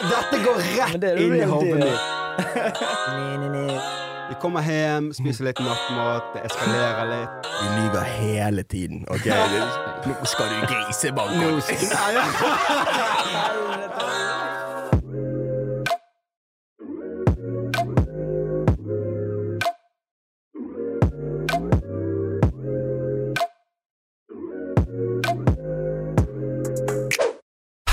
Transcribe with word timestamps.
Dette 0.00 0.38
går 0.44 0.58
rett 0.76 1.00
det 1.02 1.12
inn 1.22 1.34
i 1.34 1.44
hodet 1.48 1.78
mitt. 1.80 2.00
Vi 4.28 4.34
kommer 4.42 4.62
hjem, 4.62 5.08
spiser 5.16 5.44
litt 5.48 5.60
nattmat, 5.64 6.28
det 6.34 6.42
eskalerer 6.50 7.08
litt. 7.12 7.48
Vi 7.62 7.68
lyver 7.80 8.04
hele 8.18 8.62
tiden, 8.68 9.04
OK? 9.08 9.26
Nå 10.06 10.14
skal 10.28 10.52
du 10.52 10.66
grisebanke. 10.68 11.34
Nå 11.40 11.60
skal- 11.64 12.98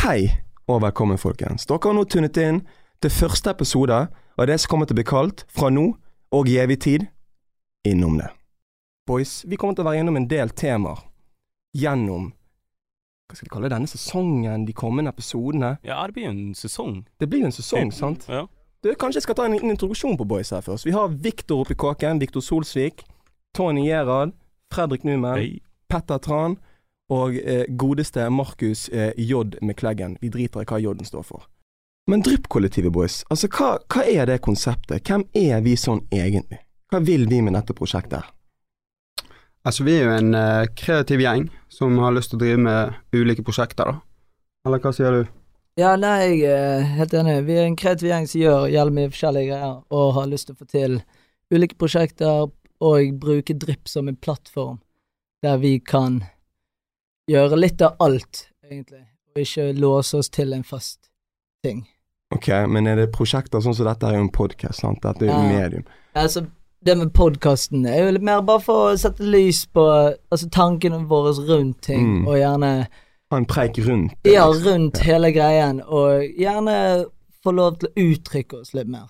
Hei 0.03 0.44
og 0.67 0.81
velkommen, 0.81 1.17
folkens. 1.21 1.65
Dere 1.69 1.79
har 1.83 1.95
nå 1.95 2.05
tunet 2.09 2.37
inn 2.41 2.61
til 3.03 3.13
første 3.13 3.51
episode 3.53 3.97
av 4.09 4.47
det 4.49 4.57
som 4.61 4.71
kommer 4.71 4.89
til 4.89 4.95
å 4.95 4.99
bli 4.99 5.07
kalt, 5.07 5.43
fra 5.53 5.69
nå 5.73 5.91
og 6.35 6.49
i 6.49 6.57
evig 6.61 6.79
tid, 6.85 7.05
innom 7.87 8.17
det. 8.19 8.31
Boys, 9.05 9.43
vi 9.45 9.59
kommer 9.61 9.77
til 9.77 9.85
å 9.85 9.89
være 9.89 9.99
gjennom 10.01 10.17
en 10.17 10.27
del 10.29 10.49
temaer 10.57 11.03
gjennom 11.75 12.31
hva 13.25 13.35
skal 13.35 13.47
vi 13.47 13.51
kalle 13.55 13.67
det, 13.67 13.73
denne 13.73 13.89
sesongen, 13.89 14.65
de 14.67 14.73
kommende 14.77 15.09
episodene. 15.09 15.71
Ja, 15.85 16.03
det 16.05 16.13
blir 16.13 16.27
jo 16.27 16.33
en 16.33 16.57
sesong. 16.57 16.99
Det 17.17 17.25
blir 17.29 17.41
jo 17.41 17.49
en 17.49 17.55
sesong, 17.55 17.89
sant? 17.93 18.27
Ja. 18.29 18.43
Du, 18.85 18.91
kanskje 18.93 19.17
jeg 19.17 19.25
skal 19.25 19.37
ta 19.39 19.47
en 19.47 19.55
liten 19.55 19.73
introduksjon 19.73 20.17
på 20.19 20.27
boys 20.29 20.51
her 20.53 20.61
først. 20.61 20.85
Vi 20.85 20.93
har 20.93 21.09
Viktor 21.09 21.63
oppi 21.63 21.73
kåken, 21.73 22.21
Viktor 22.21 22.43
Solsvik, 22.45 23.01
Tony 23.57 23.87
Gerhard, 23.87 24.35
Fredrik 24.73 25.05
Numen, 25.07 25.39
Hey. 25.41 25.55
Petter 25.89 26.21
Tran 26.21 26.57
og 27.13 27.35
eh, 27.37 27.65
godeste 27.69 28.29
Markus 28.29 28.89
eh, 28.89 29.11
J. 29.17 29.43
kleggen 29.77 30.17
Vi 30.21 30.29
driter 30.29 30.63
i 30.63 30.69
hva 30.69 30.79
J-en 30.81 31.05
står 31.05 31.23
for. 31.23 31.45
Men 32.09 32.21
dryppkollektivet, 32.21 32.93
boys. 32.93 33.23
Altså, 33.33 33.49
hva, 33.49 33.75
hva 33.89 34.05
er 34.05 34.29
det 34.29 34.41
konseptet? 34.45 35.05
Hvem 35.07 35.25
er 35.33 35.61
vi 35.65 35.73
sånn 35.77 36.03
egentlig? 36.13 36.59
Hva 36.93 37.01
vil 37.01 37.25
vi 37.29 37.41
med 37.41 37.57
dette 37.57 37.73
prosjektet? 37.77 38.25
Altså, 39.65 39.85
vi 39.87 39.95
er 39.97 40.05
jo 40.05 40.13
en 40.13 40.35
eh, 40.37 40.67
kreativ 40.77 41.23
gjeng 41.23 41.47
som 41.73 41.97
har 42.01 42.13
lyst 42.13 42.29
til 42.33 42.37
å 42.37 42.43
drive 42.43 42.59
med 42.61 43.17
ulike 43.17 43.45
prosjekter, 43.45 43.89
da. 43.89 43.97
Eller 44.65 44.81
hva 44.81 44.93
sier 44.93 45.17
du? 45.17 45.33
Ja, 45.81 45.95
nei, 45.99 46.39
jeg 46.39 46.53
er 46.53 46.85
helt 46.95 47.13
enig. 47.17 47.39
Vi 47.49 47.57
er 47.57 47.65
en 47.67 47.77
kreativ 47.77 48.07
gjeng 48.11 48.29
som 48.29 48.41
gjør 48.41 48.69
jævlig 48.71 48.95
mye 48.99 49.13
forskjellige 49.13 49.49
greier, 49.49 49.73
og 49.89 50.13
har 50.19 50.29
lyst 50.29 50.47
til 50.49 50.55
å 50.55 50.61
få 50.61 50.69
til 50.69 50.99
ulike 51.53 51.77
prosjekter 51.81 52.45
og 52.85 53.17
bruke 53.21 53.57
Drypp 53.57 53.89
som 53.89 54.07
en 54.07 54.17
plattform 54.17 54.79
der 55.45 55.57
vi 55.61 55.77
kan 55.79 56.21
gjøre 57.29 57.57
litt 57.59 57.81
av 57.81 57.95
alt, 57.99 58.47
egentlig, 58.69 59.05
og 59.35 59.41
ikke 59.41 59.69
låse 59.79 60.17
oss 60.19 60.29
til 60.29 60.53
en 60.53 60.63
fast 60.63 61.09
ting. 61.63 61.85
Ok, 62.33 62.47
men 62.67 62.87
er 62.87 62.95
det 62.95 63.11
prosjekter 63.13 63.61
sånn 63.61 63.75
som 63.77 63.85
dette 63.87 64.03
er 64.09 64.15
jo 64.17 64.25
en 64.25 64.29
podkast, 64.33 64.81
sant? 64.81 65.01
Dette 65.01 65.23
er 65.23 65.27
jo 65.27 65.33
Ja. 65.33 65.49
medium. 65.63 65.83
Altså, 66.15 66.45
det 66.83 66.97
med 66.97 67.13
podkasten 67.13 67.85
er 67.87 68.05
jo 68.05 68.11
litt 68.11 68.21
mer 68.23 68.41
bare 68.41 68.59
for 68.59 68.91
å 68.93 68.97
sette 68.97 69.19
lys 69.23 69.65
på 69.65 70.15
altså, 70.31 70.49
tankene 70.49 71.07
våre 71.07 71.33
rundt 71.47 71.81
ting, 71.81 72.21
Mm. 72.23 72.27
og 72.27 72.35
gjerne 72.37 72.87
Ha 73.31 73.37
en 73.37 73.45
preik 73.45 73.77
rundt 73.85 74.13
det. 74.23 74.33
Ja, 74.33 74.45
rundt 74.45 74.65
rundt 74.65 74.97
hele 74.99 75.31
greien, 75.33 75.81
og 75.81 76.21
gjerne 76.37 77.05
få 77.43 77.51
lov 77.55 77.79
til 77.79 77.89
å 77.89 77.93
uttrykke 78.13 78.61
oss 78.61 78.73
litt 78.73 78.87
mer. 78.87 79.07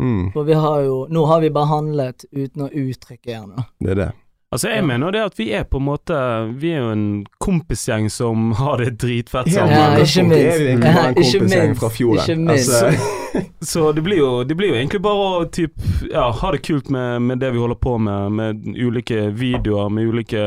Mm, 0.00 0.32
For 0.32 0.44
vi 0.44 0.52
har 0.52 0.82
jo 0.84 1.06
Nå 1.10 1.26
har 1.26 1.40
vi 1.40 1.48
bare 1.50 1.66
handlet 1.66 2.24
uten 2.32 2.62
å 2.68 2.70
uttrykke 2.70 3.24
gjerne. 3.24 3.66
det 3.80 3.90
er 3.90 3.94
det. 3.94 4.12
Altså, 4.52 4.68
jeg 4.68 4.78
Ja. 4.80 4.86
mener 4.86 5.10
det 5.12 5.20
at 5.20 5.34
vi 5.38 5.50
er 5.52 5.62
på 5.68 5.76
en 5.76 5.84
måte 5.84 6.14
Vi 6.60 6.70
er 6.72 6.78
jo 6.78 6.92
en 6.92 7.26
kompisgjeng 7.40 8.06
som 8.10 8.52
har 8.56 8.76
det 8.80 8.94
dritfett 8.98 9.46
Ja, 9.46 9.52
sammen. 9.52 9.74
Ja, 9.74 9.96
ikke 9.96 10.22
minst. 10.24 10.60
en 10.60 11.16
Ikke 11.24 11.40
minst. 11.44 11.80
fra 11.80 11.88
fjorden. 11.88 12.22
Ikke 12.24 12.36
minst. 12.40 12.70
Altså, 12.82 12.98
Så 13.60 13.92
det 13.92 14.02
blir, 14.06 14.18
jo, 14.18 14.44
det 14.44 14.54
blir 14.58 14.68
jo 14.72 14.74
egentlig 14.78 15.00
bare 15.04 15.28
å 15.42 15.44
typ, 15.52 15.72
ja, 16.12 16.28
ha 16.32 16.50
det 16.54 16.62
kult 16.66 16.88
med, 16.94 17.22
med 17.22 17.38
det 17.42 17.50
vi 17.54 17.58
holder 17.62 17.78
på 17.82 17.96
med, 17.98 18.32
med 18.32 18.66
ulike 18.78 19.28
videoer, 19.34 19.88
med 19.90 20.08
ulike 20.12 20.42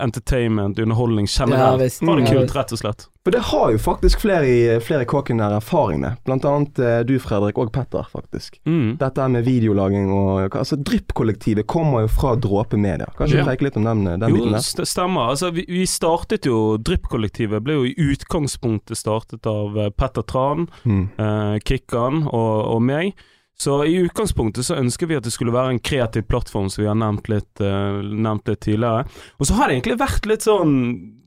entertainment, 0.00 0.78
underholdning 0.78 1.26
Ja, 1.26 1.44
generelt. 1.46 1.82
visst. 1.82 2.02
ha 2.02 2.16
det 2.16 2.22
Ja, 2.26 2.32
kult, 2.32 2.42
visst. 2.42 2.56
rett 2.56 2.72
og 2.72 2.78
slett. 2.78 3.06
For 3.26 3.34
det 3.34 3.40
har 3.42 3.72
jo 3.74 3.78
faktisk 3.82 4.20
flere 4.22 4.46
i 4.46 4.80
flere 4.80 5.04
kåken 5.04 5.40
der 5.42 5.56
erfaring 5.56 5.98
med. 6.00 6.14
Blant 6.24 6.44
annet 6.46 6.78
eh, 6.78 7.00
du, 7.02 7.16
Fredrik, 7.18 7.56
og 7.58 7.72
Petter, 7.74 8.04
faktisk. 8.12 8.60
Mm. 8.70 8.92
Dette 9.00 9.24
med 9.32 9.42
videolaging 9.48 10.12
og 10.14 10.54
Altså, 10.56 10.76
Drypp-kollektivet 10.78 11.66
kommer 11.66 12.04
jo 12.04 12.10
fra 12.12 12.36
Dråpe 12.38 12.78
Media. 12.78 13.08
Kanskje 13.18 13.40
Ja. 13.40 13.42
du 13.42 13.50
litt 13.66 13.76
om 13.76 13.82
den, 13.84 14.04
den 14.04 14.30
Jo, 14.30 14.36
biten 14.36 14.52
der? 14.54 14.62
Jo, 14.62 14.84
stemmer. 14.86 15.32
Altså, 15.32 15.50
vi, 15.50 15.64
vi 15.68 15.82
startet 15.90 16.46
jo 16.46 16.76
Drypp-kollektivet 16.78 17.64
ble 17.66 17.74
jo 17.80 17.84
i 17.90 17.94
utgangspunktet 18.12 18.96
startet 18.96 19.46
av 19.50 19.76
eh, 19.78 19.90
Petter 19.90 20.22
Tran, 20.22 20.68
Mm. 20.86 21.08
eh, 21.18 21.58
Kikkan 21.66 22.28
og, 22.36 22.60
og 22.76 22.84
meg. 22.84 23.16
Så 23.56 23.78
i 23.88 23.94
utgangspunktet 24.04 24.66
så 24.68 24.76
ønsker 24.76 25.08
vi 25.08 25.16
at 25.16 25.24
det 25.24 25.32
skulle 25.32 25.54
være 25.54 25.70
en 25.72 25.78
kreativ 25.80 26.26
plattform, 26.28 26.66
som 26.68 26.82
vi 26.84 26.88
har 26.90 26.98
nevnt 27.00 27.30
litt, 27.32 27.48
uh, 27.64 28.02
nevnt 28.04 28.50
litt 28.52 28.60
tidligere. 28.66 29.06
Og 29.40 29.48
så 29.48 29.56
har 29.56 29.70
det 29.70 29.78
egentlig 29.78 29.96
vært 30.02 30.26
litt 30.28 30.44
sånn 30.44 30.74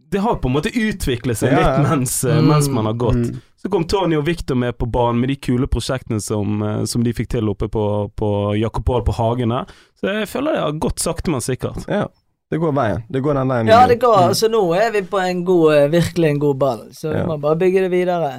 Det 0.09 0.21
har 0.25 0.39
på 0.41 0.49
en 0.49 0.55
måte 0.55 0.71
utviklet 0.73 1.37
seg 1.37 1.51
Ja, 1.53 1.57
litt 1.59 1.67
ja. 1.69 1.81
mens, 1.85 2.13
eh, 2.25 2.37
Mm. 2.39 2.47
mens 2.49 2.69
man 2.73 2.85
har 2.89 2.95
gått. 2.97 3.19
Mm. 3.29 3.41
Så 3.61 3.69
kom 3.69 3.83
Tony 3.85 4.15
og 4.17 4.23
Victor 4.25 4.55
med 4.57 4.73
på 4.81 4.87
banen 4.89 5.19
med 5.21 5.29
de 5.29 5.35
kule 5.37 5.67
prosjektene 5.69 6.17
som, 6.21 6.63
eh, 6.65 6.79
som 6.89 7.03
de 7.05 7.13
fikk 7.13 7.29
til 7.35 7.49
oppe 7.51 7.67
på, 7.69 7.83
på 8.17 8.29
Jakobal 8.57 9.03
på 9.05 9.13
Hagene. 9.19 9.59
Så 9.99 10.09
jeg 10.09 10.25
føler 10.31 10.53
det 10.57 10.63
har 10.63 10.79
gått 10.81 10.97
sakte, 11.03 11.29
men 11.29 11.41
sikkert. 11.45 11.85
Ja. 11.87 12.07
Det 12.49 12.57
går 12.57 12.73
veien. 12.73 13.03
Det 13.09 13.21
går 13.21 13.37
den 13.37 13.53
veien. 13.53 13.67
Ja, 13.69 13.83
det 13.85 13.99
går. 14.01 14.33
så 14.33 14.49
nå 14.49 14.63
er 14.81 14.89
vi 14.97 15.01
på 15.05 15.19
en 15.21 15.43
god 15.45 15.91
Virkelig 15.93 16.29
en 16.31 16.39
god 16.41 16.57
ball, 16.57 16.81
så 16.97 17.13
vi 17.13 17.21
må 17.29 17.37
bare 17.41 17.59
bygge 17.61 17.85
det 17.85 17.91
videre, 17.93 18.31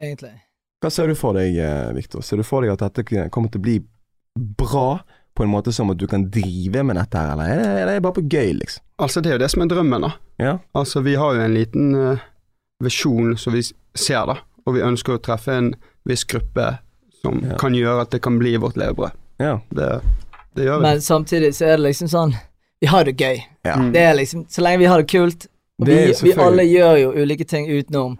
egentlig. 0.00 0.32
Hva 0.80 0.90
ser 0.90 1.10
du 1.10 1.14
for 1.18 1.36
deg, 1.36 1.56
eh, 1.60 1.90
Viktor? 1.96 2.22
Ser 2.24 2.40
du 2.40 2.42
for 2.46 2.64
deg 2.64 2.72
at 2.72 2.80
dette 2.94 3.28
kommer 3.30 3.50
til 3.52 3.60
å 3.60 3.64
bli 3.66 3.78
bra 4.56 5.00
på 5.36 5.44
en 5.44 5.50
måte 5.52 5.72
som 5.72 5.90
at 5.92 5.98
du 6.00 6.06
kan 6.10 6.24
drive 6.32 6.82
med 6.84 6.96
dette 6.96 7.18
her, 7.20 7.32
eller 7.34 7.50
er 7.52 7.58
det, 7.60 7.66
er 7.82 7.86
det 7.90 8.02
bare 8.02 8.16
på 8.16 8.24
gøy, 8.28 8.54
liksom? 8.58 8.82
Altså, 9.00 9.20
det 9.22 9.30
er 9.30 9.36
jo 9.38 9.42
det 9.44 9.50
som 9.52 9.62
er 9.62 9.70
drømmen, 9.70 10.00
da. 10.06 10.10
Ja. 10.40 10.54
Altså, 10.76 11.02
vi 11.04 11.14
har 11.20 11.34
jo 11.36 11.44
en 11.44 11.54
liten 11.54 11.94
uh, 11.94 12.18
visjon 12.84 13.36
som 13.38 13.54
vi 13.54 13.62
ser, 13.94 14.24
da. 14.28 14.38
Og 14.66 14.74
vi 14.76 14.82
ønsker 14.84 15.16
å 15.16 15.22
treffe 15.22 15.54
en 15.56 15.70
viss 16.08 16.24
gruppe 16.28 16.78
som 17.22 17.40
Ja. 17.44 17.56
kan 17.60 17.76
gjøre 17.76 18.02
at 18.06 18.10
det 18.10 18.22
kan 18.24 18.38
bli 18.40 18.56
vårt 18.60 18.76
levebrød. 18.80 19.12
Ja. 19.40 19.58
Det, 19.70 19.88
det 20.56 20.64
gjør 20.66 20.80
vi. 20.80 20.86
Men 20.88 21.00
samtidig 21.04 21.54
så 21.56 21.64
er 21.70 21.76
det 21.76 21.86
liksom 21.90 22.08
sånn 22.12 22.34
Vi 22.80 22.88
har 22.88 23.04
det 23.04 23.16
gøy. 23.20 23.40
ja. 23.64 23.76
Mm. 23.76 23.92
Det 23.92 24.00
er 24.00 24.14
liksom 24.16 24.46
Så 24.48 24.60
lenge 24.64 24.78
vi 24.78 24.88
har 24.88 25.00
det 25.00 25.08
kult 25.08 25.46
Og 25.80 25.86
Det 25.86 25.96
vi, 26.22 26.30
vi 26.30 26.32
alle 26.40 26.64
gjør 26.64 26.96
jo 27.00 27.10
ulike 27.22 27.44
ting 27.48 27.68
utenom, 27.68 28.18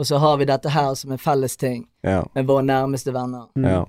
og 0.00 0.06
så 0.06 0.16
har 0.16 0.36
vi 0.40 0.44
dette 0.48 0.68
her 0.72 0.94
som 0.94 1.12
en 1.12 1.18
felles 1.18 1.56
ting 1.56 1.86
Ja. 2.02 2.24
med 2.34 2.46
våre 2.46 2.62
nærmeste 2.62 3.12
venner. 3.12 3.48
Mm. 3.56 3.70
ja. 3.70 3.86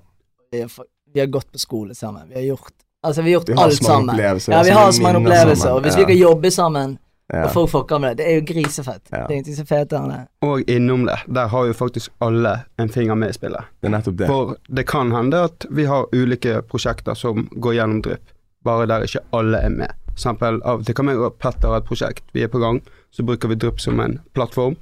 Vi 0.52 0.60
har, 0.60 0.70
vi 1.14 1.20
har 1.20 1.26
gått 1.26 1.52
på 1.52 1.58
skole 1.58 1.94
sammen. 1.94 2.28
Vi 2.28 2.34
har 2.34 2.42
gjort 2.42 2.72
Altså, 3.02 3.22
vi 3.22 3.32
har 3.32 3.40
gjort 3.40 3.48
Vi 3.48 3.52
har 3.52 3.64
alt 3.64 3.84
sammen. 3.84 4.18
Ja, 4.18 4.62
vi 4.62 4.70
har 4.70 4.92
så 4.92 5.02
mange 5.02 5.18
opplevelser, 5.18 5.70
og 5.72 5.80
hvis 5.82 5.96
ja. 5.96 6.00
vi 6.00 6.04
kan 6.12 6.16
jobbe 6.16 6.50
sammen, 6.50 6.98
ja. 7.32 7.44
og 7.44 7.50
folk 7.50 7.70
fucker 7.70 7.98
med 7.98 8.16
det, 8.16 8.16
det 8.16 8.28
er 8.30 8.36
jo 8.36 8.44
grisefett. 8.46 9.02
Ja. 9.10 9.16
Det 9.16 9.24
er 9.24 9.32
ingenting 9.32 9.56
som 9.56 9.64
er 9.64 9.70
fetere 9.70 10.02
enn 10.02 10.12
det. 10.12 10.20
Og 10.46 10.70
innom 10.70 11.06
det, 11.08 11.16
der 11.26 11.50
har 11.50 11.66
jo 11.66 11.72
faktisk 11.72 12.12
alle 12.22 12.52
en 12.78 12.88
finger 12.88 13.18
med 13.18 13.34
i 13.34 13.38
spillet. 13.40 13.72
Det 13.80 13.90
er 13.90 13.94
nettopp 13.96 14.20
det. 14.20 14.28
For 14.30 14.54
det 14.68 14.86
kan 14.86 15.10
hende 15.12 15.42
at 15.48 15.66
vi 15.70 15.88
har 15.90 16.06
ulike 16.12 16.60
prosjekter 16.62 17.18
som 17.18 17.48
går 17.52 17.74
gjennom 17.80 18.04
drypp, 18.06 18.30
bare 18.62 18.86
der 18.86 19.08
ikke 19.08 19.24
alle 19.32 19.58
er 19.58 19.74
med. 19.74 19.98
For 20.12 20.20
eksempel 20.20 20.62
av 20.62 20.84
og 20.84 20.86
til 20.86 20.94
kan 20.94 21.10
være 21.10 21.26
og 21.26 21.38
Petter 21.42 21.72
ha 21.72 21.82
et 21.82 21.88
prosjekt, 21.88 22.24
vi 22.36 22.44
er 22.46 22.52
på 22.52 22.62
gang, 22.62 22.82
så 23.10 23.26
bruker 23.26 23.50
vi 23.50 23.58
drypp 23.58 23.80
som 23.82 23.98
en 24.00 24.20
plattform. 24.36 24.78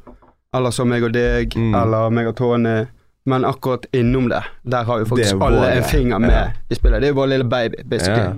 Eller 0.56 0.70
så 0.74 0.84
meg 0.84 1.04
og 1.06 1.12
deg, 1.14 1.54
Mm. 1.56 1.74
eller 1.82 2.10
meg 2.10 2.26
og 2.26 2.36
Tony. 2.36 2.86
Men 3.26 3.44
akkurat 3.44 3.84
innom 3.92 4.28
det, 4.28 4.42
der 4.64 4.84
har 4.84 4.98
jo 4.98 5.04
faktisk 5.04 5.40
alle 5.42 5.66
en 5.76 5.82
finger 5.84 6.18
med 6.18 6.30
Ja. 6.32 6.50
i 6.70 6.74
spillet. 6.74 7.00
Det 7.00 7.08
er 7.08 7.12
jo 7.14 7.20
vår 7.20 7.28
lille 7.28 7.44
baby, 7.48 7.76
basically. 7.84 8.22
Ja. 8.22 8.32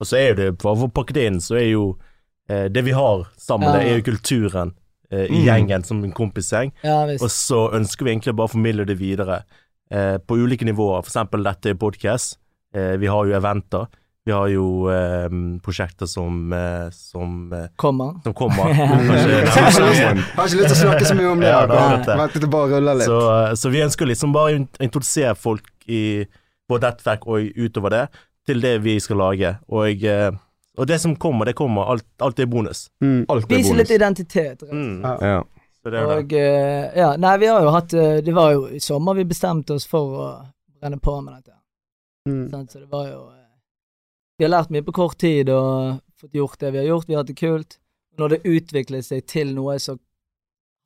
Og 0.00 0.06
så 0.06 0.16
er 0.18 0.28
jo 0.28 0.34
det, 0.34 0.60
for 0.62 0.76
å 0.76 0.88
pakke 0.92 1.12
det 1.14 1.26
inn, 1.26 1.40
så 1.40 1.56
er 1.56 1.70
jo 1.70 1.96
eh, 2.48 2.68
det 2.68 2.84
vi 2.84 2.90
har 2.92 3.24
sammen, 3.38 3.72
Ja. 3.72 3.78
det 3.78 3.86
er 3.90 3.96
jo 3.98 4.02
kulturen 4.12 4.74
eh, 5.10 5.24
i 5.26 5.38
Mm. 5.40 5.44
gjengen 5.46 5.84
som 5.84 6.04
en 6.04 6.12
kompisgjeng. 6.12 6.72
Ja. 6.84 7.04
Og 7.04 7.30
så 7.30 7.70
ønsker 7.72 8.04
vi 8.04 8.10
egentlig 8.14 8.36
bare 8.36 8.48
å 8.48 8.50
formidle 8.52 8.84
det 8.86 8.98
videre 8.98 9.44
eh, 9.90 10.18
på 10.18 10.36
ulike 10.36 10.64
nivåer. 10.64 11.02
For 11.04 11.10
eksempel 11.10 11.42
dette 11.44 11.70
er 11.70 11.74
podcast. 11.74 12.36
Eh, 12.74 12.96
vi 12.98 13.06
har 13.06 13.24
jo 13.24 13.32
eventer. 13.34 13.86
Vi 14.26 14.32
har 14.34 14.48
jo 14.50 14.64
eh, 14.90 15.28
prosjekter 15.62 16.08
som, 16.10 16.52
eh, 16.52 16.88
som, 16.90 17.52
eh, 17.54 17.68
Kommer. 17.78 18.16
som 18.24 18.34
kommer. 18.34 18.70
Ja. 18.74 18.86
Kanskje 18.96 19.52
Har 19.54 19.68
ikke, 19.70 19.84
lyst, 19.86 20.32
har 20.34 20.48
ikke 20.48 20.56
lyst 20.60 20.72
til 20.72 20.74
å 20.74 20.80
snakke 20.80 21.06
så 21.06 21.14
mye 21.14 21.28
om 21.30 21.40
det. 21.44 21.52
Ja. 21.52 22.16
Vent 22.18 22.32
til 22.34 22.42
det 22.42 22.50
bare 22.50 22.70
ruller 22.74 22.98
litt. 22.98 23.06
Så, 23.06 23.20
eh, 23.36 23.52
så 23.60 23.70
vi 23.70 23.84
ønsker 23.86 24.10
liksom 24.10 24.34
bare 24.34 24.50
å 24.50 24.56
in- 24.58 24.68
introdusere 24.88 25.36
folk 25.38 25.68
i 25.86 26.00
vårt 26.68 26.82
nettverk 26.88 27.28
og 27.30 27.54
utover 27.54 27.94
det, 27.94 28.02
til 28.50 28.60
det 28.64 28.74
vi 28.82 28.96
skal 29.00 29.20
lage. 29.22 29.52
Og, 29.70 30.02
eh, 30.10 30.32
og 30.76 30.90
det 30.90 30.98
som 31.00 31.14
kommer, 31.16 31.46
det 31.46 31.54
kommer. 31.56 31.86
Alt, 31.94 32.04
alt 32.20 32.42
er 32.42 32.50
bonus. 32.50 32.88
Mm. 33.00 33.22
Alt 33.30 33.46
er 33.46 33.54
Vise 33.54 33.70
bonus. 33.70 33.78
litt 33.84 33.94
identitet. 34.00 34.66
rett. 34.66 34.74
Mm. 34.74 35.00
Ja. 35.06 35.14
Ja. 35.22 35.38
Det 35.86 35.92
det. 35.94 36.02
Og 36.02 36.32
eh, 36.34 36.90
ja, 36.98 37.12
nei, 37.22 37.36
vi 37.38 37.46
har 37.46 37.62
jo 37.62 37.70
hatt 37.70 37.92
Det 37.94 38.32
var 38.34 38.50
jo 38.56 38.64
i 38.74 38.80
sommer 38.82 39.14
vi 39.14 39.22
bestemte 39.30 39.76
oss 39.78 39.86
for 39.86 40.18
å 40.18 40.28
brenne 40.82 40.98
på 40.98 41.14
med 41.22 41.38
dette. 41.38 41.54
Mm. 42.26 42.48
Så 42.66 42.80
det 42.82 42.88
var 42.90 43.06
jo 43.06 43.20
eh, 43.30 43.45
Vi 44.38 44.44
har 44.44 44.50
lært 44.52 44.70
mye 44.70 44.84
på 44.84 44.92
kort 44.92 45.16
tid 45.18 45.48
og 45.52 46.00
fått 46.20 46.34
gjort 46.36 46.58
det 46.60 46.72
vi 46.74 46.78
har 46.82 46.88
gjort. 46.90 47.06
Vi 47.08 47.14
har 47.16 47.22
hatt 47.24 47.30
det 47.32 47.38
kult. 47.40 47.78
Når 48.18 48.28
det 48.34 48.38
utvikler 48.48 49.02
seg 49.04 49.26
til 49.28 49.52
noe 49.56 49.78
som 49.80 49.98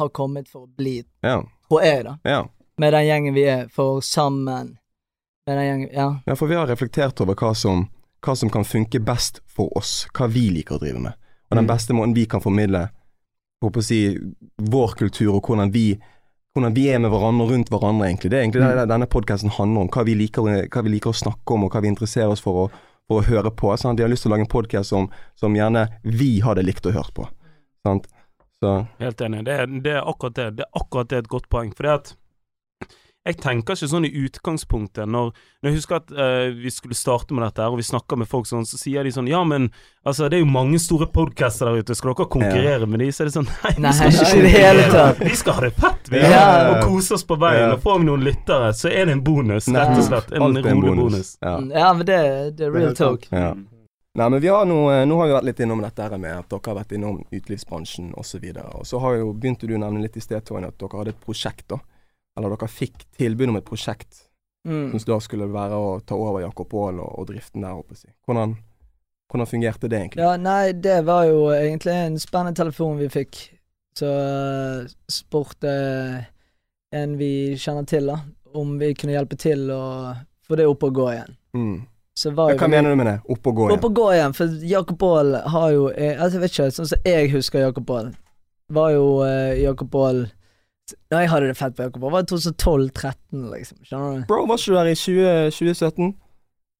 har 0.00 0.08
kommet 0.16 0.48
for 0.48 0.66
å 0.66 0.70
bli, 0.76 1.02
Ja. 1.22 1.42
tror 1.68 1.82
jeg, 1.84 2.04
da. 2.04 2.16
ja. 2.24 2.48
med 2.78 2.92
den 2.94 3.04
gjengen 3.06 3.34
vi 3.34 3.42
er, 3.44 3.66
for 3.68 4.00
sammen 4.00 4.44
med 5.46 5.56
den 5.58 5.66
gjengen 5.66 5.90
Ja. 5.92 6.20
Ja, 6.26 6.34
for 6.34 6.46
vi 6.48 6.54
har 6.54 6.66
reflektert 6.66 7.20
over 7.20 7.34
hva 7.34 7.54
som, 7.54 7.88
hva 8.22 8.34
som 8.36 8.48
kan 8.50 8.64
funke 8.64 8.98
best 9.04 9.40
for 9.46 9.68
oss, 9.76 10.06
hva 10.14 10.28
vi 10.30 10.48
liker 10.50 10.76
å 10.76 10.80
drive 10.80 10.98
med. 10.98 11.12
Og 11.50 11.56
den 11.56 11.64
Mm. 11.66 11.68
beste 11.76 11.92
måten 11.92 12.14
vi 12.14 12.24
kan 12.26 12.40
formidle 12.40 12.88
håper 13.62 13.80
å 13.80 13.84
si, 13.84 14.16
vår 14.58 14.94
kultur 14.96 15.34
og 15.34 15.42
hvordan 15.42 15.70
vi, 15.72 15.98
hvordan 16.56 16.74
vi 16.74 16.88
er 16.88 16.98
med 16.98 17.10
hverandre 17.10 17.44
og 17.44 17.50
rundt 17.50 17.68
hverandre, 17.70 18.06
egentlig. 18.08 18.30
Det 18.30 18.38
er 18.38 18.42
egentlig 18.48 18.76
det 18.76 18.88
denne 18.88 19.06
podkasten 19.06 19.50
handler 19.50 19.80
om. 19.82 19.88
Hva 19.88 20.04
vi, 20.04 20.14
liker, 20.14 20.42
hva 20.68 20.82
vi 20.82 20.90
liker 20.90 21.10
å 21.10 21.14
snakke 21.14 21.54
om, 21.54 21.64
og 21.64 21.70
hva 21.72 21.82
vi 21.82 21.88
interesserer 21.88 22.30
oss 22.30 22.40
for 22.40 22.70
for 22.70 22.70
å 23.10 23.20
høre 23.26 23.50
på. 23.50 23.72
Sant? 23.80 23.98
De 23.98 24.06
har 24.06 24.12
lyst 24.12 24.26
til 24.26 24.30
å 24.30 24.36
lage 24.36 24.46
en 24.46 24.52
podkast 24.52 24.92
som, 24.92 25.10
som 25.38 25.56
gjerne 25.56 25.86
vi 26.06 26.38
hadde 26.44 26.64
likt 26.66 26.86
å 26.86 26.94
høre 26.94 27.14
på. 27.16 27.28
Sant? 27.86 28.08
Så 28.60 28.74
Helt 29.00 29.20
enig. 29.24 29.44
Det 29.48 29.56
er, 29.56 29.68
det 29.84 29.94
er 29.96 30.08
akkurat 30.08 30.36
det. 30.36 30.48
Det 30.58 30.66
er 30.66 30.80
akkurat 30.82 31.10
det 31.10 31.22
et 31.22 31.30
godt 31.32 31.48
poeng. 31.52 31.72
Fordi 31.76 31.92
at 31.94 32.12
jeg 33.28 33.36
tenker 33.36 33.76
ikke 33.76 33.88
sånn 33.90 34.06
i 34.08 34.10
utgangspunktet 34.22 35.08
når, 35.10 35.34
når 35.60 35.68
jeg 35.68 35.76
husker 35.76 35.98
at 35.98 36.12
uh, 36.16 36.46
vi 36.56 36.70
skulle 36.72 36.96
starte 36.96 37.36
med 37.36 37.44
dette 37.44 37.60
her, 37.60 37.74
og 37.74 37.76
vi 37.76 37.84
snakker 37.84 38.16
med 38.16 38.28
folk 38.30 38.48
sånn, 38.48 38.64
så 38.64 38.78
sier 38.80 39.04
de 39.04 39.12
sånn 39.12 39.28
Ja, 39.28 39.42
men 39.44 39.66
altså, 40.08 40.30
det 40.32 40.38
er 40.38 40.44
jo 40.44 40.48
mange 40.48 40.80
store 40.80 41.10
podcaster 41.12 41.68
der 41.68 41.82
ute, 41.84 41.96
skal 41.98 42.14
dere 42.14 42.30
konkurrere 42.32 42.88
med 42.88 43.04
de? 43.04 43.10
Så 43.12 43.26
er 43.26 43.28
det 43.28 43.34
sånn 43.34 43.50
Nei, 43.50 43.74
Nei, 43.84 43.92
vi 43.92 44.14
skal 44.16 44.24
ikke 44.24 44.38
i 44.38 44.46
det 44.46 44.54
hele 44.54 44.86
tatt. 44.94 45.20
Vi 45.20 45.34
skal 45.36 45.58
ha 45.58 45.66
det 45.66 45.72
fett, 45.76 46.08
vi. 46.14 46.22
Ja. 46.24 46.46
Og 46.70 46.88
kose 46.88 47.18
oss 47.18 47.26
på 47.28 47.36
veien. 47.40 47.66
Ja. 47.66 47.74
Og 47.74 47.84
får 47.84 48.00
vi 48.00 48.08
noen 48.08 48.24
lyttere, 48.24 48.72
så 48.78 48.88
er 48.88 49.10
det 49.10 49.18
en 49.18 49.22
bonus. 49.26 49.68
Rett 49.68 49.92
og 49.98 50.06
slett. 50.08 50.32
En 50.32 50.46
alt 50.48 50.72
en 50.72 50.82
bonus. 50.86 51.34
Ja. 51.44 51.54
Ja, 51.76 51.92
men 51.92 52.08
det, 52.08 52.18
det 52.56 52.70
er 52.70 52.74
real 52.74 52.96
talk. 52.96 53.28
Ja. 53.34 53.52
Nei, 54.16 54.26
men 54.26 54.40
vi 54.42 54.48
har 54.50 54.64
nå, 54.66 54.80
nå 55.06 55.20
har 55.20 55.28
vi 55.28 55.36
vært 55.36 55.46
litt 55.46 55.60
innom 55.62 55.84
dette 55.84 56.08
her 56.08 56.16
med 56.18 56.40
at 56.40 56.48
dere 56.50 56.72
har 56.72 56.80
vært 56.80 56.96
innom 56.96 57.20
utelivsbransjen 57.28 58.14
osv. 58.18 58.48
Og, 58.48 58.56
så 58.56 58.66
og 58.80 58.88
så 58.88 59.04
har 59.04 59.20
jo, 59.20 59.30
begynte 59.36 59.68
du 59.68 59.76
å 59.76 59.84
nevne 59.84 60.02
litt 60.02 60.16
i 60.18 60.24
sted, 60.24 60.42
Tony, 60.48 60.72
at 60.72 60.80
dere 60.80 61.04
hadde 61.04 61.14
et 61.14 61.24
prosjekt, 61.28 61.68
da. 61.70 61.78
Eller 62.40 62.56
dere 62.56 62.68
fikk 62.72 63.04
tilbud 63.20 63.52
om 63.52 63.60
et 63.60 63.68
prosjekt 63.68 64.26
Mm. 64.66 64.90
som 64.92 65.06
da 65.08 65.16
skulle 65.24 65.46
være 65.48 65.72
å 65.72 65.92
ta 66.04 66.12
over 66.20 66.42
Jakob 66.42 66.68
Aall 66.76 66.98
og, 67.00 67.12
og 67.22 67.26
driften 67.30 67.62
der, 67.64 67.78
si. 67.96 68.10
Hvordan, 68.28 68.50
hvordan 69.32 69.48
fungerte 69.48 69.88
det 69.88 69.96
egentlig? 70.02 70.20
Ja, 70.20 70.34
nei, 70.36 70.72
det 70.76 70.98
var 71.06 71.24
jo 71.30 71.46
egentlig 71.54 71.94
en 71.96 72.18
spennende 72.20 72.52
telefon 72.58 72.98
vi 73.00 73.08
fikk. 73.08 73.38
Så 73.96 74.04
uh, 74.10 74.84
spurte 75.08 75.72
en 76.92 77.14
vi 77.16 77.30
kjenner 77.56 77.86
til, 77.88 78.10
da, 78.12 78.18
om 78.52 78.74
vi 78.80 78.90
kunne 78.98 79.14
hjelpe 79.16 79.38
til 79.40 79.64
å 79.72 79.80
få 80.44 80.58
det 80.60 80.66
opp 80.68 80.84
og 80.90 80.92
gå 80.98 81.06
igjen. 81.14 81.32
Mm. 81.56 81.78
Så 82.20 82.32
var 82.36 82.50
Ja, 82.52 82.56
hva 82.60 82.66
vi- 82.68 82.74
mener 82.76 82.90
du 82.90 82.96
med 83.00 83.06
det? 83.06 83.16
Opp 83.32 83.46
og 83.46 83.54
gå 83.56 83.64
Opp 83.64 83.70
igjen? 83.78 83.84
og 83.88 83.94
gå 83.96 84.06
igjen, 84.12 84.34
for 84.36 84.46
Jakob 84.74 85.02
Aall 85.08 85.34
har 85.54 85.70
jo 85.72 85.88
eh, 85.88 86.16
altså, 86.20 86.36
Jeg 86.36 86.40
vet 86.44 86.52
ikke, 86.52 86.68
sånn 86.76 86.86
som 86.92 86.98
jeg 87.06 87.30
husker 87.32 87.60
Jakob 87.64 87.90
Aall, 87.96 88.12
var 88.68 88.90
jo 88.92 89.06
eh, 89.24 89.62
Jakob 89.62 89.94
Aall 89.96 90.26
Da 91.10 91.20
jeg 91.22 91.30
hadde 91.32 91.46
det 91.50 91.56
fett 91.58 91.76
på 91.76 91.82
Jakob 91.86 92.02
var 92.10 92.22
det 92.22 92.30
2012-13, 92.32 93.46
liksom. 93.54 93.78
Skjønner 93.86 94.18
du? 94.20 94.26
Bro, 94.30 94.44
var 94.50 94.58
ikke 94.60 94.72
du 94.72 94.76
der 94.78 94.90
i 94.90 94.94
20, 94.94 95.50
2017? 95.56 96.10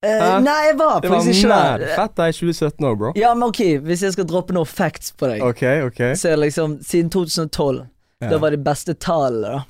Eh, 0.02 0.40
nei, 0.40 0.54
jeg 0.70 0.76
var 0.78 1.00
Det 1.04 1.10
var 1.10 1.18
faktisk 1.20 1.42
ikke 1.44 1.56
der. 1.56 1.82
fett 1.98 2.14
der 2.16 2.30
i 2.32 2.32
2017 2.32 2.86
òg, 2.88 2.94
bro. 3.02 3.10
Ja, 3.20 3.34
men 3.34 3.48
ok, 3.50 3.60
hvis 3.84 4.02
jeg 4.06 4.14
skal 4.14 4.24
droppe 4.30 4.54
noen 4.56 4.66
facts 4.70 5.12
på 5.12 5.28
deg, 5.28 5.42
OK, 5.44 5.62
OK. 5.90 6.00
så 6.16 6.30
er 6.32 6.40
liksom 6.40 6.78
Siden 6.80 7.10
2012 7.12 7.82
Ja. 8.22 8.28
Da 8.30 8.38
var 8.40 8.50
de 8.52 8.58
beste 8.60 8.94
tallene, 9.00 9.48
da. 9.58 9.60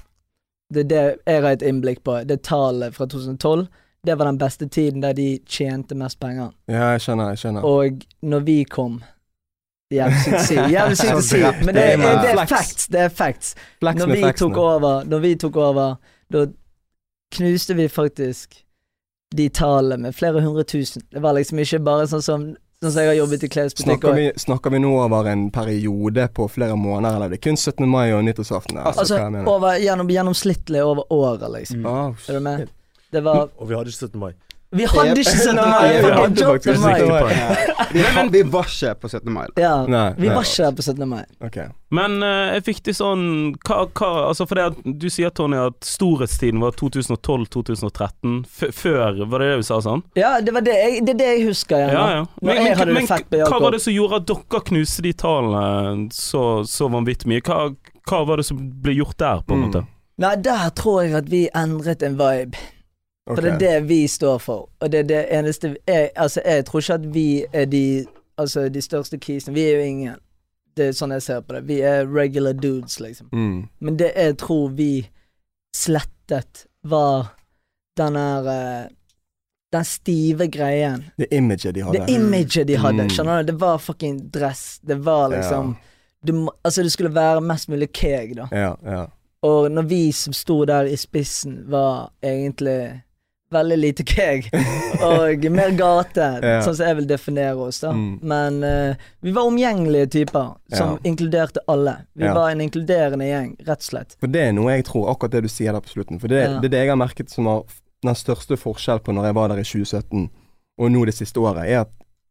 Det 0.73 0.85
er 0.85 0.89
det 0.91 1.03
jeg 1.27 1.43
har 1.43 1.53
et 1.57 1.63
innblikk 1.67 2.01
på. 2.07 2.17
Det 2.27 2.43
tallet 2.47 2.95
fra 2.95 3.07
2012. 3.07 3.67
Det 4.07 4.15
var 4.19 4.25
den 4.31 4.39
beste 4.39 4.67
tiden 4.71 5.03
der 5.03 5.13
de 5.15 5.39
tjente 5.47 5.95
mest 5.99 6.19
penger. 6.21 6.51
ja, 6.71 6.93
jeg 6.95 7.01
skjønner, 7.05 7.29
jeg 7.35 7.39
skjønner. 7.43 7.65
Og 7.67 8.03
når 8.23 8.41
vi 8.47 8.65
kom 8.65 9.01
Jævlig 9.91 10.23
sykt 10.23 10.39
å 10.39 10.43
si. 10.47 10.57
Jævlig 10.71 10.97
sykt 11.01 11.19
å 11.19 11.23
si. 11.27 11.43
Men 11.43 11.75
det, 11.75 11.75
det 11.75 12.09
er, 12.09 12.23
det 12.23 12.33
er 12.33 12.47
facts. 12.47 12.89
Det 12.91 13.05
er 13.05 13.13
facts. 13.13 13.55
Når 13.83 14.13
vi 14.15 14.33
tok 14.39 14.59
over, 14.63 15.05
når 15.11 15.23
vi 15.25 15.35
tok 15.43 15.57
over, 15.59 15.97
da 16.31 16.47
knuste 17.35 17.75
vi 17.79 17.89
faktisk 17.91 18.61
de 19.35 19.47
tallene 19.55 20.09
med 20.09 20.15
flere 20.15 20.43
hundre 20.43 20.65
tusen. 20.67 21.03
Det 21.11 21.23
var 21.23 21.35
liksom 21.39 21.59
ikke 21.63 21.83
bare 21.87 22.11
sånn 22.11 22.27
som 22.27 22.51
Sånn 22.81 22.95
som 22.95 23.03
jeg 23.05 23.11
har 23.11 23.17
jobbet 23.19 23.43
i 23.45 23.49
klesbutikk 23.53 23.85
Snakker 23.85 24.15
vi, 24.17 24.23
snakker 24.41 24.73
vi 24.73 24.79
nå 24.81 24.91
over 25.03 25.27
en 25.29 25.43
periode 25.53 26.25
på 26.33 26.47
flere 26.49 26.79
måneder, 26.81 27.19
eller 27.19 27.29
det 27.29 27.37
er 27.37 27.43
kun 27.45 27.59
17. 27.61 27.85
mai 27.85 28.07
og 28.17 28.23
nyttårsaften? 28.25 28.79
Altså, 28.81 29.05
Altså, 29.05 29.43
over, 29.53 29.77
gjennom, 29.77 30.09
gjennomsnittlig 30.09 30.81
over 30.81 31.13
året, 31.13 31.45
liksom. 31.59 31.83
Mm. 31.85 32.15
Du 32.25 32.39
med? 32.41 32.71
Det 33.13 33.21
var 33.27 33.51
Og 33.59 33.69
vi 33.69 33.77
hadde 33.77 33.93
ikke 33.93 34.09
17. 34.09 34.23
mai. 34.23 34.33
Vi 34.71 34.85
hadde 34.87 35.19
ikke 35.19 35.33
17. 35.35 35.57
Nei, 35.57 35.65
mai! 35.67 35.87
vi 36.05 36.11
hadde 36.15 36.45
faktisk 36.47 36.85
ikke. 36.87 37.07
Vi, 37.91 38.03
var- 38.07 38.29
vi 38.31 38.43
var 38.47 38.69
ikke 38.71 38.91
på 39.03 39.09
17. 39.11 39.33
mai. 39.35 39.47
Ja, 39.59 39.73
Nei, 39.91 40.13
vi 40.15 40.29
nei. 40.29 40.35
var 40.37 40.45
ikke 40.47 40.63
der 40.69 40.75
på 40.79 40.83
17. 40.87 41.09
mai. 41.11 41.25
Ok. 41.43 41.57
Men 41.91 42.13
uh, 42.23 42.53
jeg 42.55 42.63
fikk 42.69 42.83
det 42.87 42.95
sånn 42.95 43.25
hva, 43.67 43.81
hva, 43.99 44.11
Altså 44.29 44.47
for 44.47 44.61
det 44.61 44.67
at 44.69 44.77
Du 45.03 45.09
sier, 45.11 45.33
Tony, 45.35 45.59
at 45.59 45.75
storhetstiden 45.83 46.63
var 46.63 46.77
2012-2013. 46.79 48.45
Før 48.47 49.19
Var 49.27 49.43
det 49.43 49.49
det 49.51 49.59
du 49.59 49.67
sa 49.67 49.81
sånn? 49.83 50.05
Ja, 50.19 50.37
det 50.45 50.55
var 50.55 50.63
det 50.67 50.77
jeg, 50.79 51.03
det 51.07 51.17
er 51.17 51.21
det 51.25 51.29
jeg 51.33 51.47
husker. 51.51 51.83
Ja, 51.91 52.07
ja. 52.21 52.25
Men, 52.41 52.63
jeg 52.63 52.79
men 52.95 53.07
det 53.11 53.43
hva 53.51 53.59
var 53.67 53.75
det 53.75 53.83
som 53.83 53.95
gjorde 53.97 54.21
at 54.23 54.29
dere 54.31 54.63
knuste 54.71 55.03
de 55.07 55.13
tallene 55.27 56.09
så, 56.15 56.45
så 56.69 56.89
vanvittig 56.95 57.31
mye? 57.33 57.43
Hva, 57.47 57.73
hva 58.07 58.23
var 58.29 58.41
det 58.41 58.47
som 58.49 58.61
ble 58.85 58.95
gjort 59.01 59.19
der, 59.19 59.43
på 59.47 59.57
en 59.57 59.61
Mm. 59.61 59.67
måte? 59.67 59.83
Nei, 60.21 60.35
der 60.45 60.69
tror 60.77 61.03
jeg 61.03 61.15
at 61.17 61.29
vi 61.33 61.47
endret 61.57 62.03
en 62.07 62.17
vibe. 62.21 62.59
For 63.29 63.43
det 63.45 63.53
er 63.53 63.59
det 63.59 63.89
vi 63.89 64.07
står 64.09 64.39
for. 64.39 64.69
Og 64.81 64.93
det 64.93 64.99
er 64.99 65.03
det 65.03 65.21
eneste 65.31 65.77
jeg, 65.89 66.11
Altså, 66.17 66.43
jeg 66.45 66.65
tror 66.67 66.81
ikke 66.81 66.95
at 66.95 67.15
vi 67.15 67.45
er 67.53 67.65
de 67.65 68.07
Altså, 68.39 68.69
de 68.69 68.83
største 68.83 69.19
keysene. 69.19 69.55
Vi 69.55 69.61
er 69.61 69.77
jo 69.77 69.85
ingen. 69.85 70.15
Det 70.77 70.87
er 70.89 70.93
sånn 70.97 71.13
jeg 71.13 71.23
ser 71.23 71.41
på 71.45 71.53
det. 71.53 71.67
Vi 71.69 71.81
er 71.85 72.09
regular 72.09 72.53
dudes, 72.57 73.01
liksom. 73.01 73.29
Mm. 73.33 73.69
Men 73.81 73.99
det 74.01 74.13
jeg 74.17 74.39
tror 74.41 74.71
vi 74.79 75.11
slettet, 75.77 76.67
var 76.83 77.35
den 77.97 78.17
der 78.17 78.49
eh, 78.49 78.89
Den 79.73 79.85
stive 79.85 80.49
greien. 80.49 81.05
Det 81.19 81.29
imaget 81.31 81.75
de 81.75 81.83
hadde. 81.85 81.99
Det 81.99 82.11
imaget 82.11 82.67
de 82.67 82.77
hadde. 82.77 83.03
Mm. 83.03 83.11
Skjønner 83.11 83.43
du? 83.43 83.53
Det 83.53 83.61
var 83.61 83.79
fucking 83.79 84.31
dress. 84.31 84.81
Det 84.83 84.97
var 85.05 85.29
liksom 85.29 85.77
du, 86.27 86.49
Altså, 86.65 86.83
det 86.83 86.93
skulle 86.93 87.15
være 87.15 87.41
mest 87.41 87.69
mulig 87.69 87.93
keg, 87.93 88.37
da. 88.37 88.49
Ja, 88.51 88.75
ja. 88.85 89.05
Og 89.43 89.71
når 89.71 89.83
vi 89.83 90.13
som 90.13 90.33
sto 90.33 90.65
der 90.65 90.89
i 90.91 90.97
spissen, 90.97 91.63
var 91.71 92.11
egentlig 92.23 93.03
veldig 93.51 93.77
lite 93.81 94.05
keg, 94.07 94.47
og 95.03 95.45
mer 95.51 95.73
gate, 95.79 96.27
Ja. 96.43 96.61
sånn 96.63 96.77
som 96.79 96.87
jeg 96.87 96.97
vil 97.01 97.09
definere 97.11 97.57
oss, 97.67 97.81
da. 97.83 97.91
Mm. 97.97 98.19
Men 98.23 98.59
uh, 98.63 98.95
vi 99.25 99.33
var 99.35 99.49
omgjengelige 99.51 100.11
typer, 100.15 100.53
som 100.73 100.93
Ja. 100.95 100.99
inkluderte 101.11 101.59
alle. 101.69 101.97
Vi 102.15 102.25
Ja. 102.25 102.35
var 102.35 102.51
en 102.51 102.61
inkluderende 102.61 103.27
gjeng, 103.27 103.57
rett 103.67 103.83
og 103.83 103.89
slett. 103.89 104.17
For 104.21 104.29
det 104.29 104.41
er 104.49 104.53
noe 104.53 104.71
jeg 104.77 104.85
tror, 104.87 105.09
akkurat 105.11 105.31
det 105.33 105.43
du 105.43 105.49
sier 105.49 105.73
der 105.73 105.81
på 105.81 105.89
slutten. 105.97 106.21
For 106.21 106.29
det, 106.29 106.43
Ja. 106.45 106.61
det 106.61 106.65
er 106.71 106.77
det 106.77 106.79
jeg 106.87 106.89
har 106.89 106.97
merket 106.97 107.31
som 107.31 107.45
var 107.45 107.65
den 108.03 108.15
største 108.15 108.57
forskjellen 108.57 109.03
på 109.05 109.13
når 109.13 109.25
jeg 109.27 109.35
var 109.35 109.49
der 109.49 109.59
i 109.59 109.65
2017 109.67 110.31
og 110.79 110.91
nå 110.91 111.05
det 111.07 111.15
siste 111.15 111.37
året, 111.41 111.67
er 111.69 111.81
at 111.83 111.91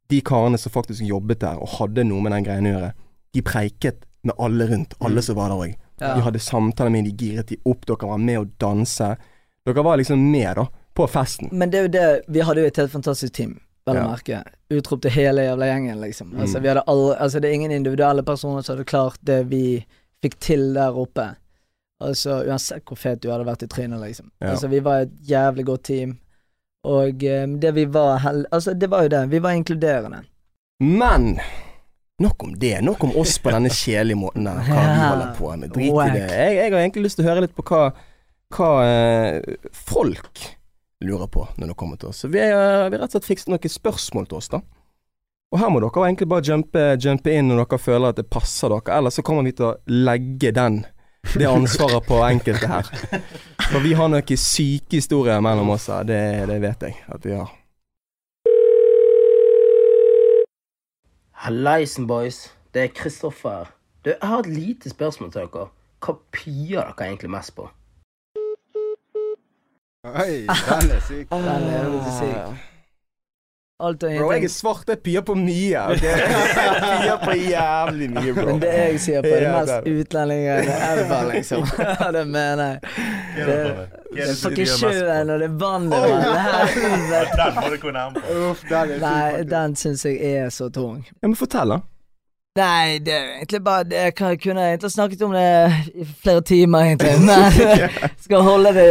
de 0.10 0.22
karene 0.22 0.58
som 0.58 0.72
faktisk 0.72 1.04
jobbet 1.06 1.40
der 1.40 1.60
og 1.62 1.68
hadde 1.78 2.04
noe 2.04 2.22
med 2.22 2.32
den 2.32 2.44
greien 2.46 2.66
å 2.66 2.80
gjøre, 2.80 2.94
de 3.34 3.42
preiket 3.42 4.06
med 4.24 4.34
alle 4.40 4.66
rundt, 4.68 4.94
alle 5.02 5.20
Mm. 5.20 5.24
som 5.24 5.36
var 5.36 5.50
der 5.50 5.56
òg. 5.56 5.76
Ja. 6.02 6.16
De 6.16 6.22
hadde 6.22 6.40
samtaler 6.40 6.90
med 6.90 7.06
de 7.06 7.12
giret 7.12 7.48
de 7.48 7.58
opp, 7.66 7.86
dere 7.86 8.08
var 8.08 8.18
med 8.18 8.40
å 8.40 8.50
danse. 8.58 9.18
Dere 9.66 9.84
var 9.84 9.98
liksom 9.98 10.18
med, 10.32 10.56
da, 10.56 10.66
på 11.00 11.08
festen. 11.10 11.50
Men 11.56 11.72
det 11.72 11.80
er 11.80 11.88
jo 11.88 11.92
det, 11.96 12.06
vi 12.28 12.44
hadde 12.46 12.64
jo 12.66 12.70
et 12.70 12.80
helt 12.84 12.92
fantastisk 12.94 13.34
team, 13.40 13.58
vel 13.88 13.98
å 13.98 14.04
Ja. 14.04 14.08
merke. 14.12 14.44
Utropte 14.70 15.10
hele 15.16 15.48
jævla 15.48 15.70
gjengen, 15.72 16.00
liksom. 16.04 16.34
Mm. 16.36 16.42
Altså, 16.46 16.62
vi 16.62 16.68
hadde 16.74 16.84
alle, 16.92 17.16
altså, 17.18 17.40
det 17.42 17.50
er 17.50 17.58
ingen 17.60 17.72
individuelle 17.76 18.24
personer 18.28 18.62
som 18.66 18.76
hadde 18.76 18.86
klart 18.92 19.18
det 19.26 19.44
vi 19.50 19.64
fikk 20.24 20.36
til 20.44 20.74
der 20.76 20.98
oppe. 21.00 21.30
Altså, 22.00 22.42
uansett 22.48 22.84
hvor 22.88 22.96
fet 23.00 23.20
du 23.24 23.30
hadde 23.32 23.48
vært 23.48 23.64
i 23.66 23.68
trynet, 23.72 24.00
liksom. 24.04 24.30
Ja. 24.40 24.54
Altså, 24.54 24.70
vi 24.72 24.80
var 24.84 25.06
et 25.08 25.16
jævlig 25.28 25.66
godt 25.68 25.84
team. 25.90 26.18
Og 26.88 27.24
um, 27.28 27.58
det 27.60 27.74
vi 27.76 27.84
var 27.92 28.22
hell... 28.24 28.46
Altså, 28.56 28.72
det 28.74 28.88
var 28.92 29.04
jo 29.04 29.10
det. 29.12 29.24
Vi 29.34 29.42
var 29.44 29.52
inkluderende. 29.58 30.22
Men 30.80 31.34
nok 32.24 32.44
om 32.44 32.54
det. 32.60 32.78
Nok 32.88 33.04
om 33.04 33.18
oss 33.20 33.34
på 33.44 33.52
denne 33.52 33.68
kjedelige 33.68 34.16
måten 34.20 34.48
der. 34.48 34.62
Hva 34.64 34.86
vi 34.86 35.02
holder 35.10 35.34
på 35.36 35.52
med. 35.60 35.74
Drit 35.76 35.92
i 35.92 36.14
det. 36.16 36.30
Jeg, 36.32 36.56
jeg 36.56 36.72
har 36.72 36.80
egentlig 36.86 37.04
lyst 37.10 37.20
til 37.20 37.28
å 37.28 37.30
høre 37.34 37.44
litt 37.44 37.56
på 37.58 37.66
hva, 37.68 37.82
hva 38.56 38.70
eh, 38.88 39.58
folk 39.76 40.46
lurer 41.06 41.28
på 41.32 41.46
når 41.58 41.72
det 41.72 41.78
kommer 41.80 41.98
til 42.02 42.10
oss. 42.12 42.18
Så 42.24 42.28
vi, 42.32 42.40
har- 42.44 42.90
rett 42.92 43.02
og 43.08 43.12
slett 43.16 43.26
fikset 43.30 43.52
noen 43.54 43.70
spørsmål 43.72 44.28
til 44.28 44.38
oss, 44.42 44.50
da. 44.52 44.62
Og 45.52 45.58
her 45.60 45.70
må 45.74 45.80
dere 45.82 46.04
egentlig 46.06 46.28
bare 46.30 46.46
jumpe, 46.46 46.82
jumpe 47.02 47.32
inn 47.34 47.48
når 47.50 47.64
dere 47.66 47.80
føler 47.82 48.12
at 48.14 48.20
det 48.22 48.28
passer 48.30 48.70
dere, 48.70 48.98
ellers 49.00 49.16
så 49.18 49.24
kommer 49.26 49.48
vi 49.48 49.56
til 49.58 49.72
å 49.72 49.78
legge 49.90 50.52
den 50.54 50.84
det 51.36 51.48
ansvaret 51.50 52.06
på 52.08 52.20
enkelte 52.24 52.68
her. 52.70 52.86
For 53.72 53.82
vi 53.84 53.96
har 53.98 54.08
noen 54.12 54.38
syke 54.40 55.00
historier 55.02 55.42
mellom 55.44 55.72
oss 55.74 55.88
her, 55.92 56.06
det, 56.08 56.20
det 56.52 56.60
vet 56.64 56.86
jeg 56.86 57.00
at 57.10 57.26
vi 57.26 57.34
har. 57.36 57.50
Hallaisen, 61.40 62.08
boys. 62.08 62.50
Det 62.74 62.84
er 62.84 62.94
Kristoffer. 62.94 63.72
Du, 64.06 64.12
jeg 64.12 64.22
har 64.30 64.40
et 64.44 64.54
lite 64.54 64.90
spørsmål 64.92 65.32
til 65.34 65.48
dere. 65.48 65.68
Hva 66.04 66.16
pier 66.36 66.84
dere 66.94 67.08
egentlig 67.10 67.32
mest 67.34 67.56
på? 67.58 67.66
Oi, 70.08 70.48
den 70.48 70.92
er 70.96 71.00
syk. 71.08 71.30
Den 71.30 71.48
er 71.48 71.88
syk. 72.20 72.60
alt 73.80 74.04
og 74.04 74.12
Bro, 74.20 74.32
jeg 74.32 74.44
er 74.44 74.52
svart, 74.52 74.84
jeg 74.88 75.00
pier 75.04 75.22
på 75.28 75.34
mye. 75.36 75.82
Okay? 75.92 76.08
Jeg 76.60 77.02
pier 77.02 77.20
på 77.24 77.36
jævlig 77.36 78.08
mye, 78.12 78.34
bro. 78.36 78.46
Men 78.46 78.62
det 78.62 78.72
jeg 78.78 79.00
sier 79.04 79.22
på, 79.24 79.28
er 79.28 79.44
det 79.44 79.52
mest 79.56 79.86
det 79.86 79.94
utlendingene 80.02 80.78
ever, 80.88 81.30
liksom. 81.34 81.64
Det 82.16 82.24
mener 82.28 82.64
jeg. 82.66 82.80
Det, 83.36 83.58
det 84.16 84.26
er 84.26 84.34
fucking 84.42 84.68
sjøen 84.72 85.30
og 85.36 85.40
det 85.44 85.48
er 85.48 85.56
vannet. 85.64 86.08
Det 86.08 86.42
helvete. 86.48 87.38
Den 87.44 87.60
må 87.60 87.70
du 87.76 87.78
gå 87.86 87.94
nærmere. 88.00 89.00
Nei, 89.06 89.44
den 89.56 89.76
syns 89.80 90.06
jeg 90.08 90.20
er 90.34 90.50
så 90.52 90.68
tung. 90.76 91.04
Ja, 91.22 91.28
men 91.28 91.36
fortell, 91.40 91.76
da. 91.76 91.80
Nei, 92.58 92.98
det 93.06 93.14
er 93.14 93.20
jo 93.24 93.34
egentlig 93.38 93.60
bare 93.64 93.84
det. 93.88 94.00
Jeg 94.04 94.40
kunne 94.42 94.64
egentlig 94.72 94.90
snakket 94.92 95.22
om 95.22 95.32
det 95.32 95.44
i 95.96 96.06
flere 96.24 96.42
timer, 96.42 96.80
egentlig. 96.80 97.12
Men 97.30 98.10
skal 98.26 98.42
holde 98.44 98.72
det 98.76 98.88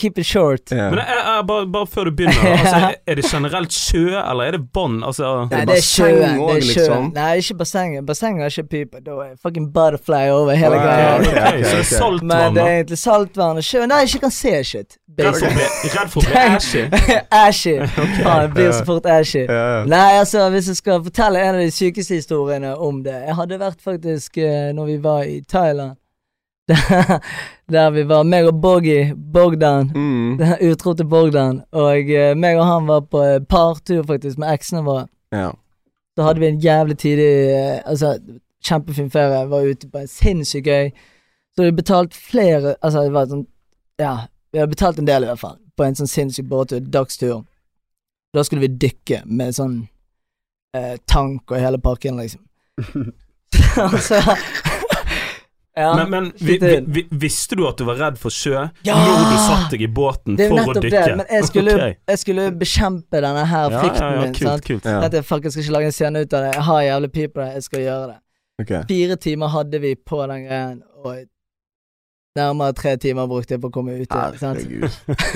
Keep 0.00 0.18
it 0.18 0.26
short. 0.26 0.72
Yeah. 0.72 0.88
Men 0.90 0.98
er, 0.98 1.20
er, 1.38 1.42
bare, 1.46 1.66
bare 1.72 1.86
før 1.86 2.04
du 2.08 2.10
begynner, 2.16 2.56
altså, 2.56 2.94
er- 3.06 3.14
det 3.20 3.24
generelt 3.28 3.72
sjø, 3.72 4.06
eller 4.30 4.44
er 4.44 4.56
det 4.56 4.62
bånd? 4.74 5.04
Altså, 5.06 5.46
Nei, 5.50 5.60
det 5.60 5.68
det 5.68 5.76
er 5.76 5.86
sjø. 5.86 6.08
sjøen. 6.08 6.22
Det 6.22 6.56
er 6.56 6.60
sjøen. 6.60 6.72
liksom? 6.72 7.10
Nei, 7.14 7.28
ikke 7.44 7.58
bassenget. 7.60 8.06
Bassenget 8.08 8.42
har 8.42 8.56
ikke 8.56 8.68
pipe. 8.72 9.04
Da 9.06 9.18
er 9.28 9.36
fucking 9.42 9.68
butterfly 9.76 10.24
over 10.32 10.54
hele 10.58 10.80
Wow. 10.80 10.82
greia. 10.82 11.14
Okay, 11.20 11.30
okay, 11.30 11.52
okay. 11.52 11.62
så 11.62 11.76
det 11.76 11.84
er 11.84 11.90
saltvann, 11.92 12.28
Men 12.32 12.54
det 12.58 12.62
er 12.64 12.74
egentlig 12.80 12.98
saltvann 12.98 13.56
og 13.62 13.68
sjø. 13.68 13.84
Nei, 13.86 14.00
jeg 14.02 14.08
ikke 14.14 14.24
kan 14.26 14.34
se 14.40 14.56
shit. 14.64 14.98
Redd 15.20 15.36
for 15.36 16.24
å 16.24 16.24
bli- 16.24 16.42
ashy. 16.56 16.82
ashy. 17.30 17.74
Ja, 18.24 18.36
det 18.46 18.50
blir 18.54 18.72
så 18.72 18.84
fort 18.88 19.06
ashy. 19.12 19.42
Ja. 19.44 19.84
Nei, 19.84 20.18
altså, 20.22 20.46
hvis 20.54 20.70
jeg 20.72 20.76
skal 20.80 21.02
fortelle 21.04 21.42
en 21.44 21.58
av 21.58 21.60
de 21.60 21.70
sykeste 21.70 22.16
historiene 22.16 22.72
om 22.80 23.01
det 23.04 23.12
Jeg 23.26 23.34
hadde 23.38 23.58
vært 23.60 23.80
faktisk 23.82 24.38
eh, 24.38 24.70
når 24.74 24.86
vi 24.86 24.96
var 25.04 25.22
i 25.24 25.40
Thailand. 25.48 25.96
Der, 26.72 27.18
der 27.68 27.90
vi 27.90 28.02
var, 28.08 28.22
meg 28.24 28.46
og 28.46 28.60
Boggy, 28.62 29.12
Bogdan, 29.34 29.88
Mm. 29.94 30.36
den 30.38 30.52
utro 30.70 30.92
til 30.94 31.06
Bogdan, 31.10 31.62
og 31.72 32.10
eh, 32.10 32.36
meg 32.38 32.56
og 32.56 32.64
han 32.68 32.86
var 32.86 33.00
på 33.10 33.22
eh, 33.22 33.40
partur 33.50 34.04
faktisk 34.06 34.38
med 34.38 34.52
eksene 34.54 34.84
våre. 34.86 35.08
Ja. 35.34 35.50
Så 36.16 36.22
hadde 36.22 36.40
vi 36.40 36.46
en 36.52 36.60
jævlig 36.62 36.96
tidlig 36.98 37.28
Altså, 37.84 38.14
kjempefin 38.64 39.10
ferie. 39.10 39.48
Var 39.50 39.66
ute 39.72 39.88
på 39.90 39.98
en 39.98 40.08
sinnssykt 40.08 40.66
gøy. 40.66 40.90
Så 41.56 41.64
vi 41.66 41.72
betalte 41.72 42.16
flere 42.16 42.74
Altså, 42.82 43.02
det 43.02 43.12
var 43.12 43.26
sånn 43.26 43.46
Ja, 43.98 44.14
vi 44.52 44.58
hadde 44.60 44.70
betalt 44.74 44.98
en 45.00 45.06
del, 45.08 45.24
i 45.24 45.26
hvert 45.32 45.40
fall. 45.42 45.58
På 45.76 45.84
en 45.84 45.96
sånn 45.98 46.06
sinnssyk 46.10 46.46
båttur. 46.48 46.80
Dagstur. 46.80 47.42
Da 48.34 48.44
skulle 48.44 48.68
vi 48.68 48.76
dykke 48.86 49.22
med 49.26 49.54
sånn 49.56 49.88
eh, 50.76 50.94
tank 51.06 51.50
og 51.50 51.58
hele 51.60 51.78
pakken, 51.82 52.16
liksom. 52.20 52.40
altså 53.92 54.20
Ja, 55.74 55.96
Men, 55.96 56.10
men 56.10 56.32
vi, 56.36 56.82
vi, 56.86 57.08
visste 57.10 57.56
du 57.56 57.62
at 57.64 57.78
du 57.80 57.86
var 57.88 57.96
redd 57.96 58.18
for 58.20 58.34
sjø 58.34 58.58
Ja! 58.84 58.96
når 58.96 59.22
du 59.30 59.38
satt 59.40 59.70
deg 59.72 59.86
i 59.86 59.88
båten 59.88 60.36
for 60.36 60.52
å 60.52 60.58
nettopp 60.58 60.84
dykke? 60.84 61.04
det, 61.06 61.14
men 61.22 61.30
jeg 61.32 61.46
skulle, 61.48 61.74
okay. 61.78 61.94
jeg 62.12 62.20
skulle 62.20 62.44
bekjempe 62.60 63.22
denne 63.24 63.44
her 63.48 63.72
ja, 63.72 63.78
frykten 63.80 64.04
ja, 64.04 64.10
ja, 64.12 64.26
min. 64.26 64.34
kult, 64.36 64.50
sant? 64.50 64.66
kult. 64.66 64.88
Ja. 64.90 64.98
At 65.06 65.16
jeg 65.16 65.24
fuck, 65.24 65.46
jeg 65.48 65.54
skal 65.54 65.64
ikke 65.64 65.76
lage 65.78 65.88
en 65.88 65.96
scene 65.96 66.24
ut 66.26 66.36
av 66.36 66.44
det. 66.44 66.50
Jeg 66.58 66.66
har 66.68 66.82
jævlig 66.84 67.10
pip 67.14 67.32
på 67.32 67.40
det, 67.40 67.48
jeg 67.56 67.66
skal 67.70 67.84
gjøre 67.86 68.10
det. 68.10 68.18
Okay. 68.62 68.82
Fire 68.90 69.16
timer 69.24 69.54
hadde 69.54 69.80
vi 69.86 69.94
på 70.12 70.20
den 70.28 70.44
greien, 70.44 70.76
og 71.00 71.24
nærmere 72.38 72.72
tre 72.72 72.96
timer 72.96 73.26
brukte 73.28 73.56
jeg 73.56 73.62
på 73.62 73.68
å 73.68 73.74
komme 73.74 73.96
ut? 74.00 74.12
Herregud. 74.12 74.88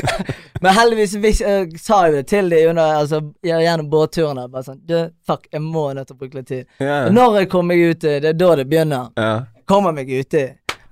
Men 0.65 0.76
heldigvis 0.79 1.17
vis, 1.21 1.41
jeg 1.45 1.81
sa 1.81 2.07
jo 2.09 2.17
det 2.17 2.26
til 2.33 2.49
de 2.53 2.62
under, 2.71 3.00
altså, 3.03 3.21
gjennom 3.45 3.91
båtturene. 3.93 4.47
Bare 4.53 4.71
sånn 4.71 4.83
Du, 4.88 4.97
fuck, 5.29 5.49
jeg 5.53 5.65
må 5.65 5.91
nødt 5.97 6.09
til 6.11 6.17
å 6.17 6.21
bruke 6.23 6.41
litt 6.41 6.49
tid. 6.53 6.69
Yeah. 6.81 7.11
Når 7.12 7.43
jeg 7.43 7.50
kommer 7.53 7.75
meg 7.75 7.97
uti, 7.97 8.15
det 8.25 8.33
er 8.33 8.38
da 8.41 8.55
det 8.61 8.69
begynner. 8.71 9.11
Yeah. 9.19 9.50
Kommer 9.69 9.97
meg 9.97 10.12
uti. 10.12 10.47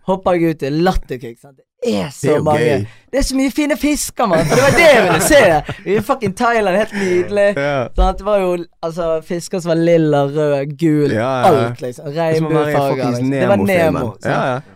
Hopper 0.04 0.36
jeg 0.36 0.58
uti, 0.58 0.72
latterkick. 0.84 1.38
sant? 1.40 1.56
Det 1.84 1.92
er 1.92 2.04
Det 2.08 2.12
så 2.16 2.34
er 2.34 2.44
mange. 2.44 2.60
Gay. 2.64 2.84
Det 3.12 3.18
er 3.20 3.24
så 3.28 3.36
mye 3.36 3.52
fine 3.52 3.76
fisker, 3.76 4.28
mann. 4.28 4.44
Det 4.48 4.60
var 4.60 4.76
det 4.76 4.84
jeg 4.90 5.02
ville 5.04 5.24
se. 5.24 5.40
I 5.92 5.98
fucking 6.04 6.36
Thailand, 6.36 6.76
helt 6.80 6.94
nydelig. 6.96 7.48
Yeah. 7.56 7.88
Sånn 7.96 8.20
Det 8.20 8.28
var 8.28 8.44
jo 8.44 8.52
altså, 8.84 9.08
fisker 9.24 9.64
som 9.64 9.72
var 9.72 9.80
lilla, 9.80 10.24
rød, 10.28 10.76
gul, 10.80 11.12
yeah, 11.12 11.48
alt, 11.48 11.80
liksom. 11.84 12.12
Det 12.12 12.20
er 12.20 12.36
Regnbuefarger. 12.36 13.04
Liksom. 13.04 13.30
Det 13.32 13.48
var. 13.48 13.66
Nemo. 13.72 14.06
sant? 14.20 14.28
Ja, 14.28 14.40
ja. 14.52 14.73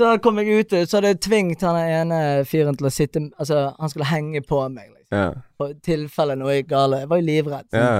Så 0.00 0.18
kom 0.18 0.38
jeg 0.42 0.58
ut, 0.58 0.72
så 0.88 0.96
hadde 0.98 1.12
jeg 1.12 1.20
tvingt 1.22 1.62
han 1.62 1.76
ene 1.78 2.18
fyren 2.48 2.74
til 2.74 2.88
å 2.88 2.90
sitte 2.90 3.20
Altså, 3.38 3.68
han 3.78 3.92
skulle 3.92 4.08
henge 4.10 4.42
på 4.42 4.58
meg, 4.68 4.90
liksom. 4.90 5.14
Ja. 5.14 5.28
På 5.60 5.68
tilfelle 5.86 6.34
noe 6.38 6.56
gikk 6.58 6.72
galt. 6.72 6.98
Jeg 6.98 7.10
var 7.12 7.20
jo 7.20 7.26
livredd. 7.28 7.68
Ja. 7.70 7.90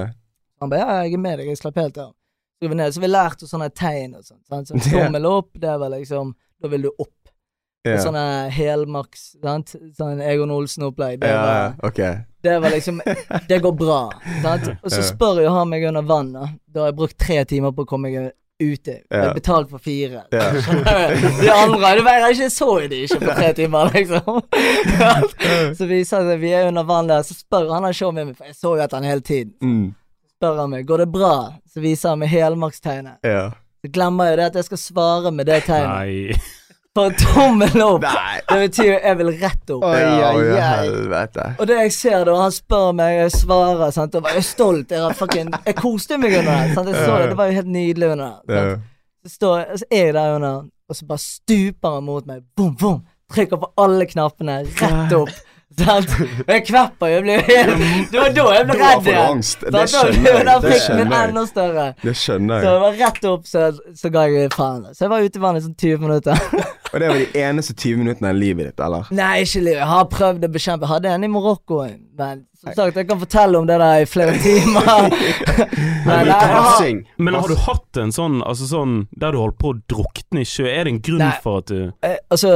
Han 0.62 0.72
ba 0.72 0.80
ja, 0.80 0.96
jeg 1.04 1.14
er 1.14 1.22
med 1.22 1.38
deg, 1.38 1.52
jeg 1.52 1.60
slapp 1.60 1.78
helt 1.78 2.00
av. 2.02 2.12
Så 2.62 2.70
vi 2.70 2.90
så 2.96 3.10
lærte 3.10 3.44
oss 3.44 3.52
sånne 3.52 3.68
tegn 3.70 4.16
og 4.18 4.24
sånt. 4.24 4.42
sant? 4.48 4.70
Så 4.70 4.78
tommel 4.90 5.26
opp, 5.28 5.52
det 5.60 5.76
var 5.78 5.92
liksom 5.94 6.34
Da 6.62 6.70
vil 6.72 6.86
du 6.88 6.90
opp. 6.96 7.12
Og 7.84 7.98
sånne 8.00 8.48
helmaks, 8.54 9.24
sant. 9.42 9.74
Sånn 9.98 10.22
Egon 10.24 10.50
Olsen-opplegg. 10.54 11.18
Det, 11.20 11.28
yeah, 11.28 11.74
var- 11.82 11.98
ja, 12.00 12.12
det 12.44 12.54
var 12.64 12.72
liksom 12.72 13.02
Det 13.48 13.58
går 13.60 13.74
bra. 13.76 13.98
Sant? 14.42 14.70
Og 14.82 14.90
så 14.90 15.02
spør 15.04 15.42
jo 15.44 15.52
han 15.52 15.68
meg 15.68 15.84
under 15.90 16.06
vann, 16.08 16.32
da. 16.32 16.48
Da 16.66 16.80
har 16.86 16.90
jeg 16.92 16.98
brukt 17.02 17.18
tre 17.20 17.42
timer 17.44 17.76
på 17.76 17.84
å 17.84 17.90
komme 17.90 18.08
meg 18.10 18.32
ute. 18.62 18.90
Jeg 19.11 19.25
Ja. 19.25 19.32
betalt 19.34 19.70
for 19.70 19.78
fire. 19.78 20.23
Ja. 20.32 20.50
De 21.42 21.50
andre 21.50 21.94
det 21.96 22.04
var, 22.04 22.18
Jeg 22.23 22.30
ikke 22.37 22.50
så 22.50 22.88
de 22.88 23.00
ikke 23.02 23.18
på 23.20 23.34
tre 23.34 23.52
timer, 23.52 23.90
liksom. 23.94 24.40
så 25.78 25.87
vi 25.90 26.04
sa 26.04 26.20
at 26.23 26.40
vi 26.40 26.52
er 26.52 26.68
under 26.68 26.82
vann 26.84 27.08
der, 27.11 27.23
så 27.23 27.34
spør 27.34 27.73
han 27.75 27.84
han 27.84 27.92
showet 27.94 28.14
med 28.14 28.26
meg, 28.26 28.37
for 28.37 28.44
jeg 28.46 28.54
så 28.54 28.76
jo 28.76 28.82
etter 28.84 28.96
han 29.00 29.04
hele 29.11 29.20
tiden. 29.20 29.52
Mm. 29.62 29.94
Spør 30.37 30.61
han 30.61 30.70
meg 30.70 30.87
går 30.87 30.99
det 31.04 31.11
bra, 31.12 31.34
så 31.73 31.80
viser 31.82 32.08
han 32.14 32.18
meg 32.23 32.28
helmarkstegnet. 32.28 33.18
Ja. 33.25 33.50
Så 33.84 33.90
glemmer 33.92 34.30
jeg 34.30 34.38
det 34.38 34.44
at 34.46 34.54
jeg 34.54 34.64
skal 34.70 34.78
svare 34.78 35.30
med 35.34 35.46
det 35.46 35.62
tegnet. 35.66 35.90
Nei. 35.90 36.32
For 36.94 37.10
tommel 37.18 37.80
opp! 37.82 38.04
Nei. 38.04 38.36
Det 38.48 38.56
betyr 38.68 38.86
jo 38.86 38.98
jeg 39.02 39.16
vil 39.18 39.30
rett 39.40 39.70
opp. 39.74 39.82
Oi, 39.88 40.02
oi, 40.04 40.18
oi, 40.28 40.42
oi. 40.54 40.58
helvete. 40.62 41.46
Og 41.58 41.66
det 41.66 41.78
jeg 41.80 41.92
ser 41.96 42.20
da, 42.28 42.34
han 42.38 42.52
spør 42.54 42.92
meg, 42.94 43.16
jeg 43.18 43.32
svarer, 43.34 43.90
sant, 43.96 44.14
og 44.14 44.28
jeg 44.30 44.38
er 44.38 44.46
stolt. 44.46 44.94
Jeg, 44.94 45.16
fucking, 45.18 45.50
jeg 45.66 45.74
koste 45.80 46.18
meg 46.22 46.36
under 46.38 46.52
det. 46.52 46.68
Jeg 46.68 46.76
så 46.76 46.84
det, 47.18 47.26
det 47.32 47.38
var 47.40 47.50
jo 47.50 47.56
helt 47.58 47.72
nydelig 47.74 48.12
under 48.14 48.36
det. 48.46 48.62
Så, 49.26 49.32
står, 49.40 49.56
jeg- 49.64 49.80
så 49.82 49.88
er 49.90 50.04
jeg 50.04 50.14
der 50.14 50.36
under, 50.36 50.62
og 50.88 50.96
så 51.00 51.06
bare 51.10 51.24
stuper 51.24 51.96
han 51.98 52.06
mot 52.06 52.26
meg. 52.30 52.44
Boom, 52.56 52.76
boom. 52.78 53.02
Trykker 53.34 53.58
på 53.64 53.72
alle 53.80 54.06
knappene, 54.06 54.60
rett 54.78 55.16
opp. 55.18 55.34
Sant? 55.78 56.12
Og 56.47 56.52
jeg 56.52 56.64
kvepper 56.69 57.11
jo, 57.11 57.21
jeg 57.26 57.45
helt 57.49 58.12
Det 58.12 58.21
var 58.21 58.35
da 58.37 58.45
jeg 58.54 58.69
ble 58.69 58.76
redd 58.81 59.11
igjen. 59.11 59.43
Det 59.64 59.85
skjønner 59.90 60.31
jeg. 60.31 60.62
Det 60.64 60.78
skjønner 60.85 61.81
jeg. 61.81 61.97
Det 62.04 62.14
skjønner 62.21 62.64
Så 62.64 62.71
det 62.71 62.81
var 62.85 62.97
rett 63.00 63.28
opp, 63.33 63.50
så, 63.50 63.66
så 63.99 64.12
ga 64.14 64.25
jeg 64.31 64.54
faen. 64.54 64.87
Så 64.93 65.07
jeg 65.07 65.12
var 65.14 65.26
ute 65.26 65.40
i 65.40 65.45
vannet 65.45 65.62
i 65.62 65.66
sånn 65.66 65.76
20 65.85 66.07
minutter. 66.07 66.49
Og 66.95 67.00
det 67.02 67.11
var 67.11 67.19
de 67.19 67.43
eneste 67.43 67.75
20 67.75 68.02
minuttene 68.04 68.31
av 68.31 68.37
livet 68.38 68.69
ditt, 68.71 68.83
eller? 68.87 69.09
Nei, 69.11 69.33
ikke 69.43 69.64
livet. 69.64 69.81
Jeg 69.81 69.90
har 69.90 70.11
prøvd 70.12 70.45
å 70.47 70.50
bekjempe. 70.54 70.87
Jeg 70.87 70.93
hadde 70.93 71.14
en 71.16 71.26
i 71.26 71.31
Marokko, 71.33 71.81
men 72.21 72.45
som 72.61 72.76
sagt, 72.78 73.00
jeg 73.00 73.09
kan 73.09 73.19
fortelle 73.21 73.59
om 73.59 73.66
det 73.66 73.81
der 73.83 74.04
i 74.04 74.07
flere 74.09 74.37
timer. 74.38 75.09
men 76.07 76.28
Men 76.28 76.31
har, 76.31 77.00
Men 77.19 77.35
har 77.35 77.49
du 77.50 77.57
hatt 77.66 77.99
en 78.00 78.14
sånn, 78.14 78.38
altså 78.47 78.71
sånn 78.71 78.95
der 79.11 79.35
du 79.35 79.40
holdt 79.43 79.59
på 79.59 79.75
å 79.75 79.81
drukne 79.90 80.45
i 80.45 80.49
sjø? 80.49 80.69
Er 80.71 80.87
det 80.87 80.95
en 80.95 81.02
grunn 81.02 81.25
Nei. 81.25 81.35
for 81.43 81.64
at 81.64 81.73
du 81.73 81.81
eh, 82.07 82.21
altså, 82.31 82.54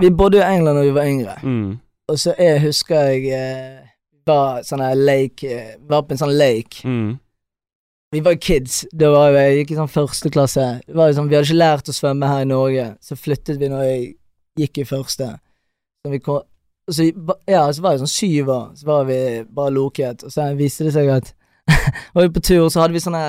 vi 0.00 0.10
bodde 0.10 0.40
jo 0.40 0.42
i 0.42 0.50
England 0.56 0.80
da 0.80 0.84
vi 0.84 0.92
var 0.96 1.08
yngre, 1.08 1.36
mm. 1.42 1.70
Og 2.08 2.20
så 2.20 2.34
jeg 2.38 2.62
husker 2.64 3.10
jeg 3.14 3.28
eh, 3.32 3.84
var 4.26 4.64
sånn 4.66 4.82
lake 5.04 5.48
eh, 5.48 5.76
Var 5.88 6.02
på 6.04 6.14
en 6.14 6.20
sånn 6.20 6.34
lake. 6.36 6.84
Mm. 6.88 7.14
Vi 8.14 8.20
var 8.22 8.36
jo 8.36 8.42
kids. 8.46 8.84
Da 8.92 9.10
var 9.10 9.32
jeg, 9.32 9.44
jeg 9.44 9.60
gikk 9.60 9.72
i 9.74 9.78
sånn 9.80 9.90
første 9.90 10.30
klasse. 10.30 10.66
Sånn, 10.86 11.30
vi 11.30 11.36
hadde 11.36 11.46
ikke 11.48 11.58
lært 11.58 11.90
å 11.90 11.94
svømme 11.96 12.28
her 12.30 12.44
i 12.44 12.50
Norge, 12.50 12.84
så 13.02 13.16
flyttet 13.18 13.58
vi 13.58 13.70
når 13.72 13.86
jeg 13.88 14.04
gikk 14.60 14.82
i 14.84 14.86
første. 14.86 15.32
Så 16.04 16.12
vi 16.12 16.20
kom, 16.22 16.44
så, 16.90 17.08
ja, 17.48 17.64
så 17.72 17.82
var 17.82 17.96
jeg 17.96 18.04
sånn 18.04 18.12
syv 18.12 18.52
år, 18.54 18.68
så 18.78 18.86
var 18.86 19.08
vi 19.08 19.18
bare 19.56 19.74
loket, 19.74 20.22
og 20.22 20.30
så 20.30 20.46
viste 20.58 20.86
det 20.86 20.94
seg 20.94 21.10
at 21.10 21.32
Var 22.14 22.26
vi 22.26 22.32
på 22.36 22.42
tur, 22.44 22.66
så 22.68 22.82
hadde 22.82 22.92
vi 22.92 23.00
sånne 23.00 23.24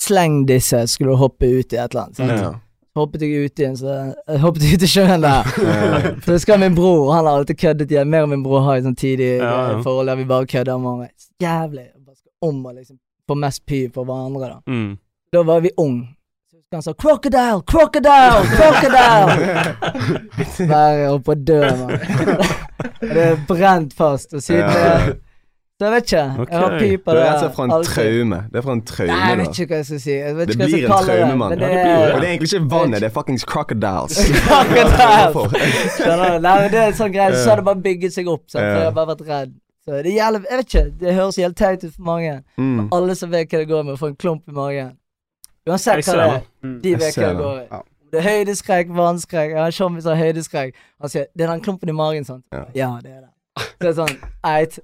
slengdisse, 0.00 0.80
skulle 0.88 1.18
hoppe 1.20 1.46
ut 1.46 1.74
i 1.74 1.78
et 1.78 1.92
eller 1.92 2.06
annet. 2.06 2.16
Sant? 2.16 2.32
Ja. 2.32 2.52
Hoppet 2.94 3.22
jeg 3.26 3.44
ut 3.48 3.58
igjen, 3.58 3.76
så 3.76 3.88
jeg 4.28 4.38
hoppet 4.42 4.62
ut 4.74 4.82
i 4.86 4.88
sjøen 4.90 5.22
der. 5.24 5.42
For 6.22 6.28
Så 6.28 6.32
det 6.36 6.40
skal 6.44 6.60
min 6.62 6.74
bror, 6.78 7.12
han 7.12 7.24
har 7.26 7.38
alltid 7.40 7.56
køddet 7.58 7.90
igjen. 7.90 8.10
Mer 8.10 8.22
og 8.22 8.28
min 8.30 8.42
bror 8.46 8.60
har 8.68 8.76
et 8.78 8.84
sånn 8.86 8.94
tidlig 8.98 9.32
Ja, 9.38 9.50
ja. 9.50 9.70
eh, 9.78 9.82
forhold 9.82 10.06
der 10.12 10.16
vi 10.20 10.24
bare 10.30 10.46
kødder 10.46 10.74
om 10.76 10.82
hverandre. 10.86 11.08
Jævlig. 11.42 11.86
Bare 12.06 12.16
skal 12.16 12.32
om 12.50 12.60
og 12.66 12.74
liksom 12.78 12.96
få 13.28 13.34
mest 13.40 13.64
py 13.66 13.88
på 13.90 14.04
hverandre, 14.04 14.50
da. 14.52 14.58
Mm. 14.70 14.92
Da 15.32 15.42
var 15.42 15.60
vi 15.64 15.70
ung. 15.80 15.96
Så 16.52 16.58
han 16.76 16.82
sa 16.82 16.92
'crocodile, 16.92 17.60
crocodile, 17.66 18.40
crocodile'. 18.58 19.34
Være 20.74 21.10
oppe 21.12 21.30
og 21.30 21.38
dø, 21.46 21.60
mann. 21.60 21.98
det 23.00 23.22
er 23.22 23.36
brent 23.48 23.94
fast. 23.94 24.34
Og 24.34 24.42
siden 24.42 24.60
Ja. 24.70 25.12
Det 25.80 25.80
Så 25.80 25.84
jeg 25.84 25.92
vet 25.94 26.04
ikke. 26.12 26.40
Okay. 26.40 26.54
Jeg 26.54 26.60
har 26.64 26.78
pipa 26.78 27.10
der. 27.10 27.18
Det 27.18 27.24
det. 27.24 27.30
er 27.34 27.44
rett 27.44 27.54
fra 27.56 27.64
en 27.64 27.70
alltid. 27.74 27.90
traume. 27.94 28.38
Det 28.52 28.56
er 28.58 28.62
fra 28.62 28.72
en 28.72 28.82
traume, 28.90 29.12
Nei, 29.14 29.28
jeg 29.28 29.38
vet 29.38 29.48
ikke 29.58 29.66
hva 29.72 29.76
jeg 29.80 29.86
skal 29.88 30.00
si. 30.04 30.10
Jeg 30.14 30.36
vet 30.36 30.48
Det 30.48 30.54
ikke 30.54 30.58
hva 30.58 30.64
jeg 30.64 30.70
skal 30.70 30.84
en 30.84 30.92
kalle 30.94 31.06
traume, 31.06 31.30
det. 31.30 31.38
mann. 31.38 31.50
Det, 31.50 31.58
Ja, 31.60 31.68
det 31.68 31.74
det 31.74 31.84
blir 31.84 31.94
jo 31.94 32.14
Og 32.14 32.20
det 32.20 32.28
er 32.28 32.32
egentlig 32.34 32.52
ikke 32.54 32.70
vannet, 32.74 33.00
det 33.00 33.08
er 33.10 33.14
fuckings 33.18 33.44
crocodiles. 33.44 34.14
crocodiles. 35.34 35.98
Nei, 36.44 36.54
men 36.62 36.70
det 36.72 36.80
er 36.80 36.86
en 36.92 36.98
sånn 36.98 37.12
greie. 37.14 37.36
Så 37.36 37.48
har 37.50 37.60
det 37.60 37.66
bare 37.68 37.82
bygget 37.84 38.14
seg 38.16 38.28
opp. 38.30 38.44
Sant? 38.50 38.62
Ja. 38.64 38.74
jeg 38.78 38.84
har 38.88 38.94
bare 38.96 39.10
vært 39.14 39.24
redd. 39.28 39.54
Så 39.84 39.98
det 40.06 40.12
gjelder, 40.14 40.44
jeg 40.50 40.58
vet 40.60 40.70
ikke, 40.74 40.84
det 41.02 41.14
høres 41.18 41.36
helt 41.42 41.56
teit 41.60 41.82
ut 41.84 41.92
for 41.92 42.06
mange. 42.08 42.36
Mm. 42.56 42.86
Alle 42.96 43.14
som 43.18 43.30
vet 43.34 43.50
hva 43.52 43.58
det 43.64 43.68
går 43.68 43.82
med, 43.90 43.98
får 44.00 44.14
en 44.14 44.16
klump 44.16 44.48
i 44.48 44.54
magen. 44.56 44.94
Uansett 45.68 46.06
hva 46.06 46.14
det 46.14 46.22
det. 46.22 46.38
er. 46.38 46.46
Mm. 46.64 46.78
De 46.86 46.94
vet 47.02 47.18
hva 47.18 47.26
det 47.26 47.34
det. 47.34 47.42
går 47.42 47.58
i. 47.60 47.82
Det 48.14 48.20
er 48.22 48.26
høydeskrekk, 48.30 48.90
vannskrekk. 48.94 49.50
Jeg 49.52 49.58
har 49.60 49.66
en 49.74 49.78
kompis 49.82 50.04
som 50.06 50.14
har 50.14 50.22
høydeskrekk. 50.24 50.74
Han 51.02 51.10
sier 51.10 51.26
'det 51.34 51.44
er 51.44 51.50
den 51.52 51.60
klumpen 51.60 51.88
i 51.88 51.92
magen', 51.92 52.24
sant. 52.24 52.44
Ja. 52.52 52.64
Ja, 52.74 52.90
det 53.02 53.10
er 53.10 53.20
det. 53.26 53.30
Så 53.58 53.76
det 53.80 53.88
er 53.88 53.96
sånn 54.00 54.16
Eit. 54.44 54.78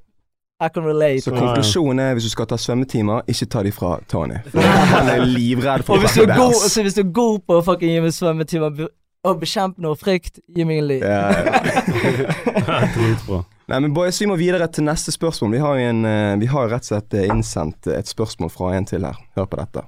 I 0.60 0.68
can 0.68 0.84
relate. 0.84 1.20
Så 1.24 1.32
konklusjonen 1.32 2.02
er 2.04 2.16
hvis 2.16 2.26
du 2.28 2.32
skal 2.34 2.48
ta 2.50 2.58
svømmetimer, 2.60 3.22
ikke 3.32 3.46
ta 3.48 3.62
de 3.64 3.70
fra 3.72 3.94
Tony. 4.12 4.36
Han 4.92 5.08
er 5.08 5.24
livredd 5.24 5.86
for 5.86 5.96
å 5.96 6.04
være 6.04 6.26
deres 6.28 6.64
er 6.66 6.74
så 6.74 6.84
hvis 6.84 6.98
du 6.98 7.04
er 7.06 7.12
god 7.16 7.46
på 7.48 7.60
å 7.60 7.62
fucking 7.64 7.94
gi 7.94 8.02
meg 8.04 8.12
svømmetimer 8.12 8.82
og 9.20 9.40
bekjempe 9.40 9.80
noe 9.84 9.96
frykt, 10.00 10.42
gi 10.48 10.64
meg 10.68 10.82
en 10.82 10.90
lyd. 10.90 11.04
Ja, 11.04 11.32
ja. 11.32 12.76
Dritbra. 12.96 13.40
Nei, 13.70 13.80
men 13.86 13.92
boys, 13.96 14.20
vi 14.20 14.28
må 14.28 14.36
videre 14.40 14.68
til 14.72 14.84
neste 14.84 15.12
spørsmål. 15.14 15.52
Vi 15.56 15.64
har 15.64 15.80
en, 15.80 16.04
eh, 16.08 16.36
vi 16.40 16.48
har 16.50 16.68
rett 16.72 16.84
og 16.84 16.90
slett 16.90 17.16
eh, 17.16 17.28
innsendt 17.30 17.88
et 17.92 18.08
spørsmål 18.08 18.52
fra 18.52 18.72
en 18.76 18.88
til 18.88 19.04
her. 19.06 19.20
Hør 19.36 19.48
på 19.48 19.60
dette. 19.60 19.84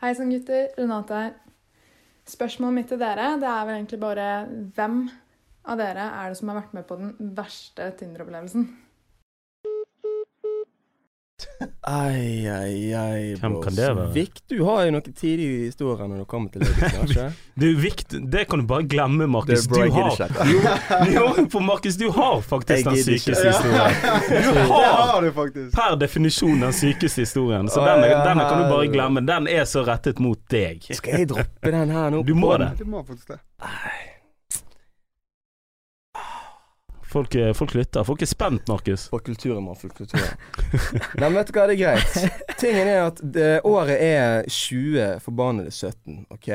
Hei 0.00 0.12
sann, 0.16 0.32
gutter. 0.32 0.70
Renate 0.78 1.24
her. 1.24 1.32
Spørsmålet 2.30 2.76
mitt 2.76 2.92
til 2.92 3.00
dere 3.00 3.34
det 3.40 3.48
er 3.48 3.66
vel 3.66 3.80
egentlig 3.80 4.00
bare 4.00 4.28
hvem 4.76 5.02
av 5.68 5.80
dere 5.80 6.06
er 6.22 6.30
det 6.32 6.38
som 6.40 6.52
har 6.52 6.62
vært 6.62 6.76
med 6.76 6.86
på 6.88 6.96
den 7.00 7.34
verste 7.36 7.90
Tinder-opplevelsen? 7.98 8.68
Ai, 11.82 12.48
ai, 12.48 12.94
ai, 12.94 13.34
Hvem 13.40 13.54
kan 13.62 13.74
det 13.74 13.86
være? 13.88 14.10
Vik, 14.12 14.40
du 14.48 14.58
har 14.64 14.82
jo 14.84 14.92
noen 14.92 15.14
tidlige 15.16 15.70
historier 15.70 16.08
når 16.10 16.22
du 16.22 16.26
kommer 16.28 16.52
til 16.52 16.64
det. 16.64 16.90
Det 17.08 17.24
Du, 17.56 17.66
Vikt, 17.84 18.14
det 18.32 18.44
kan 18.50 18.60
du 18.60 18.66
bare 18.68 18.84
glemme, 18.88 19.26
Markus. 19.26 19.64
Du 19.68 19.80
har 19.80 20.12
jo. 20.52 20.60
Jo, 21.14 21.24
for 21.52 21.64
Markus, 21.64 21.96
du 21.96 22.10
har 22.12 22.40
faktisk 22.44 22.90
den 22.90 23.00
sykeste 23.04 23.48
historien. 23.48 23.96
Du 24.28 24.60
har 24.74 25.00
har 25.14 25.22
du 25.24 25.32
faktisk. 25.32 25.72
per 25.76 25.96
definisjon 26.00 26.60
den 26.60 26.76
sykeste 26.76 27.24
historien, 27.24 27.68
så 27.72 27.84
denne, 27.88 28.12
denne 28.28 28.46
kan 28.48 28.60
du 28.64 28.68
bare 28.68 28.92
glemme. 28.92 29.24
Den 29.24 29.48
er 29.48 29.64
så 29.68 29.84
rettet 29.88 30.20
mot 30.20 30.40
deg. 30.52 30.84
Skal 30.92 31.22
jeg 31.22 31.32
droppe 31.32 31.72
den 31.76 31.96
her 31.96 32.12
nå? 32.12 32.22
Du 32.28 32.34
må 32.36 32.56
det. 32.60 32.74
Du 32.80 32.84
må 32.88 33.04
faktisk 33.04 33.32
det. 33.36 33.40
Folk, 37.10 37.34
folk 37.58 37.72
lytter. 37.74 38.04
Folk 38.06 38.22
er 38.22 38.28
spent, 38.30 38.68
Markus. 38.70 39.08
På 39.10 39.18
kulturen, 39.18 39.64
mann. 39.66 39.78
For 39.78 39.90
kulturen. 39.90 40.36
Nei, 41.18 41.26
men 41.26 41.40
vet 41.40 41.48
du 41.50 41.56
hva, 41.56 41.64
det 41.66 41.74
er 41.74 41.80
greit. 41.80 42.36
Tingen 42.60 42.86
er 42.86 43.00
at 43.08 43.18
det, 43.34 43.48
året 43.66 43.96
er 43.98 44.46
20 44.46 45.16
forbannede 45.24 45.72
17, 45.74 46.28
OK? 46.30 46.46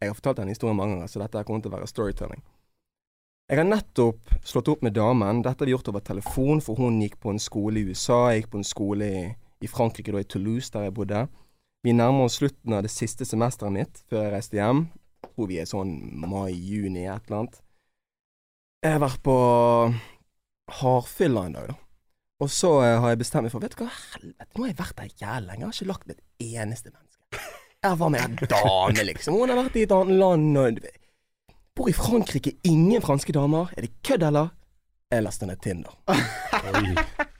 Jeg 0.00 0.08
har 0.08 0.16
fortalt 0.16 0.40
denne 0.40 0.56
historien 0.56 0.78
mange 0.78 0.96
ganger, 0.96 1.12
så 1.12 1.22
dette 1.22 1.44
kommer 1.46 1.62
til 1.62 1.70
å 1.70 1.76
være 1.76 1.90
storytelling. 1.90 2.42
Jeg 3.50 3.58
har 3.58 3.66
nettopp 3.66 4.34
slått 4.46 4.70
opp 4.70 4.82
med 4.86 4.94
damen. 4.98 5.42
Dette 5.42 5.62
har 5.62 5.68
vi 5.68 5.74
gjort 5.74 5.88
over 5.90 6.02
telefon, 6.06 6.62
for 6.62 6.78
hun 6.78 7.00
gikk 7.02 7.16
på 7.22 7.32
en 7.34 7.42
skole 7.42 7.80
i 7.80 7.88
USA. 7.90 8.20
Jeg 8.30 8.44
gikk 8.44 8.52
på 8.52 8.60
en 8.60 8.66
skole 8.66 9.08
i, 9.10 9.24
i 9.62 9.70
Frankrike, 9.70 10.14
da 10.14 10.22
i 10.22 10.28
Toulouse, 10.30 10.70
der 10.74 10.86
jeg 10.86 10.94
bodde. 10.98 11.24
Vi 11.86 11.94
nærmer 11.94 12.26
oss 12.26 12.38
slutten 12.38 12.76
av 12.76 12.84
det 12.86 12.92
siste 12.94 13.26
semesteret 13.26 13.74
mitt 13.74 14.02
før 14.10 14.26
jeg 14.26 14.34
reiste 14.34 14.58
hjem. 14.58 14.84
Tror 15.26 15.50
vi 15.50 15.58
er 15.62 15.70
sånn 15.70 15.94
mai-juni, 16.22 17.06
et 17.06 17.26
eller 17.26 17.44
annet. 17.44 17.60
Jeg 18.80 18.94
har 18.96 19.02
vært 19.02 19.20
på 19.20 19.36
hardfylla 20.80 21.42
en 21.46 21.56
dag, 21.58 21.66
da. 21.68 21.74
Og 22.40 22.48
så 22.48 22.70
eh, 22.80 22.94
har 23.02 23.12
jeg 23.12 23.18
bestemt 23.20 23.44
meg 23.44 23.52
for 23.52 23.60
Vet 23.60 23.74
du 23.76 23.82
hva, 23.82 23.90
helvete, 24.14 24.46
nå 24.56 24.62
har 24.64 24.70
jeg 24.70 24.78
vært 24.78 24.96
der 24.96 25.10
jævlig 25.20 25.50
lenge. 25.50 25.60
Jeg 25.60 25.66
har 25.66 25.76
ikke 25.76 25.88
lagt 25.90 26.06
med 26.08 26.14
et 26.16 26.46
eneste 26.46 26.92
menneske. 26.94 27.42
Jeg 27.84 27.98
var 28.00 28.12
med 28.14 28.24
en 28.24 28.38
dame, 28.54 29.04
liksom. 29.10 29.36
Hun 29.36 29.52
har 29.52 29.60
vært 29.60 29.76
i 29.76 29.84
et 29.84 29.92
annet 29.96 30.20
land 30.22 30.58
og 30.62 30.80
Bor 31.76 31.92
i 31.92 31.94
Frankrike, 31.96 32.54
ingen 32.64 33.04
franske 33.04 33.36
damer. 33.36 33.68
Er 33.76 33.84
det 33.84 33.92
kødd, 34.04 34.24
eller? 34.30 34.50
Jeg 35.12 35.26
laster 35.26 35.50
ned 35.50 35.60
Tinder. 35.60 36.00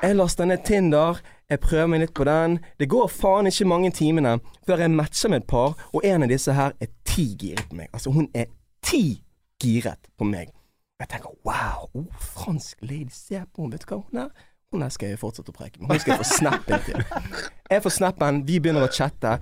Jeg 0.02 0.16
laster 0.16 0.48
ned 0.48 0.62
Tinder, 0.64 1.24
jeg 1.50 1.60
prøver 1.60 1.90
meg 1.92 2.04
litt 2.04 2.14
på 2.16 2.28
den. 2.28 2.60
Det 2.80 2.88
går 2.92 3.08
faen 3.12 3.48
ikke 3.48 3.68
mange 3.68 3.90
timene 3.96 4.36
før 4.68 4.84
jeg 4.84 4.92
matcher 4.92 5.32
med 5.32 5.42
et 5.42 5.50
par, 5.50 5.76
og 5.92 6.04
en 6.04 6.24
av 6.24 6.32
disse 6.32 6.52
her 6.56 6.76
er 6.80 6.92
ti 7.08 7.30
giret 7.40 7.68
på 7.68 7.80
meg. 7.80 7.88
Altså, 7.96 8.12
hun 8.12 8.28
er 8.36 8.48
ti 8.84 9.22
giret 9.60 10.08
på 10.20 10.28
meg. 10.28 10.52
Jeg 11.00 11.08
tenker 11.08 11.32
wow, 11.48 11.88
oh, 11.94 12.06
fransk 12.20 12.82
lady, 12.84 13.08
se 13.12 13.40
på 13.40 13.64
henne, 13.64 13.72
vet 13.72 13.86
du 13.86 13.94
hva 13.94 14.02
hun 14.02 14.24
er? 14.26 14.46
Hun 14.70 14.84
her 14.84 14.92
skal 14.94 15.14
jeg 15.14 15.18
fortsette 15.18 15.50
å 15.50 15.56
preke 15.56 15.80
med. 15.80 15.88
Hun 15.90 16.02
skal 16.02 16.12
jeg 16.14 16.20
få 16.20 16.28
snappen 16.28 16.84
til. 16.86 17.00
Jeg 17.70 17.82
får 17.82 17.94
snappen, 17.96 18.44
vi 18.46 18.60
begynner 18.62 18.86
å 18.86 18.90
chatte. 18.92 19.38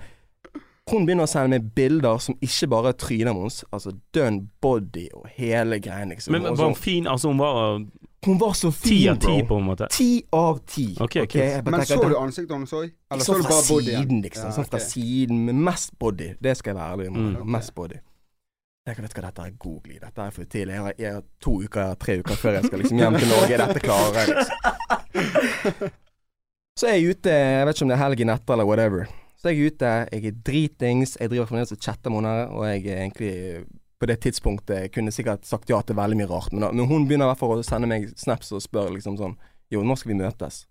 Hun 0.89 1.05
begynner 1.05 1.27
å 1.27 1.29
sende 1.29 1.57
meg 1.57 1.67
bilder 1.75 2.21
som 2.23 2.37
ikke 2.41 2.69
bare 2.71 2.93
er 2.93 2.97
trynet 2.97 3.35
hennes, 3.35 3.59
altså 3.69 3.93
dønn 4.15 4.39
body 4.63 5.09
og 5.13 5.27
hele 5.35 5.77
greien, 5.83 6.15
liksom. 6.15 6.33
Men 6.33 6.47
var 6.49 6.71
hun 6.71 6.79
fin? 6.79 7.09
Altså, 7.09 7.33
hun 7.33 7.43
var 7.43 7.59
hun 8.25 8.39
var 8.39 8.53
så 8.53 8.71
ti 8.71 8.89
fin, 8.89 9.09
av 9.09 9.19
ti, 9.23 9.35
på 9.47 9.57
en 9.59 9.63
måte? 9.63 9.87
Ti 9.95 10.09
av 10.35 10.57
ti. 10.67 10.87
Okay, 10.99 11.23
okay. 11.23 11.61
Men 11.63 11.85
så 11.87 12.01
du 12.03 12.17
ansiktet 12.19 12.51
hennes 12.55 12.73
òg? 12.75 12.89
Eller 13.11 13.23
så 13.23 13.33
så 13.33 13.37
du 13.37 13.47
bare 13.47 13.63
bodyen? 13.69 14.01
siden, 14.01 14.21
liksom. 14.25 14.49
Ja, 14.49 14.55
sånn 14.57 14.67
fra 14.67 14.81
siden, 14.83 15.45
med 15.47 15.61
mest 15.69 15.93
body. 15.99 16.33
Det 16.41 16.57
skal 16.59 16.73
jeg 16.73 16.79
være 16.81 16.97
ærlig 16.97 17.11
om. 17.13 17.19
Mm. 17.29 17.45
Mest 17.55 17.75
body. 17.77 18.01
Jeg 18.89 19.05
vet 19.05 19.15
hva, 19.15 19.23
dette 19.27 19.45
er 19.45 19.55
god 19.61 19.79
glid. 19.85 20.01
Dette 20.01 20.25
er 20.25 20.35
for 20.35 20.49
tidlig. 20.49 20.75
Jeg 20.75 20.85
har, 20.85 20.93
jeg 20.97 21.15
har 21.15 21.23
to 21.45 21.55
uker, 21.61 21.79
jeg 21.81 21.93
har 21.93 21.99
tre 22.03 22.17
uker 22.19 22.39
før 22.41 22.57
jeg 22.57 22.69
skal 22.69 22.83
liksom 22.83 23.01
hjem 23.03 23.17
til 23.19 23.31
Norge. 23.33 23.59
Dette 23.63 23.83
klarer 23.85 24.19
jeg, 24.19 24.27
liksom. 24.33 25.95
Så 26.79 26.87
er 26.87 26.95
jeg 26.95 27.15
ute, 27.15 27.31
jeg 27.35 27.65
vet 27.67 27.75
ikke 27.75 27.85
om 27.85 27.91
det 27.91 27.97
er 27.97 28.03
helgen 28.05 28.31
etter 28.31 28.55
eller 28.55 28.67
whatever. 28.69 29.09
Så 29.39 29.49
er 29.49 29.55
jeg 29.55 29.73
ute, 29.73 29.91
jeg 30.13 30.29
er 30.29 30.41
dritings, 30.47 31.17
jeg 31.19 31.31
driver 31.31 31.49
fremdeles 31.49 31.75
og 31.75 31.83
chatter 31.83 32.11
med 32.11 32.21
henne, 32.21 32.47
og 32.55 32.65
jeg 32.69 32.85
er 32.85 33.01
egentlig 33.03 33.33
på 33.99 34.07
det 34.07 34.15
tidspunktet 34.23 34.93
kunne 34.95 35.11
sikkert 35.11 35.47
sagt 35.47 35.69
ja 35.69 35.81
til 35.83 35.97
veldig 35.99 36.17
mye 36.21 36.27
rart, 36.29 36.53
men, 36.53 36.63
da, 36.63 36.71
men 36.71 36.87
hun 36.87 37.07
begynner 37.07 37.27
i 37.27 37.31
hvert 37.33 37.41
fall 37.41 37.59
å 37.59 37.65
sende 37.67 37.89
meg 37.91 38.07
snaps 38.19 38.53
og 38.55 38.63
spør 38.63 38.93
liksom 38.95 39.19
sånn 39.19 39.35
Jo, 39.69 39.83
nå 39.85 39.93
skal 39.99 40.13
vi 40.13 40.21
møtes? 40.21 40.63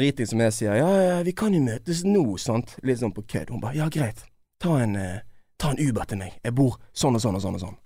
Driting 0.00 0.26
som 0.26 0.40
jeg 0.40 0.54
sier, 0.56 0.78
ja, 0.80 0.88
ja, 1.04 1.18
vi 1.22 1.34
kan 1.36 1.52
jo 1.54 1.60
møtes 1.62 2.00
nå, 2.08 2.24
sant? 2.40 2.72
Litt 2.82 3.02
sånn 3.02 3.12
på 3.14 3.22
kødd. 3.28 3.52
Hun 3.52 3.60
bare, 3.60 3.76
ja, 3.76 3.90
greit. 3.92 4.24
Ta 4.58 4.78
en, 4.80 4.96
eh, 4.96 5.20
ta 5.62 5.72
en 5.72 5.80
Uber 5.80 6.08
til 6.10 6.20
meg. 6.20 6.36
Jeg 6.42 6.54
bor 6.58 6.76
sånn 6.92 7.16
og 7.16 7.22
sånn 7.24 7.38
og 7.38 7.44
sånn 7.44 7.56
og 7.58 7.64
sånn. 7.64 7.78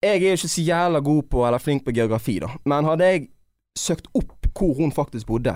Jeg 0.00 0.22
er 0.24 0.36
ikke 0.36 0.48
så 0.48 0.62
jævla 0.64 1.00
god 1.04 1.26
på, 1.30 1.42
eller 1.46 1.60
flink 1.62 1.84
på 1.86 1.92
geografi, 1.94 2.38
da. 2.40 2.48
Men 2.68 2.88
hadde 2.88 3.08
jeg 3.10 3.26
søkt 3.78 4.08
opp 4.16 4.48
hvor 4.56 4.74
hun 4.80 4.90
faktisk 4.92 5.28
bodde, 5.28 5.54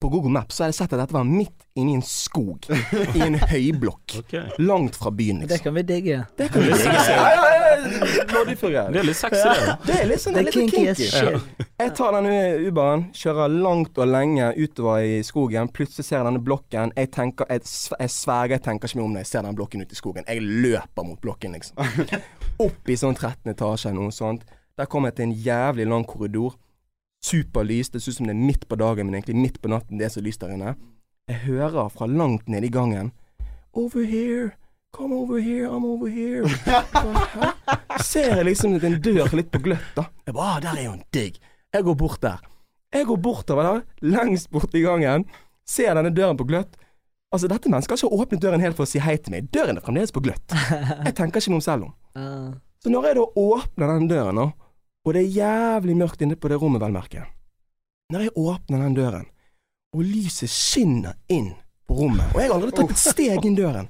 på 0.00 0.08
Google 0.08 0.32
Maps, 0.32 0.56
så 0.56 0.64
hadde 0.64 0.72
jeg 0.72 0.78
sett 0.78 0.94
at 0.96 1.02
dette 1.02 1.12
var 1.12 1.26
midt 1.28 1.66
inni 1.76 1.98
en 1.98 2.04
skog. 2.04 2.64
I 3.18 3.20
en 3.26 3.36
høyblokk. 3.36 4.14
Okay. 4.22 4.46
Langt 4.64 4.96
fra 4.96 5.12
byen, 5.12 5.42
Det 5.42 5.50
liksom. 5.50 5.64
kan 5.66 5.76
vi 5.76 5.82
digge. 5.90 6.22
Det 6.40 6.48
kan 6.54 6.64
vi 6.64 6.70
digge. 6.72 6.94
Ja, 7.10 7.26
ja, 7.36 7.49
greier. 7.70 8.90
Det 8.92 9.00
er 9.00 9.06
litt 9.06 9.18
sexy, 9.18 9.42
det. 9.46 9.74
Det 9.86 9.96
er 9.96 10.08
litt 10.10 10.22
sånn 10.22 10.36
Det 10.36 10.40
er 10.40 10.46
litt 10.48 10.56
kinky 10.56 10.84
kinky. 10.84 11.08
shit. 11.10 11.66
Jeg 11.80 11.94
tar 11.96 12.16
denne 12.16 12.34
Uberen, 12.66 13.04
kjører 13.16 13.54
langt 13.54 13.98
og 13.98 14.10
lenge 14.10 14.50
utover 14.56 15.04
i 15.06 15.20
skogen. 15.26 15.70
Plutselig 15.72 16.06
ser 16.06 16.18
jeg 16.20 16.28
denne 16.28 16.42
blokken. 16.44 16.92
Jeg 16.96 17.10
tenker, 17.16 17.48
jeg, 17.50 17.64
jeg 18.00 18.14
sverger 18.14 18.56
jeg 18.58 18.64
tenker 18.66 18.90
ikke 18.90 19.00
meg 19.00 19.04
om 19.06 19.14
når 19.16 19.24
Jeg 19.24 19.30
ser 19.32 19.46
den 19.46 19.58
blokken 19.58 19.84
ute 19.84 19.96
i 19.96 20.00
skogen. 20.00 20.28
Jeg 20.28 20.42
løper 20.42 21.06
mot 21.06 21.20
blokken, 21.20 21.56
liksom. 21.56 21.76
Opp 22.66 22.90
i 22.92 22.98
sånn 23.00 23.16
13 23.16 23.54
etasje 23.54 23.90
eller 23.90 24.02
noe 24.02 24.14
sånt. 24.14 24.44
Der 24.78 24.88
kommer 24.90 25.10
jeg 25.10 25.20
til 25.20 25.28
en 25.28 25.36
jævlig 25.46 25.88
lang 25.88 26.04
korridor. 26.08 26.56
Superlyst. 27.24 27.92
Det 27.92 28.02
ser 28.02 28.14
ut 28.14 28.20
som 28.20 28.28
det 28.30 28.36
er 28.36 28.46
midt 28.48 28.68
på 28.68 28.78
dagen, 28.80 29.06
men 29.08 29.18
egentlig 29.18 29.36
midt 29.36 29.60
på 29.60 29.68
natten. 29.72 29.98
Det 30.00 30.08
er 30.08 30.14
så 30.14 30.22
lyst 30.24 30.40
der 30.40 30.54
inne. 30.54 30.76
Jeg 31.28 31.44
hører 31.46 31.88
fra 31.92 32.06
langt 32.08 32.48
nede 32.48 32.66
i 32.66 32.72
gangen 32.72 33.12
Over 33.72 34.02
here. 34.02 34.50
Come 34.92 35.14
over 35.14 35.38
here, 35.38 35.68
I'm 35.70 35.84
over 35.86 36.08
here. 36.10 36.48
Ser 38.02 38.36
jeg 38.36 38.46
liksom 38.48 38.74
en 38.74 38.96
dør 39.02 39.30
litt 39.38 39.50
på 39.52 39.60
gløtt, 39.62 39.92
da. 39.96 40.08
Jeg 40.26 40.34
bare, 40.34 40.56
ah, 40.56 40.60
der 40.64 40.80
er 40.80 40.86
jo 40.88 40.94
en 40.96 41.04
digg. 41.14 41.38
Jeg 41.70 41.86
går 41.86 41.96
bort 42.00 42.22
der. 42.24 42.40
Jeg 42.90 43.06
går 43.06 43.20
bortover 43.22 43.62
der, 43.68 43.82
lengst 44.02 44.50
bort 44.50 44.74
i 44.74 44.82
gangen. 44.82 45.24
Ser 45.68 45.94
denne 45.94 46.10
døren 46.10 46.38
på 46.38 46.46
gløtt. 46.48 46.74
Altså, 47.30 47.46
dette 47.46 47.70
mennesket 47.70 47.94
har 47.94 48.00
ikke 48.02 48.24
åpnet 48.24 48.42
døren 48.42 48.64
helt 48.64 48.74
for 48.74 48.82
å 48.82 48.90
si 48.90 48.98
hei 48.98 49.14
til 49.22 49.36
meg. 49.36 49.46
Døren 49.54 49.78
er 49.78 49.84
fremdeles 49.84 50.10
på 50.10 50.22
gløtt. 50.24 50.50
Jeg 50.50 51.14
tenker 51.14 51.38
ikke 51.38 51.54
noe 51.54 51.66
selv 51.66 51.90
om. 51.90 51.96
Ah. 52.18 52.50
Så 52.82 52.90
når 52.90 53.04
jeg 53.06 53.16
da 53.20 53.24
åpner 53.38 53.90
den 53.92 54.08
døren, 54.10 54.38
og 54.40 55.12
det 55.14 55.20
er 55.20 55.34
jævlig 55.36 55.94
mørkt 56.00 56.24
inne 56.26 56.34
på 56.34 56.48
det 56.50 56.56
rommet, 56.58 56.82
vel 56.82 56.90
merke 56.90 57.22
Når 58.10 58.24
jeg 58.24 58.32
åpner 58.34 58.82
den 58.82 58.96
døren, 58.96 59.28
og 59.94 60.02
lyset 60.02 60.50
skinner 60.50 61.14
inn 61.30 61.52
på 61.86 62.00
rommet, 62.00 62.34
og 62.34 62.40
jeg 62.42 62.50
har 62.50 62.56
allerede 62.56 62.74
tatt 62.80 62.96
et 62.96 63.02
steg 63.04 63.46
inn 63.46 63.54
døren, 63.54 63.86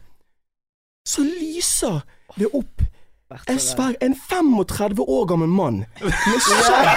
så 1.10 1.24
lyser 1.26 2.00
det 2.38 2.48
opp 2.54 2.86
en 3.46 3.60
svær 3.62 3.94
en 4.02 4.14
35 4.14 5.04
år 5.06 5.26
gammel 5.30 5.50
mann 5.54 5.84
med 6.02 6.40
skjegg 6.46 6.88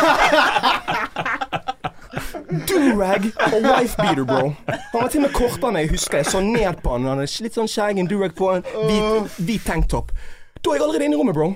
Durag 2.69 3.23
og 3.54 3.63
wifebeater, 3.65 4.23
bro. 4.30 4.54
Han 4.67 5.02
var 5.02 5.08
til 5.10 5.23
og 5.23 5.26
med 5.26 5.34
kortere 5.34 5.71
enn 5.71 5.80
jeg 5.80 5.89
husker. 5.89 6.19
Jeg 6.21 6.30
så 6.30 6.41
ned 6.45 6.82
på 6.84 6.93
han. 6.93 7.21
Litt 7.26 7.58
sånn 7.58 7.69
skjegg, 7.71 7.97
en 7.97 8.10
durag 8.10 8.36
på, 8.38 8.52
en 8.54 8.65
hvit, 8.86 9.39
hvit 9.47 9.65
tanktop. 9.65 10.12
Da 10.60 10.69
er 10.69 10.78
jeg 10.78 10.84
allerede 10.86 11.08
inne 11.08 11.17
i 11.17 11.21
rommet, 11.21 11.36
bro. 11.38 11.49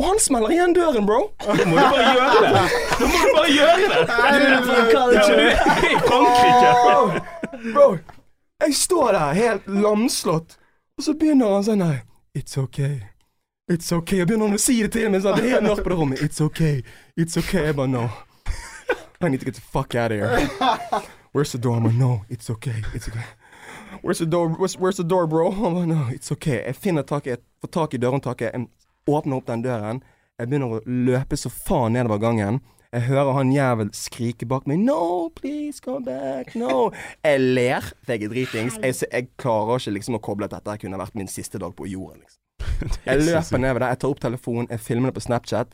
Og 0.00 0.06
han 0.06 0.22
smeller 0.22 0.54
igjen 0.54 0.76
døren, 0.76 1.08
bro. 1.08 1.18
Da 1.42 1.56
må 1.66 1.74
du 1.74 1.82
bare 1.82 2.14
gjøre 2.14 2.38
det. 2.46 2.62
Da 3.00 3.10
må 3.10 3.18
du 3.18 3.34
bare 3.36 3.50
gjøre 3.56 3.82
det. 3.90 3.98
Er 4.30 4.38
i 5.90 5.98
Frankrike. 6.06 6.70
Bro, 6.86 7.74
bro, 7.74 7.88
jeg 8.64 8.78
står 8.78 9.12
der 9.18 9.36
helt 9.42 9.68
lamslått, 9.82 10.56
og 11.00 11.04
så 11.04 11.14
begynner 11.16 11.54
han 11.56 11.64
sånn 11.64 11.80
her 11.80 12.02
It's 12.36 12.58
okay. 12.60 13.00
It's 13.72 13.88
okay. 13.90 14.20
Og 14.20 14.28
begynner 14.28 14.50
han 14.50 14.58
å 14.58 14.60
si 14.60 14.76
det 14.84 14.92
til 14.94 15.08
meg 15.10 15.22
sånn, 15.24 15.38
det 15.40 15.48
er 15.48 15.64
helt 15.64 15.80
på 15.82 15.90
det 15.90 15.96
rommet. 15.96 16.20
It's 16.22 16.42
okay. 16.44 16.82
It's 17.16 17.38
okay. 17.40 17.64
Jeg 17.70 17.76
bare 17.78 17.88
no. 17.90 18.02
I 19.20 19.28
need 19.28 19.40
to 19.40 19.46
get 19.48 19.56
the 19.56 19.64
fuck 19.64 19.94
out 19.94 20.12
of 20.12 20.18
here. 20.18 21.00
Where's 21.32 21.52
the 21.52 21.58
door? 21.58 21.76
I'm 21.76 21.84
like, 21.84 21.96
no, 21.96 22.24
it's 22.28 22.50
okay. 22.50 22.84
It's 22.94 23.08
okay. 23.08 23.24
Where's 24.02 24.18
the 24.18 24.26
door? 24.26 24.48
Where's, 24.48 24.76
where's 24.78 24.96
the 24.96 25.04
door, 25.04 25.26
bro? 25.26 25.50
I'm 25.50 25.74
like, 25.74 25.88
no, 25.88 26.06
it's 26.12 26.30
okay. 26.32 26.62
Jeg 26.66 26.76
finner 26.76 27.02
tak 27.02 27.26
i, 27.26 27.36
får 27.60 27.68
tak 27.68 27.94
i 27.94 27.98
dørhåndtaket, 27.98 28.52
jeg 28.52 28.68
åpner 29.06 29.36
opp 29.36 29.46
den 29.46 29.62
døren. 29.62 30.02
Jeg 30.38 30.48
begynner 30.48 30.76
å 30.78 30.80
løpe 30.86 31.36
så 31.36 31.50
faen 31.66 31.96
nedover 31.96 32.20
gangen. 32.22 32.60
Jeg 32.90 33.02
hører 33.06 33.32
han 33.36 33.52
jævel 33.54 33.90
skrike 33.94 34.46
bak 34.50 34.64
meg 34.66 34.78
'No, 34.82 35.28
please 35.36 35.78
come 35.84 36.04
back, 36.04 36.56
no'. 36.58 36.90
Jeg 37.24 37.40
ler, 37.40 37.80
for 38.02 38.12
jeg 38.12 38.24
er 38.24 38.28
dritings. 38.32 38.78
Jeg, 38.82 38.94
jeg 39.12 39.28
klarer 39.38 39.78
ikke 39.78 39.94
liksom 39.94 40.16
å 40.18 40.22
koble 40.26 40.48
at 40.48 40.56
dette 40.56 40.74
kunne 40.82 40.98
vært 40.98 41.14
min 41.14 41.28
siste 41.30 41.58
dag 41.62 41.76
på 41.76 41.86
jorden. 41.86 42.20
liksom. 42.24 42.40
Jeg 43.06 43.22
løper 43.22 43.58
nedover 43.62 43.80
der, 43.80 43.88
jeg 43.94 43.98
tar 43.98 44.08
opp 44.10 44.20
telefonen, 44.20 44.66
jeg 44.70 44.80
filmer 44.80 45.10
det 45.10 45.14
på 45.14 45.22
Snapchat. 45.24 45.72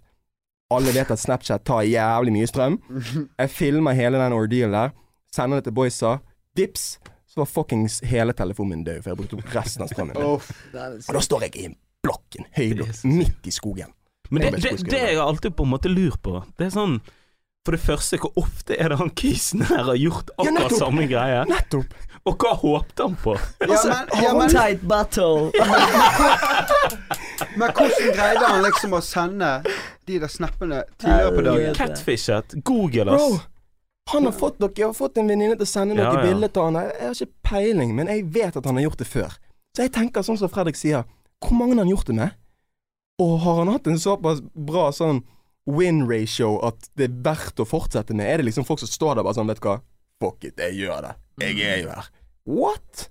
Alle 0.70 0.92
vet 0.94 1.10
at 1.10 1.18
Snapchat 1.18 1.64
tar 1.64 1.82
jævlig 1.86 2.32
mye 2.34 2.46
strøm. 2.46 2.76
Jeg 3.40 3.50
filmer 3.50 3.92
hele 3.96 4.18
den 4.18 4.32
ordealen 4.36 4.74
der, 4.76 4.94
sender 5.34 5.60
det 5.60 5.64
til 5.70 5.76
boysa. 5.78 6.16
Dips, 6.56 6.98
så 7.26 7.40
var 7.42 7.48
fuckings 7.50 8.00
hele 8.04 8.32
telefonen 8.32 8.76
min 8.76 8.84
død, 8.84 9.02
for 9.02 9.10
jeg 9.10 9.18
brukte 9.18 9.36
opp 9.38 9.54
resten 9.54 9.82
av 9.84 9.88
strømmen. 9.92 10.16
min. 10.16 10.26
Og 10.26 11.14
da 11.14 11.20
står 11.20 11.46
jeg 11.48 11.56
i 11.56 11.64
en 11.70 11.76
blokk, 12.02 12.38
en 12.38 12.46
høyblokk, 12.56 13.02
midt 13.04 13.46
i 13.46 13.52
skogen. 13.54 13.92
Men 14.30 14.42
det, 14.42 14.62
det, 14.62 14.74
det 14.90 15.02
jeg 15.02 15.18
har 15.18 15.28
alltid 15.28 15.56
på 15.56 15.66
en 15.66 15.72
måte 15.74 15.92
lurt 15.92 16.20
på, 16.22 16.40
det 16.58 16.68
er 16.68 16.74
sånn 16.74 16.98
For 17.66 17.74
det 17.74 17.82
første, 17.82 18.18
hvor 18.22 18.30
ofte 18.38 18.76
er 18.78 18.92
det 18.92 19.00
han 19.00 19.10
kisen 19.18 19.64
her 19.66 19.88
har 19.88 19.96
gjort 19.98 20.30
akkurat 20.36 20.70
ja, 20.70 20.78
samme 20.78 21.06
greie? 21.10 21.40
Nettopp! 21.50 21.96
Og 22.26 22.42
hva 22.42 22.52
håpte 22.58 23.06
han 23.06 23.16
på? 23.22 23.34
Ja, 23.62 23.66
men, 23.86 24.22
ja, 24.22 24.30
men, 24.34 24.48
Tight 24.50 24.80
battle. 24.86 25.50
men 27.58 27.74
hvordan 27.74 28.14
greide 28.14 28.48
han 28.50 28.64
liksom 28.66 28.96
å 28.98 29.02
sende 29.02 29.50
de 30.06 30.18
der 30.22 30.30
snappene 30.30 30.80
tidligere 30.98 31.34
på 31.36 31.44
dagen? 31.46 31.76
Catfishet. 31.78 32.56
Google, 32.66 33.14
Bro, 33.14 33.28
han 34.10 34.26
har 34.26 34.34
fått, 34.34 34.58
dere, 34.62 34.74
jeg 34.76 34.86
har 34.86 34.94
fått 34.94 35.18
en 35.18 35.30
venninne 35.30 35.54
til 35.58 35.66
å 35.66 35.70
sende 35.70 35.96
noen 35.96 36.06
Ja, 36.06 36.14
ja. 36.18 36.26
bilder 36.26 36.50
til 36.54 36.66
han. 36.68 36.80
Jeg 36.82 37.06
har 37.08 37.14
ikke 37.18 37.48
peiling, 37.50 37.94
men 37.98 38.10
jeg 38.10 38.26
vet 38.34 38.58
at 38.58 38.66
han 38.66 38.78
har 38.78 38.86
gjort 38.86 39.02
det 39.02 39.08
før. 39.10 39.38
Så 39.74 39.86
jeg 39.86 39.94
tenker 39.94 40.26
sånn 40.26 40.38
som 40.38 40.50
Fredrik 40.50 40.78
sier, 40.78 41.06
hvor 41.42 41.56
mange 41.58 41.74
har 41.74 41.82
han 41.82 41.90
gjort 41.90 42.10
det 42.10 42.14
med? 42.18 42.36
Og 43.22 43.38
har 43.40 43.62
han 43.62 43.72
hatt 43.72 43.86
en 43.88 43.98
såpass 44.00 44.42
bra 44.52 44.90
sånn 44.92 45.22
win 45.66 46.04
ratio 46.06 46.56
at 46.66 46.88
det 46.98 47.08
er 47.08 47.18
verdt 47.26 47.62
å 47.62 47.66
fortsette 47.68 48.14
med? 48.14 48.28
Er 48.28 48.42
det 48.42 48.50
liksom 48.50 48.66
folk 48.68 48.82
som 48.82 48.90
står 48.90 49.18
der 49.18 49.26
bare 49.26 49.38
sånn, 49.38 49.48
vet 49.50 49.60
du 49.62 49.68
hva, 49.70 49.78
fuck 50.22 50.44
it, 50.44 50.60
jeg 50.60 50.82
gjør 50.84 51.08
det. 51.08 51.14
Jeg 51.42 51.60
er 51.64 51.80
jo 51.82 51.92
her. 51.94 52.10
What? 52.46 53.06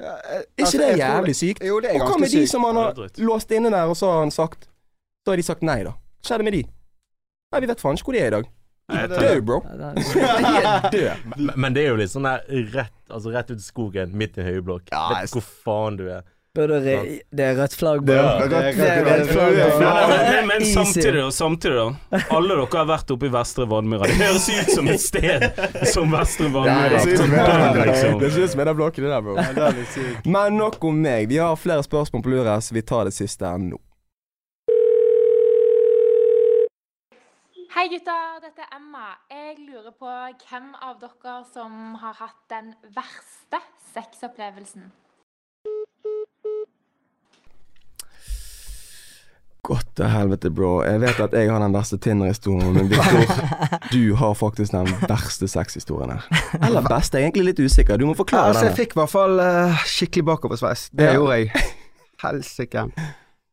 Ja, 0.00 0.16
Er 0.26 0.40
eh, 0.40 0.46
ikke 0.58 0.64
altså, 0.64 0.78
det 0.80 0.86
jeg 0.88 0.98
jævlig 0.98 1.34
sykt? 1.38 1.60
Jo, 1.62 1.76
det 1.80 1.90
er 1.90 1.94
Og 1.94 2.00
hva 2.00 2.06
ganske 2.08 2.24
med 2.24 2.32
de 2.34 2.46
som 2.50 2.64
han 2.66 2.78
har 2.80 2.96
låst 3.22 3.52
inne 3.54 3.70
der, 3.70 3.86
og 3.92 3.94
så 3.96 4.08
har 4.10 4.24
han 4.24 4.32
sagt 4.34 4.64
Så 5.22 5.30
har 5.30 5.38
de 5.38 5.44
sagt 5.46 5.62
nei, 5.62 5.76
da. 5.86 5.92
Hva 5.94 6.26
skjedde 6.32 6.46
med 6.48 6.56
de? 6.56 6.62
Nei, 7.54 7.60
vi 7.62 7.68
vet 7.70 7.84
faen 7.84 8.00
ikke 8.00 8.08
hvor 8.10 8.16
de 8.16 8.22
er 8.24 8.32
i 8.32 8.34
dag. 8.34 8.48
De 8.90 8.98
er 9.00 9.08
døde, 9.08 9.40
bro. 9.46 9.60
De 10.92 10.98
er. 11.06 11.20
Men, 11.30 11.52
men 11.56 11.72
det 11.76 11.84
er 11.86 11.94
jo 11.94 12.00
litt 12.02 12.10
sånn 12.12 12.26
der 12.26 12.42
rett, 12.74 12.96
altså 13.08 13.30
rett 13.32 13.48
ut 13.54 13.62
i 13.62 13.64
skogen, 13.64 14.10
midt 14.18 14.36
i 14.36 14.42
en 14.42 14.48
høyblokk. 14.50 14.90
Ja, 14.92 15.06
Vet 15.14 15.22
jeg- 15.22 15.32
hvor 15.38 15.46
faen 15.64 15.96
du 15.96 16.02
er. 16.12 16.26
Burde 16.54 16.76
re 16.84 16.96
det 17.34 17.42
er 17.44 17.56
rødt 17.58 17.72
flagg, 17.74 18.04
bro. 18.06 18.14
Det 18.14 18.20
er 18.22 18.50
rødt- 18.52 18.78
er 18.78 19.08
er 19.10 19.24
flagg, 19.26 19.56
bro. 19.58 19.78
Nei, 19.82 20.42
men, 20.46 20.62
samtidig, 20.64 21.14
da. 21.16 21.30
Samtidig 21.34 21.74
da 21.74 22.20
Alle 22.36 22.54
dere 22.60 22.78
har 22.78 22.86
vært 22.86 23.10
oppe 23.10 23.26
i 23.26 23.32
Vestre 23.34 23.66
Vannmyra. 23.66 24.06
Det 24.06 24.20
høres 24.20 24.46
ut 24.54 24.70
som 24.76 24.90
et 24.92 25.02
sted 25.02 25.42
som 25.90 26.14
Vestre 26.14 26.46
Vannmyra. 26.54 26.92
det 26.94 27.00
ser 27.02 27.10
ut 27.10 27.18
som 27.24 27.34
Død, 27.34 27.80
liksom. 27.90 28.20
det 28.22 28.30
ser 28.36 28.62
en 28.62 28.70
av 28.70 28.78
blokkene 28.78 29.10
der, 29.10 29.20
bro. 29.26 30.30
Men 30.30 30.56
nok 30.62 30.78
om 30.84 31.02
meg. 31.02 31.26
Vi 31.34 31.42
har 31.42 31.56
flere 31.58 31.82
spørsmål 31.82 32.22
på 32.22 32.30
lur 32.36 32.46
her, 32.46 32.62
vi 32.78 32.82
tar 32.86 33.10
det 33.10 33.16
siste 33.18 33.50
nå. 33.58 33.82
Hei 37.74 37.88
gutter, 37.90 38.38
dette 38.46 38.62
er 38.62 38.76
Emma. 38.78 39.08
Jeg 39.26 39.58
lurer 39.58 39.90
på 39.98 40.06
hvem 40.46 40.70
av 40.78 41.00
dere 41.02 41.40
som 41.50 41.96
har 41.98 42.14
hatt 42.22 42.38
den 42.48 42.76
verste 42.94 43.58
sexopplevelsen. 43.90 44.92
Godt 49.64 49.86
til 49.96 50.10
helvete, 50.12 50.50
bro. 50.52 50.82
Jeg 50.84 51.00
vet 51.00 51.20
at 51.24 51.32
jeg 51.32 51.48
har 51.48 51.62
den 51.62 51.72
verste 51.72 51.96
Tinder-historien, 52.04 52.74
men 52.76 52.90
Victor, 52.90 53.30
du 53.94 54.14
har 54.20 54.34
faktisk 54.36 54.74
den 54.74 54.90
verste 55.08 55.48
sexhistorien 55.48 56.12
her. 56.12 56.26
Eller 56.66 56.84
beste, 56.84 57.16
jeg 57.16 57.24
er 57.24 57.30
egentlig 57.30 57.46
litt 57.54 57.62
usikker. 57.64 57.96
Du 57.96 58.04
må 58.04 58.12
Ja, 58.12 58.18
forklare 58.18 58.50
altså, 58.52 58.66
jeg 58.68 58.76
fikk 58.82 58.92
i 58.92 59.00
hvert 59.00 59.12
fall 59.14 59.40
uh, 59.40 59.86
skikkelig 59.88 60.26
bakoversveis. 60.28 60.90
Det 60.92 61.08
Ja. 61.08 61.14
gjorde 61.16 61.38
jeg. 61.40 61.64
Helsike. 62.26 62.84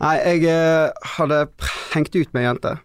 Nei, 0.03 0.15
jeg 0.25 0.43
uh, 0.51 1.07
hadde 1.15 1.39
hengt 1.93 2.15
ut 2.19 2.33
med 2.35 2.41
ei 2.43 2.47
jente. 2.49 2.75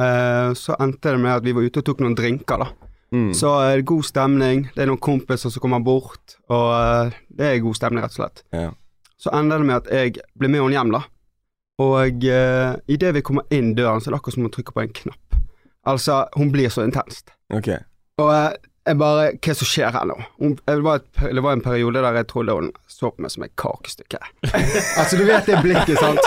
Uh, 0.00 0.54
så 0.56 0.78
endte 0.80 1.12
det 1.12 1.20
med 1.20 1.34
at 1.36 1.44
vi 1.44 1.52
var 1.52 1.68
ute 1.68 1.82
og 1.84 1.90
tok 1.90 2.00
noen 2.00 2.16
drinker, 2.16 2.64
da. 2.64 2.70
Mm. 3.12 3.34
Så 3.36 3.52
er 3.68 3.84
god 3.84 4.06
stemning. 4.08 4.70
Det 4.72 4.86
er 4.86 4.88
noen 4.88 5.02
kompiser 5.12 5.52
som 5.52 5.60
kommer 5.60 5.84
bort, 5.84 6.38
og 6.48 7.12
det 7.28 7.50
er 7.52 7.60
god 7.60 7.76
stemning, 7.76 8.00
rett 8.06 8.16
og 8.16 8.22
slett. 8.22 8.46
Ja. 8.56 8.70
Så 9.22 9.30
ender 9.30 9.62
det 9.62 9.68
med 9.68 9.76
at 9.76 9.90
jeg 9.94 10.18
blir 10.34 10.50
med 10.50 10.64
henne 10.64 10.74
hjem, 10.74 10.96
da. 10.96 11.04
Og 11.82 12.26
uh, 12.26 12.74
idet 12.90 13.14
vi 13.16 13.22
kommer 13.24 13.46
inn 13.54 13.72
døren, 13.78 14.02
så 14.02 14.10
er 14.10 14.16
det 14.16 14.20
akkurat 14.20 14.36
som 14.36 14.46
hun 14.46 14.52
trykker 14.54 14.74
på 14.74 14.82
en 14.82 14.92
knapp. 14.98 15.38
Altså, 15.86 16.24
hun 16.36 16.52
blir 16.52 16.70
så 16.70 16.84
intenst. 16.86 17.32
Okay. 17.54 17.80
Og 18.22 18.30
eh, 18.34 18.52
jeg 18.86 18.98
bare 18.98 19.24
Hva 19.42 19.54
som 19.58 19.66
skjer 19.66 19.94
her 19.94 20.06
nå? 20.06 20.14
Hun, 20.38 20.54
det, 20.66 20.76
var 20.84 21.00
et, 21.00 21.08
det 21.34 21.42
var 21.42 21.56
en 21.56 21.64
periode 21.64 22.02
der 22.04 22.18
jeg 22.20 22.28
trodde 22.30 22.54
hun 22.54 22.70
så 22.90 23.10
på 23.10 23.24
meg 23.24 23.34
som 23.34 23.46
et 23.46 23.54
kakestykke. 23.58 24.20
altså, 25.00 25.18
du 25.18 25.24
vet 25.26 25.50
det 25.50 25.58
blikket, 25.62 25.98
sant? 25.98 26.22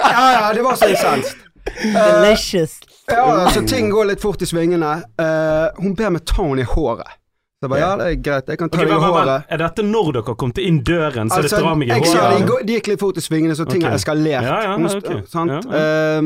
Ja, 0.00 0.24
ja, 0.34 0.52
det 0.56 0.64
var 0.64 0.76
så 0.76 0.90
intenst. 0.92 1.36
Delicious. 1.64 1.94
Delicious. 1.96 2.80
ja, 3.08 3.24
altså, 3.44 3.64
ting 3.68 3.88
går 3.92 4.12
litt 4.12 4.24
fort 4.24 4.42
i 4.44 4.48
svingene. 4.48 4.96
Uh, 5.20 5.68
hun 5.80 5.96
ber 5.96 6.12
meg 6.16 6.24
ta 6.28 6.44
henne 6.44 6.64
i 6.64 6.68
håret. 6.68 7.20
Så 7.64 7.68
jeg 7.68 7.72
bare, 7.72 7.80
ja, 7.80 7.92
det 7.96 8.06
er 8.12 8.16
greit, 8.20 8.48
jeg 8.52 8.58
kan 8.60 8.68
ta 8.68 8.76
okay, 8.76 8.88
deg 8.90 8.96
i 8.96 9.04
håret. 9.08 9.44
Er 9.48 9.60
dette 9.62 9.82
når 9.88 10.08
dere 10.18 10.34
kom 10.36 10.50
til 10.52 10.66
inn 10.68 10.80
døren, 10.84 11.30
så 11.32 11.38
Altså, 11.40 11.56
det 11.56 11.62
drar 11.64 11.76
meg 11.80 11.88
i 11.88 11.94
håret? 11.94 12.10
Ja, 12.44 12.58
det 12.60 12.74
gikk 12.76 12.90
litt 12.92 13.00
fort 13.00 13.16
i 13.16 13.24
svingene, 13.24 13.56
så 13.56 13.64
ting 13.64 13.80
Ok. 13.80 13.88
har 13.88 13.96
eskalert. 13.96 14.44
Ja, 14.44 14.58
ja, 14.66 14.74
Hun- 14.76 14.90
okay. 14.90 15.22
sant? 15.32 15.50
Ja, 15.50 15.60
Eh, 15.80 16.20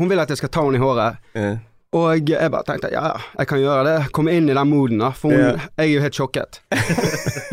hun 0.00 0.08
vil 0.08 0.20
at 0.24 0.28
jeg 0.32 0.38
skal 0.40 0.48
ta 0.48 0.62
henne 0.64 0.80
i 0.80 0.80
håret. 0.80 1.16
Eh, 1.36 1.56
Og 1.92 2.24
jeg 2.26 2.50
bare 2.50 2.64
tenkte 2.64 2.88
ja, 2.90 3.18
jeg 3.38 3.46
kan 3.46 3.58
gjøre 3.60 3.84
det. 3.84 4.12
Komme 4.16 4.32
inn 4.32 4.48
i 4.48 4.54
den 4.54 4.68
moden, 4.70 4.98
da. 4.98 5.10
For 5.10 5.28
hun, 5.28 5.38
Ja. 5.38 5.50
jeg 5.76 5.90
er 5.90 5.92
jo 5.92 6.00
helt 6.00 6.14
sjokket. 6.16 6.60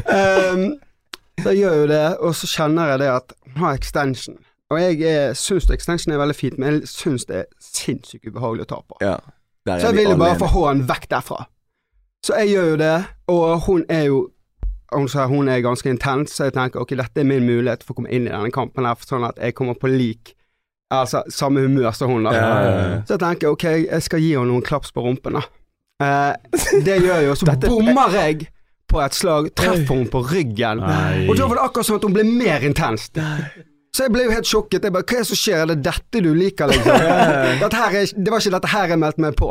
um, 0.08 0.80
så 1.44 1.52
jeg 1.52 1.58
gjør 1.66 1.76
jo 1.82 1.88
det, 1.92 2.18
og 2.24 2.32
så 2.40 2.48
kjenner 2.48 2.88
jeg 2.94 3.00
det 3.00 3.10
at 3.18 3.34
hun 3.56 3.64
har 3.66 3.74
extension. 3.76 4.38
Og 4.72 4.80
jeg 4.80 5.36
syns 5.36 5.70
extension 5.74 6.14
er 6.14 6.18
veldig 6.22 6.36
fint, 6.38 6.58
men 6.62 6.80
jeg 6.80 6.88
syns 6.88 7.26
det 7.26 7.36
er 7.36 7.46
sinnssykt 7.60 8.28
ubehagelig 8.30 8.68
å 8.68 8.72
ta 8.76 8.82
på. 8.88 8.98
ja. 9.02 9.18
Så 9.68 9.92
jeg 9.92 9.96
vil 10.00 10.08
jo 10.14 10.18
bare 10.18 10.38
få 10.40 10.48
hånden 10.50 10.88
vekk 10.88 11.08
derfra. 11.12 11.44
Så 12.26 12.36
jeg 12.42 12.54
gjør 12.54 12.74
jo 12.74 12.80
det, 12.82 12.98
og 13.32 13.46
hun 13.68 13.86
er 13.90 14.04
jo 14.10 14.20
hun 14.90 15.06
sa 15.12 15.28
hun 15.30 15.48
er 15.48 15.62
ganske 15.62 15.90
intens, 15.90 16.34
så 16.34 16.48
jeg 16.48 16.56
tenker 16.56 16.82
ok, 16.82 16.96
dette 16.98 17.22
er 17.22 17.28
min 17.30 17.46
mulighet 17.46 17.84
for 17.86 17.94
å 17.94 18.00
komme 18.00 18.10
inn 18.10 18.26
i 18.26 18.32
denne 18.32 18.50
kampen 18.54 18.88
her, 18.90 18.98
sånn 19.06 19.28
at 19.28 19.38
jeg 19.38 19.54
kommer 19.58 19.78
på 19.78 19.92
lik 19.92 20.36
Altså 20.90 21.20
samme 21.30 21.62
humør 21.62 21.92
som 21.94 22.10
hun, 22.10 22.24
da. 22.26 22.32
Ja, 22.34 22.46
ja, 22.50 22.70
ja. 22.90 22.94
Så 23.06 23.14
jeg 23.14 23.22
tenker 23.22 23.52
ok, 23.54 23.66
jeg 23.86 24.02
skal 24.02 24.24
gi 24.24 24.32
henne 24.34 24.50
noen 24.50 24.64
klaps 24.66 24.90
på 24.90 25.04
rumpen, 25.06 25.38
da. 25.38 25.44
Eh, 26.02 26.56
det 26.82 26.96
gjør 27.04 27.20
jeg 27.20 27.28
jo, 27.28 27.36
så 27.38 27.54
bommer 27.68 28.16
jeg 28.18 28.48
på 28.90 29.02
et 29.04 29.14
slag, 29.14 29.52
treffer 29.54 30.00
hun 30.00 30.08
på 30.10 30.24
ryggen. 30.32 30.82
Nei. 30.82 31.28
Og 31.30 31.38
da 31.38 31.46
var 31.46 31.60
det 31.60 31.66
akkurat 31.68 31.90
sånn 31.92 32.00
at 32.00 32.08
hun 32.08 32.16
ble 32.16 32.26
mer 32.26 32.66
intenst. 32.66 33.22
Så 34.00 34.06
jeg 34.08 34.14
ble 34.16 34.22
jo 34.30 34.32
helt 34.32 34.48
sjokket. 34.48 34.86
Jeg 34.88 34.94
bare, 34.96 35.04
Hva 35.04 35.18
er 35.18 35.26
det 35.26 35.28
som 35.28 35.36
skjer? 35.42 35.58
Er 35.60 35.68
det 35.74 35.82
dette 35.84 36.20
du 36.24 36.30
liker, 36.32 36.70
liksom? 36.72 37.02
Dette 37.66 37.80
her 37.82 37.96
er, 38.00 38.12
det 38.16 38.32
var 38.32 38.40
ikke 38.40 38.54
dette 38.54 38.70
her 38.72 38.94
jeg 38.94 39.00
meldte 39.02 39.24
meg 39.26 39.34
på. 39.36 39.50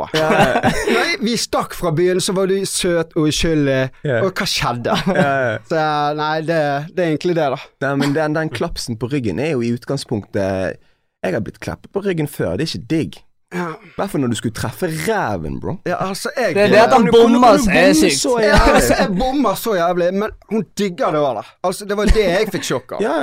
Nei, 0.95 1.09
vi 1.21 1.35
stakk 1.37 1.75
fra 1.77 1.91
byen, 1.93 2.17
så 2.17 2.33
var 2.33 2.49
du 2.49 2.55
søt 2.65 3.13
og 3.13 3.27
uskyldig. 3.29 3.77
Og 4.23 4.31
hva 4.33 4.47
skjedde? 4.49 4.95
Så 5.69 5.83
nei, 6.17 6.33
det, 6.47 6.57
det 6.95 7.03
er 7.03 7.11
egentlig 7.11 7.35
det, 7.37 7.45
da. 7.53 7.59
Nei, 7.85 7.91
men 8.01 8.15
den, 8.17 8.37
den 8.39 8.49
klapsen 8.49 8.97
på 8.97 9.09
ryggen 9.11 9.37
er 9.43 9.51
jo 9.53 9.61
i 9.61 9.69
utgangspunktet 9.75 10.79
Jeg 10.79 11.35
har 11.35 11.43
blitt 11.45 11.59
klappet 11.61 11.91
på 11.93 12.01
ryggen 12.07 12.29
før, 12.31 12.55
det 12.57 12.65
er 12.65 12.71
ikke 12.71 12.89
digg. 12.93 13.19
Ja, 13.53 13.67
I 13.77 13.91
hvert 13.97 14.13
fall 14.13 14.23
når 14.23 14.33
du 14.33 14.37
skulle 14.39 14.57
treffe 14.57 14.89
ræven, 14.89 15.59
bro. 15.61 15.75
ja 15.89 15.99
altså, 16.07 16.31
jeg 16.37 16.55
Det 16.57 16.63
er 16.67 16.73
det 16.73 16.81
at 16.87 16.95
han 16.95 17.05
bommer 17.13 17.61
er 17.69 17.93
sykt. 17.97 18.25
ja, 18.45 18.57
altså, 18.73 18.97
jeg 18.97 19.13
bommer 19.17 19.61
så 19.61 19.75
jævlig, 19.77 20.09
men 20.23 20.33
hun 20.49 20.65
digger 20.77 21.13
det 21.13 21.21
òg, 21.21 21.43
da. 21.43 21.45
Altså, 21.69 21.85
det 21.89 21.97
var 22.01 22.13
det 22.17 22.25
jeg 22.25 22.49
fikk 22.55 22.67
sjokk 22.71 22.97
av. 22.97 23.05
Ja, 23.05 23.19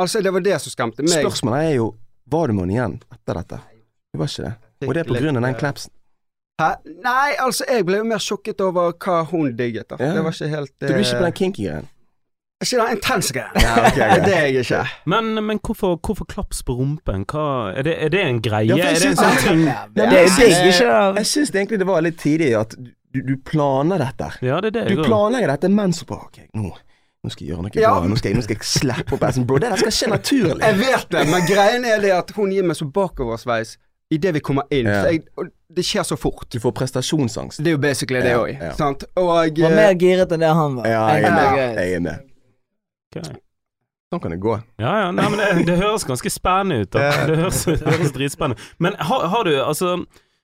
Altså, 0.00 0.22
det 0.24 0.32
var 0.32 0.44
det 0.44 0.60
som 0.62 0.72
skremte 0.72 1.04
meg. 1.04 1.18
Spørsmålet 1.20 1.70
er 1.70 1.74
jo 1.76 1.92
Var 2.32 2.48
du 2.48 2.54
med 2.56 2.62
henne 2.64 2.76
igjen 2.76 2.94
etter 3.12 3.40
dette? 3.40 3.58
Det 4.12 4.20
var 4.20 4.30
ikke 4.30 4.44
det. 4.46 4.54
Og 4.88 4.94
det 4.94 5.02
er 5.02 5.08
på 5.08 5.18
grunn 5.20 5.40
av 5.40 5.44
den 5.46 5.58
klapsen. 5.58 5.92
Hæ? 6.60 6.68
Nei, 7.02 7.32
altså, 7.40 7.64
jeg 7.68 7.86
ble 7.88 7.98
jo 8.02 8.06
mer 8.06 8.22
sjokket 8.22 8.60
over 8.62 8.92
hva 9.02 9.22
hun 9.30 9.56
digget, 9.58 9.88
da. 9.90 9.98
Ja. 10.00 10.12
Det 10.16 10.22
var 10.26 10.36
ikke 10.36 10.52
helt 10.52 10.72
Du 10.78 10.86
blir 10.86 11.02
ikke 11.02 11.18
på 11.18 11.24
eh, 11.24 11.28
den 11.28 11.36
kinky 11.40 11.66
greien? 11.66 11.88
Ikke 12.62 12.78
den 12.78 12.96
intense 12.96 13.34
greien. 13.34 13.56
Ja, 13.64 13.72
ok, 13.88 14.00
Det 14.26 14.34
er 14.36 14.46
jeg 14.46 14.62
ikke. 14.62 14.82
Men, 15.10 15.32
men 15.48 15.60
hvorfor, 15.66 15.96
hvorfor 16.06 16.28
klaps 16.30 16.62
på 16.62 16.76
rumpen? 16.78 17.24
Hva, 17.32 17.46
er, 17.72 17.86
det, 17.88 17.96
er 18.06 18.12
det 18.14 18.22
en 18.22 18.42
greie? 18.44 18.76
Ja, 18.78 18.92
er 18.92 19.00
det 19.02 19.12
en 19.12 19.18
sånn 19.18 19.40
ting 19.42 19.64
Det 19.66 20.06
er 20.06 20.12
digg, 20.12 20.58
ikke 20.70 20.86
det? 20.86 21.22
Jeg 21.22 21.30
syns 21.32 21.54
egentlig 21.56 21.82
det 21.82 21.88
var 21.88 22.04
litt 22.06 22.20
tidlig 22.22 22.52
at 22.60 22.76
du, 22.78 23.20
du 23.20 23.34
planer 23.44 24.00
dette. 24.00 24.30
Ja, 24.46 24.60
det 24.62 24.72
er 24.72 24.78
det 24.78 24.96
Du 24.96 25.02
planlegger 25.04 25.52
dette 25.56 25.72
mens 25.72 26.00
du 26.00 26.06
bare 26.08 26.28
Ok, 26.30 26.38
nå, 26.56 26.70
nå 27.22 27.30
skal 27.30 27.46
jeg 27.46 27.52
gjøre 27.52 27.62
noe 27.68 27.78
Ja. 27.78 27.90
bra. 27.94 28.08
Nå 28.10 28.16
skal 28.18 28.30
jeg, 28.32 28.36
nå 28.36 28.42
skal 28.42 28.56
jeg 28.58 28.66
slappe 28.66 29.14
opp. 29.14 29.46
Bro, 29.46 29.58
det 29.62 29.70
der 29.70 29.76
skal 29.76 29.94
skje 29.94 30.08
naturlig. 30.10 30.58
Jeg 30.64 30.78
vet 30.80 31.08
det, 31.14 31.24
men 31.30 31.46
greien 31.46 31.84
er 31.86 32.00
det 32.02 32.10
at 32.16 32.32
hun 32.36 32.50
gir 32.50 32.66
meg 32.66 32.76
så 32.76 32.88
bakoversveis 32.90 33.76
idet 34.12 34.34
vi 34.34 34.40
kommer 34.44 34.66
inn. 34.74 34.86
Ja. 34.90 35.02
Så 35.04 35.12
jeg, 35.14 35.22
og 35.38 35.46
det 35.72 35.84
skjer 35.86 36.04
så 36.04 36.18
fort. 36.20 36.48
Du 36.52 36.58
får 36.60 36.74
prestasjonsangst. 36.76 37.62
Det 37.62 37.70
er 37.72 37.78
jo 37.78 37.80
basically 37.80 38.20
det 38.24 38.34
òg, 38.36 38.50
ja. 38.58 38.72
sant. 38.76 39.06
Og 39.16 39.30
Var 39.30 39.70
eh, 39.70 39.76
mer 39.78 39.94
giret 39.96 40.34
enn 40.34 40.42
det 40.44 40.50
han 40.52 40.76
var. 40.80 40.90
Ja, 40.90 41.06
jeg 41.14 41.24
er 41.30 41.38
med. 41.38 41.78
Jeg 41.78 41.94
er 42.00 42.04
med. 42.08 42.28
Okay. 43.12 43.38
Sånn 44.12 44.20
kan 44.20 44.34
det 44.34 44.40
gå. 44.42 44.58
Ja, 44.82 44.92
ja, 45.06 45.08
nei, 45.14 45.24
men 45.32 45.40
det, 45.40 45.66
det 45.70 45.78
høres 45.80 46.04
ganske 46.04 46.28
spennende 46.32 46.82
ut. 46.82 46.90
Da. 46.92 47.06
Det 47.30 47.38
høres, 47.40 47.62
det 47.64 47.80
høres 47.86 48.12
dritspennende 48.12 48.60
Men 48.82 48.98
har, 49.00 49.24
har 49.32 49.48
du, 49.48 49.54
altså 49.62 49.94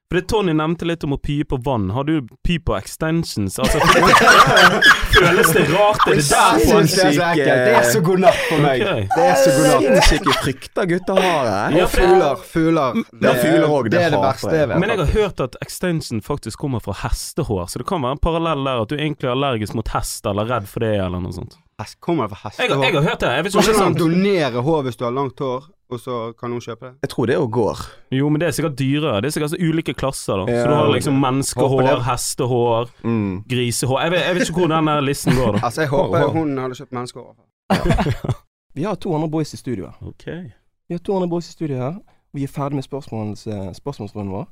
For 0.09 0.17
det 0.17 0.29
Tony 0.33 0.55
nevnte 0.57 0.87
litt 0.89 1.03
om 1.05 1.13
å 1.13 1.19
pye 1.21 1.45
på 1.45 1.59
vann. 1.61 1.91
Har 1.93 2.07
du 2.09 2.23
py 2.47 2.55
på 2.65 2.73
extensions? 2.79 3.59
Altså, 3.61 3.77
føles 5.13 5.51
det 5.53 5.65
rart? 5.75 6.07
Er 6.09 6.17
det 6.17 6.25
der 6.31 6.55
på 6.55 6.63
synes 6.65 6.95
det 6.95 7.05
er 7.05 7.13
så. 7.13 7.27
Det 7.37 7.75
er 7.77 7.89
så 7.93 8.01
god 8.07 8.23
natt 8.25 8.41
for 8.49 8.63
meg. 8.65 8.85
Okay. 8.87 9.05
Det 9.13 9.27
er 9.27 9.37
så 9.43 9.53
god 9.53 9.69
natt. 9.69 9.85
Sinnssyke 10.09 10.37
frykter 10.47 10.89
gutter 10.95 11.21
har 11.27 11.51
her. 11.53 11.77
Og 11.83 11.93
fugler. 11.93 12.43
Fugler. 12.55 12.99
Det, 13.13 13.35
fugler 13.43 13.69
også, 13.69 13.85
det 13.85 13.93
det 13.99 14.03
er 14.07 14.17
det 14.17 14.23
verste 14.25 14.57
jeg. 14.57 14.71
vet. 14.73 14.81
Men 14.81 14.95
jeg 14.95 15.03
har 15.05 15.13
hørt 15.19 15.45
at 15.49 15.61
extension 15.69 16.25
faktisk 16.25 16.65
kommer 16.65 16.81
fra 16.89 16.97
hestehår, 17.05 17.67
så 17.69 17.83
det 17.85 17.89
kan 17.93 18.05
være 18.09 18.17
en 18.17 18.25
parallell 18.31 18.65
der 18.65 18.85
at 18.87 18.93
du 18.93 18.97
egentlig 18.99 19.29
er 19.29 19.37
allergisk 19.37 19.77
mot 19.77 19.93
hest, 19.93 20.25
eller 20.33 20.49
redd 20.49 20.69
for 20.73 20.89
det, 20.89 20.95
eller 21.05 21.21
noe 21.21 21.37
sånt. 21.37 21.59
Hest- 21.79 22.01
Kommer 22.03 22.27
fra 22.33 22.49
fra 22.49 22.65
Jeg, 22.65 22.73
jeg 22.73 22.95
har 22.97 23.05
hørt 23.13 23.21
det. 23.21 23.29
Jeg 23.37 23.45
vet 23.45 23.53
ikke 23.53 23.61
om 23.61 23.67
det 23.69 23.75
er 23.77 23.83
sant. 23.85 23.99
donere 24.01 24.63
hår 24.65 24.83
hvis 24.89 24.97
du 24.99 25.05
har 25.05 25.13
langt 25.15 25.39
hår, 25.45 25.69
og 25.91 26.01
så 26.01 26.15
kan 26.39 26.51
noen 26.53 26.61
kjøpe 26.61 26.81
det? 26.87 26.95
Jeg 27.07 27.11
tror 27.15 27.27
det 27.31 27.37
òg 27.41 27.51
går. 27.55 27.79
Jo, 28.13 28.29
men 28.29 28.41
det 28.43 28.49
er 28.49 28.53
sikkert 28.57 28.77
dyrere. 28.79 29.21
Det 29.23 29.29
er 29.31 29.35
sikkert 29.37 29.51
så 29.55 29.61
ulike 29.61 29.95
klasser, 29.97 30.37
da. 30.43 30.53
Ja. 30.53 30.63
Så 30.63 30.69
du 30.69 30.75
har 30.75 30.91
liksom 30.93 31.21
menneskehår, 31.23 32.03
hestehår, 32.05 32.91
Mm. 33.05 33.45
grisehår 33.49 34.01
Jeg 34.03 34.11
vet, 34.13 34.21
jeg 34.27 34.35
vet 34.35 34.49
ikke 34.49 34.61
hvor 34.61 34.69
den 34.75 34.87
der 34.87 35.01
listen 35.01 35.33
går, 35.37 35.53
da. 35.53 35.59
Altså, 35.67 35.81
jeg 35.81 35.91
håper 35.91 36.19
hår. 36.27 36.33
hun 36.37 36.59
hadde 36.59 36.75
kjøpt 36.75 36.93
menneskehår. 36.93 37.35
Vi 38.79 38.85
har 38.85 38.95
to 38.97 39.15
andre 39.15 39.29
boys 39.29 39.55
i 39.55 39.57
studio 39.57 39.87
her. 39.89 39.97
Ok. 40.09 40.27
Vi 40.89 40.95
har 40.95 40.99
to 40.99 41.15
andre 41.17 41.29
boys 41.29 41.49
i 41.49 41.53
studio 41.53 41.77
her. 41.77 41.97
Vi 42.35 42.45
er 42.45 42.49
ferdig 42.53 42.75
med 42.79 42.85
spørsmåls, 42.85 43.47
eh, 43.47 43.73
spørsmålsrunden 43.75 44.31
vår. 44.33 44.47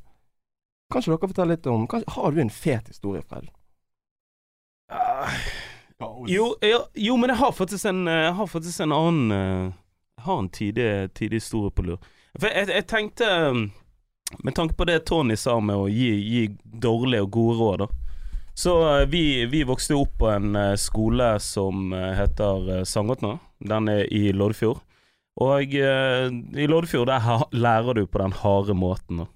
Kanskje 0.93 1.13
dere 1.13 1.29
forteller 1.29 1.57
litt 1.57 1.67
om 1.67 1.87
kanskje, 1.87 2.11
Har 2.17 2.31
du 2.31 2.41
en 2.41 2.51
fet 2.51 2.89
historie, 2.89 3.23
Fred? 3.29 3.49
Jo, 6.29 6.55
jo, 6.63 6.79
jo, 6.95 7.17
men 7.17 7.31
jeg 7.33 7.39
har 7.41 7.53
faktisk 7.57 7.87
en, 7.89 8.03
jeg 8.07 8.33
har 8.37 8.47
faktisk 8.47 8.81
en 8.85 8.93
annen 8.93 9.33
eh, 9.33 9.65
Jeg 9.65 9.86
har 10.23 10.39
en 10.39 10.49
tidig, 10.49 11.15
tidig 11.15 11.37
historie 11.37 11.71
på 11.71 11.83
lur. 11.83 11.99
For 12.39 12.49
jeg, 12.53 12.69
jeg 12.69 12.87
tenkte 12.91 13.29
um, 13.49 13.71
Med 14.45 14.55
tanke 14.55 14.75
på 14.75 14.85
det 14.85 15.05
Tony 15.07 15.37
sa 15.39 15.55
med 15.63 15.79
å 15.79 15.87
gi, 15.89 16.11
gi 16.19 16.41
dårlige 16.83 17.23
og 17.23 17.31
gode 17.37 17.59
råd, 17.61 17.85
da. 17.85 18.07
Så 18.57 18.73
eh, 18.89 19.05
vi, 19.07 19.45
vi 19.47 19.63
vokste 19.69 19.95
opp 19.95 20.17
på 20.19 20.31
en 20.33 20.57
eh, 20.57 20.75
skole 20.81 21.29
som 21.45 21.93
eh, 21.93 22.13
heter 22.17 22.71
uh, 22.83 23.39
Den 23.59 23.89
er 23.93 24.09
i 24.11 24.33
Loddefjord. 24.33 24.81
Og 25.37 25.75
i 25.77 26.65
Loddefjord 26.65 27.11
der 27.11 27.43
lærer 27.53 27.95
du 27.95 28.07
på 28.07 28.19
den 28.23 28.33
harde 28.33 28.75
måten. 28.75 29.19
da. 29.21 29.27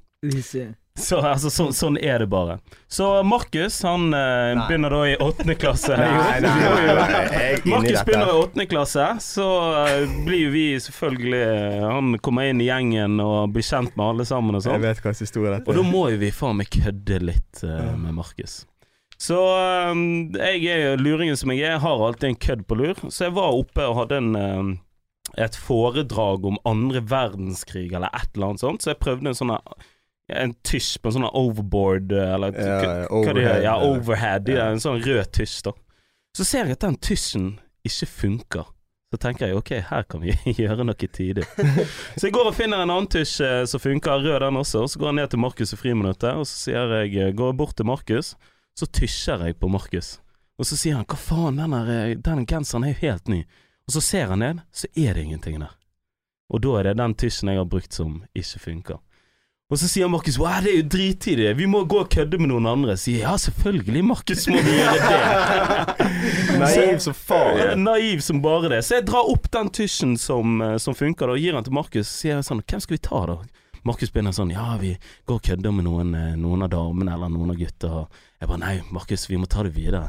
så 1.09 1.21
altså, 1.21 1.51
så, 1.51 1.67
sånn 1.73 1.97
er 2.03 2.23
det 2.23 2.27
bare. 2.33 2.59
Så 2.91 3.07
Markus, 3.27 3.79
han 3.87 4.15
eh, 4.17 4.59
begynner 4.67 4.95
da 4.95 5.03
i 5.09 5.17
åttende 5.23 5.55
klasse. 5.59 5.97
Nei, 6.01 6.09
nei, 6.11 6.41
nei, 6.43 6.65
Jo, 6.65 6.73
jo, 6.75 6.87
jo. 6.87 6.97
nei, 6.99 7.21
jeg 7.21 7.45
er 7.45 7.61
inni 7.61 7.75
Markus 7.75 8.07
begynner 8.09 8.33
i 8.33 8.41
åttende 8.41 8.67
klasse, 8.71 9.07
så 9.25 9.47
eh, 9.85 10.17
blir 10.27 10.43
jo 10.47 10.51
vi 10.55 10.65
selvfølgelig 10.83 11.45
Han 11.85 12.19
kommer 12.25 12.51
inn 12.51 12.61
i 12.63 12.67
gjengen 12.69 13.21
og 13.23 13.55
blir 13.55 13.67
kjent 13.67 13.95
med 13.95 14.07
alle 14.07 14.27
sammen 14.29 14.59
og 14.59 14.67
sånn. 14.67 14.83
vet 14.83 14.99
hva 14.99 15.13
slags 15.13 15.25
historie 15.29 15.55
dette 15.55 15.71
Og 15.71 15.79
da 15.79 15.87
må 15.87 16.09
jo 16.13 16.21
vi 16.21 16.33
faen 16.35 16.59
meg 16.61 16.73
kødde 16.75 17.23
litt 17.23 17.65
eh, 17.67 17.95
med 18.01 18.19
Markus. 18.19 18.65
Så 19.21 19.39
eh, 19.39 20.05
jeg 20.59 20.69
er 20.75 20.85
jo 20.85 21.01
luringen 21.05 21.39
som 21.39 21.53
jeg 21.55 21.69
er, 21.71 21.81
har 21.83 22.07
alltid 22.07 22.33
en 22.33 22.41
kødd 22.49 22.67
på 22.67 22.81
lur. 22.81 23.03
Så 23.09 23.29
jeg 23.29 23.37
var 23.37 23.57
oppe 23.57 23.87
og 23.89 23.99
hadde 24.03 24.21
en 24.21 24.31
eh, 24.41 24.79
et 25.39 25.57
foredrag 25.57 26.47
om 26.49 26.59
andre 26.67 27.03
verdenskrig 27.07 27.93
eller 27.93 28.11
et 28.17 28.31
eller 28.35 28.51
annet 28.51 28.63
sånt, 28.65 28.83
så 28.83 28.91
jeg 28.91 29.03
prøvde 29.05 29.31
en 29.31 29.37
sånn 29.39 29.53
en 30.37 30.55
tysj 30.67 30.99
på 31.03 31.11
en 31.11 31.17
sånn 31.19 31.29
overboard 31.31 32.13
eh, 32.13 32.35
eller 32.35 32.55
Ja, 32.57 32.75
hva 32.81 32.91
det 32.91 33.07
overhead, 33.11 33.55
er, 33.55 33.63
ja, 33.65 33.77
overhead. 33.85 34.51
Ja. 34.51 34.59
Ja. 34.61 34.67
En 34.75 34.83
sånn 34.83 35.01
rød 35.05 35.33
tysj, 35.37 35.63
da. 35.69 35.75
Så 36.37 36.47
ser 36.47 36.69
jeg 36.69 36.79
at 36.79 36.85
den 36.87 36.99
tysjen 37.03 37.49
ikke 37.87 38.07
funker. 38.07 38.69
Så 39.11 39.19
tenker 39.19 39.49
jeg 39.49 39.59
ok, 39.59 39.71
her 39.89 40.05
kan 40.07 40.23
vi 40.23 40.37
gjøre 40.63 40.85
noe 40.87 40.95
tidig. 41.11 41.43
Så 42.19 42.29
jeg 42.29 42.35
går 42.37 42.53
og 42.53 42.55
finner 42.55 42.85
en 42.85 42.93
annen 42.93 43.09
tusj 43.11 43.41
eh, 43.43 43.65
som 43.67 43.83
funker, 43.83 44.23
rød 44.23 44.39
den 44.45 44.61
også. 44.61 44.85
Og 44.87 44.93
så 44.93 45.01
går 45.03 45.11
jeg 45.11 45.19
ned 45.19 45.33
til 45.33 45.43
Markus 45.43 45.75
i 45.75 45.79
friminuttet, 45.81 46.31
og 46.39 46.47
så 46.47 46.61
sier 46.69 46.95
jeg, 47.01 47.17
eh, 47.19 47.33
går 47.35 47.51
jeg 47.51 47.59
bort 47.59 47.75
til 47.81 47.89
Markus, 47.91 48.37
så 48.79 48.87
tysjer 48.87 49.43
jeg 49.49 49.59
på 49.59 49.71
Markus. 49.73 50.13
Og 50.61 50.69
så 50.69 50.79
sier 50.79 51.01
han 51.01 51.09
hva 51.11 51.19
faen, 51.19 51.59
den, 51.59 51.75
eh, 51.81 52.15
den 52.23 52.47
genseren 52.47 52.87
er 52.87 52.95
jo 52.95 53.01
helt 53.03 53.29
ny. 53.33 53.43
Og 53.89 53.97
så 53.97 54.05
ser 54.05 54.31
han 54.31 54.45
ned, 54.45 54.63
så 54.71 54.87
er 54.95 55.19
det 55.19 55.27
ingenting 55.27 55.59
der. 55.59 55.75
Og 56.51 56.63
da 56.63 56.77
er 56.79 56.91
det 56.91 56.99
den 57.01 57.15
tusjen 57.19 57.51
jeg 57.51 57.59
har 57.59 57.67
brukt 57.71 57.97
som 57.97 58.21
ikke 58.37 58.63
funker. 58.63 59.03
Og 59.71 59.79
så 59.79 59.87
sier 59.87 60.09
Markus 60.11 60.35
wow, 60.41 60.57
det 60.65 60.73
er 60.73 60.81
jo 60.81 60.87
drittidig, 60.91 61.51
vi 61.55 61.67
må 61.71 61.85
gå 61.87 62.01
og 62.03 62.09
kødde 62.11 62.41
med 62.43 62.51
noen 62.51 62.67
andre. 62.67 62.97
Sier 62.99 63.23
ja, 63.23 63.37
selvfølgelig, 63.39 64.03
Markus 64.09 64.49
må 64.51 64.59
vi 64.67 64.73
gjøre 64.81 65.11
det. 65.13 66.09
Naiv 66.63 66.99
som 67.05 67.15
far. 67.15 67.77
Naiv 67.79 68.25
som 68.27 68.41
bare 68.43 68.73
det. 68.73 68.81
Så 68.87 68.99
jeg 68.99 69.07
drar 69.07 69.31
opp 69.31 69.47
den 69.55 69.71
tusjen 69.71 70.17
som, 70.19 70.59
eh, 70.67 70.75
som 70.83 70.97
funker, 70.99 71.31
da, 71.31 71.37
og 71.39 71.45
gir 71.45 71.55
den 71.55 71.69
til 71.69 71.77
Markus. 71.79 72.11
Så 72.11 72.25
sier 72.25 72.35
jeg 72.35 72.49
sånn, 72.49 72.65
hvem 72.67 72.83
skal 72.83 72.97
vi 72.97 73.03
ta, 73.07 73.21
da? 73.31 73.39
Markus 73.87 74.11
begynner 74.13 74.35
sånn, 74.37 74.51
ja, 74.53 74.75
vi 74.81 74.97
går 75.31 75.39
og 75.39 75.47
kødder 75.47 75.77
med 75.77 75.87
noen, 75.87 76.11
eh, 76.19 76.35
noen 76.41 76.67
av 76.67 76.73
damene 76.75 77.15
eller 77.15 77.31
noen 77.31 77.55
av 77.55 77.61
gutta. 77.63 78.03
Jeg 78.43 78.51
bare, 78.51 78.63
nei, 78.65 78.75
Markus, 78.91 79.29
vi 79.31 79.39
må 79.39 79.47
ta 79.47 79.63
det 79.63 79.73
videre. 79.79 80.09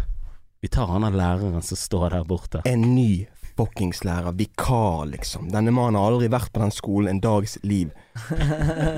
Vi 0.62 0.74
tar 0.74 0.89
han 0.89 1.06
av 1.06 1.13
læreren 1.13 1.62
som 1.62 1.78
står 1.78 2.10
der 2.15 2.26
borte. 2.26 2.65
En 2.65 2.95
ny 2.95 3.28
fuckings 3.62 4.04
lærer. 4.08 4.34
Vikar, 4.38 5.06
liksom. 5.12 5.52
Denne 5.54 5.74
mannen 5.76 6.00
har 6.00 6.12
aldri 6.12 6.32
vært 6.32 6.52
på 6.54 6.63
den 6.63 6.74
skolen 6.74 7.15
en 7.15 7.21
dags 7.24 7.58
liv. 7.63 7.91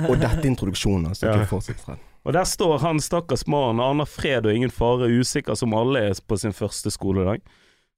Og 0.08 0.16
dette 0.16 0.40
er 0.40 0.50
introduksjonen. 0.50 1.12
Altså. 1.12 1.28
Ja. 1.28 1.38
Ikke 1.42 1.56
fortsett, 1.58 1.84
Fred. 1.84 2.02
Og 2.24 2.32
der 2.38 2.48
står 2.48 2.78
han 2.80 3.02
stakkars 3.04 3.44
mannen, 3.52 3.82
aner 3.84 4.08
fred 4.08 4.46
og 4.48 4.56
ingen 4.56 4.72
fare, 4.72 5.10
usikker 5.12 5.58
som 5.60 5.76
alle 5.76 6.06
er 6.08 6.22
på 6.24 6.38
sin 6.40 6.56
første 6.56 6.92
skoledag. 6.94 7.44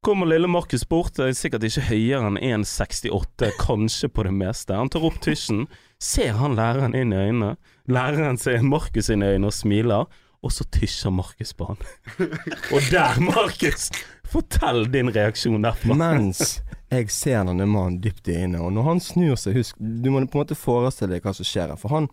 Kommer 0.05 0.29
lille 0.29 0.49
Markus 0.49 0.83
bort, 0.89 1.19
er 1.21 1.33
sikkert 1.37 1.65
ikke 1.65 1.85
høyere 1.91 2.31
enn 2.31 2.65
1,68, 2.65 3.51
kanskje 3.61 4.09
på 4.09 4.25
det 4.25 4.33
meste. 4.33 4.73
Han 4.77 4.89
tar 4.89 5.05
opp 5.05 5.21
tusjen, 5.21 5.67
ser 6.01 6.37
han 6.41 6.57
læreren 6.57 6.97
inn 6.97 7.13
i 7.13 7.21
øynene. 7.21 7.55
Læreren 7.89 8.37
ser 8.41 8.65
Markus 8.65 9.09
inn 9.13 9.25
i 9.25 9.31
øynene 9.35 9.49
og 9.49 9.57
smiler, 9.57 10.09
og 10.45 10.53
så 10.53 10.65
tysjer 10.73 11.13
Markus 11.13 11.53
på 11.57 11.69
han. 11.71 11.81
Og 12.73 12.89
der, 12.91 13.17
Markus! 13.21 13.89
Fortell 14.35 14.91
din 14.91 15.11
reaksjon 15.15 15.63
derfra. 15.63 15.95
Mens 15.95 16.57
jeg 16.91 17.07
ser 17.13 17.45
denne 17.47 17.63
mannen 17.71 18.01
dypt 18.03 18.27
i 18.27 18.35
øynene, 18.41 18.59
og 18.65 18.73
når 18.75 18.87
han 18.89 18.99
snur 19.03 19.37
seg 19.39 19.55
Husk, 19.55 19.77
du 19.79 20.09
må 20.11 20.25
på 20.25 20.41
en 20.41 20.41
måte 20.43 20.57
forestille 20.59 21.15
deg 21.15 21.23
hva 21.23 21.31
som 21.37 21.47
skjer 21.47 21.71
her. 21.71 21.79
For 21.79 21.93
han, 21.95 22.09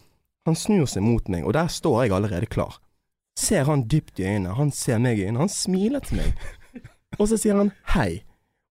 han 0.47 0.59
snur 0.59 0.87
seg 0.87 1.03
mot 1.03 1.27
meg, 1.33 1.43
og 1.43 1.57
der 1.57 1.67
står 1.67 2.05
jeg 2.05 2.15
allerede 2.15 2.47
klar. 2.47 2.77
Ser 3.39 3.67
han 3.67 3.89
dypt 3.91 4.21
i 4.21 4.29
øynene, 4.29 4.55
han 4.55 4.71
ser 4.71 5.01
meg 5.03 5.19
i 5.19 5.25
øynene, 5.27 5.43
han 5.43 5.51
smiler 5.51 6.05
til 6.07 6.21
meg. 6.21 6.45
Og 7.19 7.27
så 7.29 7.39
sier 7.41 7.59
han 7.59 7.73
hei. 7.97 8.23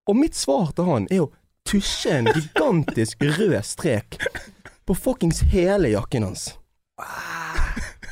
Og 0.08 0.16
mitt 0.18 0.38
svar 0.40 0.72
til 0.76 0.88
han 0.88 1.10
er 1.12 1.26
å 1.26 1.32
tusje 1.68 2.14
en 2.22 2.30
gigantisk 2.32 3.22
rød 3.36 3.58
strek 3.68 4.16
på 4.88 4.96
fuckings 4.96 5.44
hele 5.52 5.92
jakken 5.92 6.24
hans. 6.30 6.54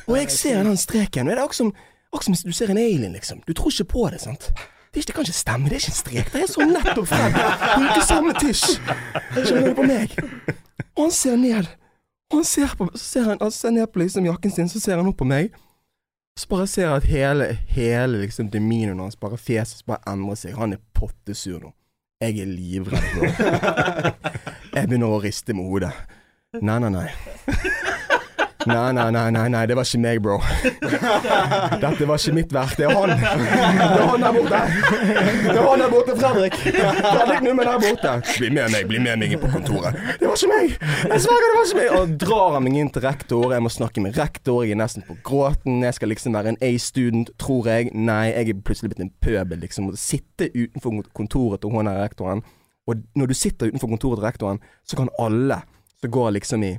Og 0.04 0.18
jeg 0.18 0.30
ser 0.36 0.60
den 0.68 0.76
streken, 0.76 1.28
og 1.28 1.32
det 1.32 1.38
er 1.38 1.46
akkurat 1.46 1.62
som, 1.62 1.72
akkurat 2.12 2.28
som 2.28 2.52
du 2.52 2.56
ser 2.60 2.74
en 2.74 2.82
alien, 2.82 3.16
liksom. 3.16 3.40
Du 3.48 3.54
tror 3.56 3.72
ikke 3.72 3.88
på 3.94 4.04
det, 4.12 4.20
sant? 4.26 4.50
Det, 4.94 5.06
kan 5.14 5.22
ikke 5.22 5.32
stemme, 5.32 5.68
det 5.70 5.76
er 5.76 5.82
ikke 5.84 5.92
en 5.92 5.98
strek. 6.00 6.30
Det 6.32 6.42
er 6.42 6.48
så 6.50 6.66
nettopp 6.66 7.06
frem. 7.06 7.34
Bruker 7.78 8.06
samme 8.06 8.32
tusj. 8.40 8.78
Skjønner 9.36 9.68
du 9.68 9.76
på 9.78 9.86
meg? 9.86 10.16
Og 10.96 11.04
han 11.04 11.12
ser 11.14 11.36
ned. 11.38 11.68
Og 12.30 12.40
han 12.40 12.46
ser 12.46 12.74
på 12.78 12.88
så 12.94 13.04
ser 13.04 13.28
han, 13.28 13.38
han 13.40 13.54
ser 13.54 13.74
ned 13.74 13.86
på 13.90 14.02
liksom 14.02 14.26
jakken 14.26 14.54
sin, 14.54 14.70
så 14.70 14.82
ser 14.82 14.98
han 14.98 15.10
opp 15.10 15.18
på 15.22 15.28
meg. 15.30 15.54
Så 16.38 16.48
bare 16.50 16.66
ser 16.70 16.88
jeg 16.88 16.96
at 16.96 17.08
hele, 17.10 17.46
hele 17.68 18.24
liksom 18.24 18.50
demeanoren 18.50 19.02
hans, 19.04 19.18
bare 19.18 19.38
fjeset 19.38 19.86
bare 19.86 20.02
endrer 20.10 20.38
seg. 20.38 20.58
Han 20.58 20.74
er 20.74 20.82
pottesur 20.96 21.60
nå. 21.62 21.72
Jeg 22.20 22.42
er 22.42 22.50
livredd 22.50 23.14
nå. 23.16 23.30
Jeg 24.74 24.86
begynner 24.86 25.10
å 25.10 25.22
riste 25.22 25.54
med 25.56 25.70
hodet. 25.70 25.94
Nei, 26.60 26.78
nei, 26.82 26.90
nei. 26.90 27.08
Nei, 28.70 28.92
nei, 28.92 29.10
nei, 29.10 29.30
nei, 29.34 29.48
nei, 29.50 29.62
det 29.66 29.76
var 29.78 29.86
ikke 29.88 30.00
meg, 30.02 30.20
bro. 30.22 30.36
Dette 31.82 32.06
var 32.08 32.20
ikke 32.20 32.34
mitt 32.36 32.52
verk, 32.54 32.74
det 32.78 32.86
er 32.86 32.94
han. 32.94 33.12
Det 33.14 33.86
er 33.98 34.04
han 34.10 34.24
der 34.24 34.36
borte. 34.36 34.60
Det 35.46 35.56
er 35.56 35.66
han 35.66 35.82
der 35.82 35.90
borte, 35.94 36.16
Fredrik. 36.20 36.58
Fredrik 36.60 37.42
Nummen 37.46 37.66
der 37.66 37.80
borte. 37.84 38.12
Bli 38.36 38.50
med 38.54 38.74
meg, 38.74 38.86
bli 38.90 39.00
med 39.02 39.22
meg 39.22 39.34
inn 39.34 39.42
på 39.42 39.50
kontoret. 39.54 39.98
Det 40.20 40.28
var 40.28 40.38
ikke 40.38 40.52
meg. 40.52 40.76
Jeg 41.10 41.24
sverger, 41.24 41.48
det 41.48 41.56
var 41.56 41.66
ikke 41.66 41.80
meg. 41.80 41.90
Og 41.98 42.14
drar 42.22 42.54
han 42.56 42.66
meg 42.68 42.78
inn 42.84 42.92
til 42.94 43.04
rektor. 43.06 43.56
Jeg 43.56 43.66
må 43.66 43.72
snakke 43.74 44.04
med 44.04 44.20
rektor. 44.20 44.62
Jeg 44.66 44.76
er 44.76 44.82
nesten 44.82 45.06
på 45.08 45.18
gråten. 45.26 45.82
Jeg 45.86 45.98
skal 45.98 46.12
liksom 46.14 46.38
være 46.38 46.54
en 46.54 46.60
A-student, 46.70 47.34
tror 47.40 47.68
jeg. 47.72 47.90
Nei, 47.96 48.22
jeg 48.30 48.54
er 48.54 48.62
plutselig 48.66 48.94
blitt 48.94 49.04
en 49.06 49.12
pøbel, 49.24 49.60
liksom. 49.64 49.90
Å 49.90 49.98
sitte 49.98 50.52
utenfor 50.54 51.02
kontoret 51.16 51.64
til 51.64 51.74
hun 51.74 51.90
der 51.90 52.00
rektoren. 52.04 52.44
Og 52.88 53.02
når 53.18 53.30
du 53.30 53.36
sitter 53.38 53.70
utenfor 53.70 53.90
kontoret 53.92 54.20
til 54.20 54.26
rektoren, 54.28 54.64
så 54.86 54.98
kan 54.98 55.12
alle 55.20 55.62
som 56.00 56.10
går 56.14 56.32
liksom 56.38 56.64
i 56.64 56.74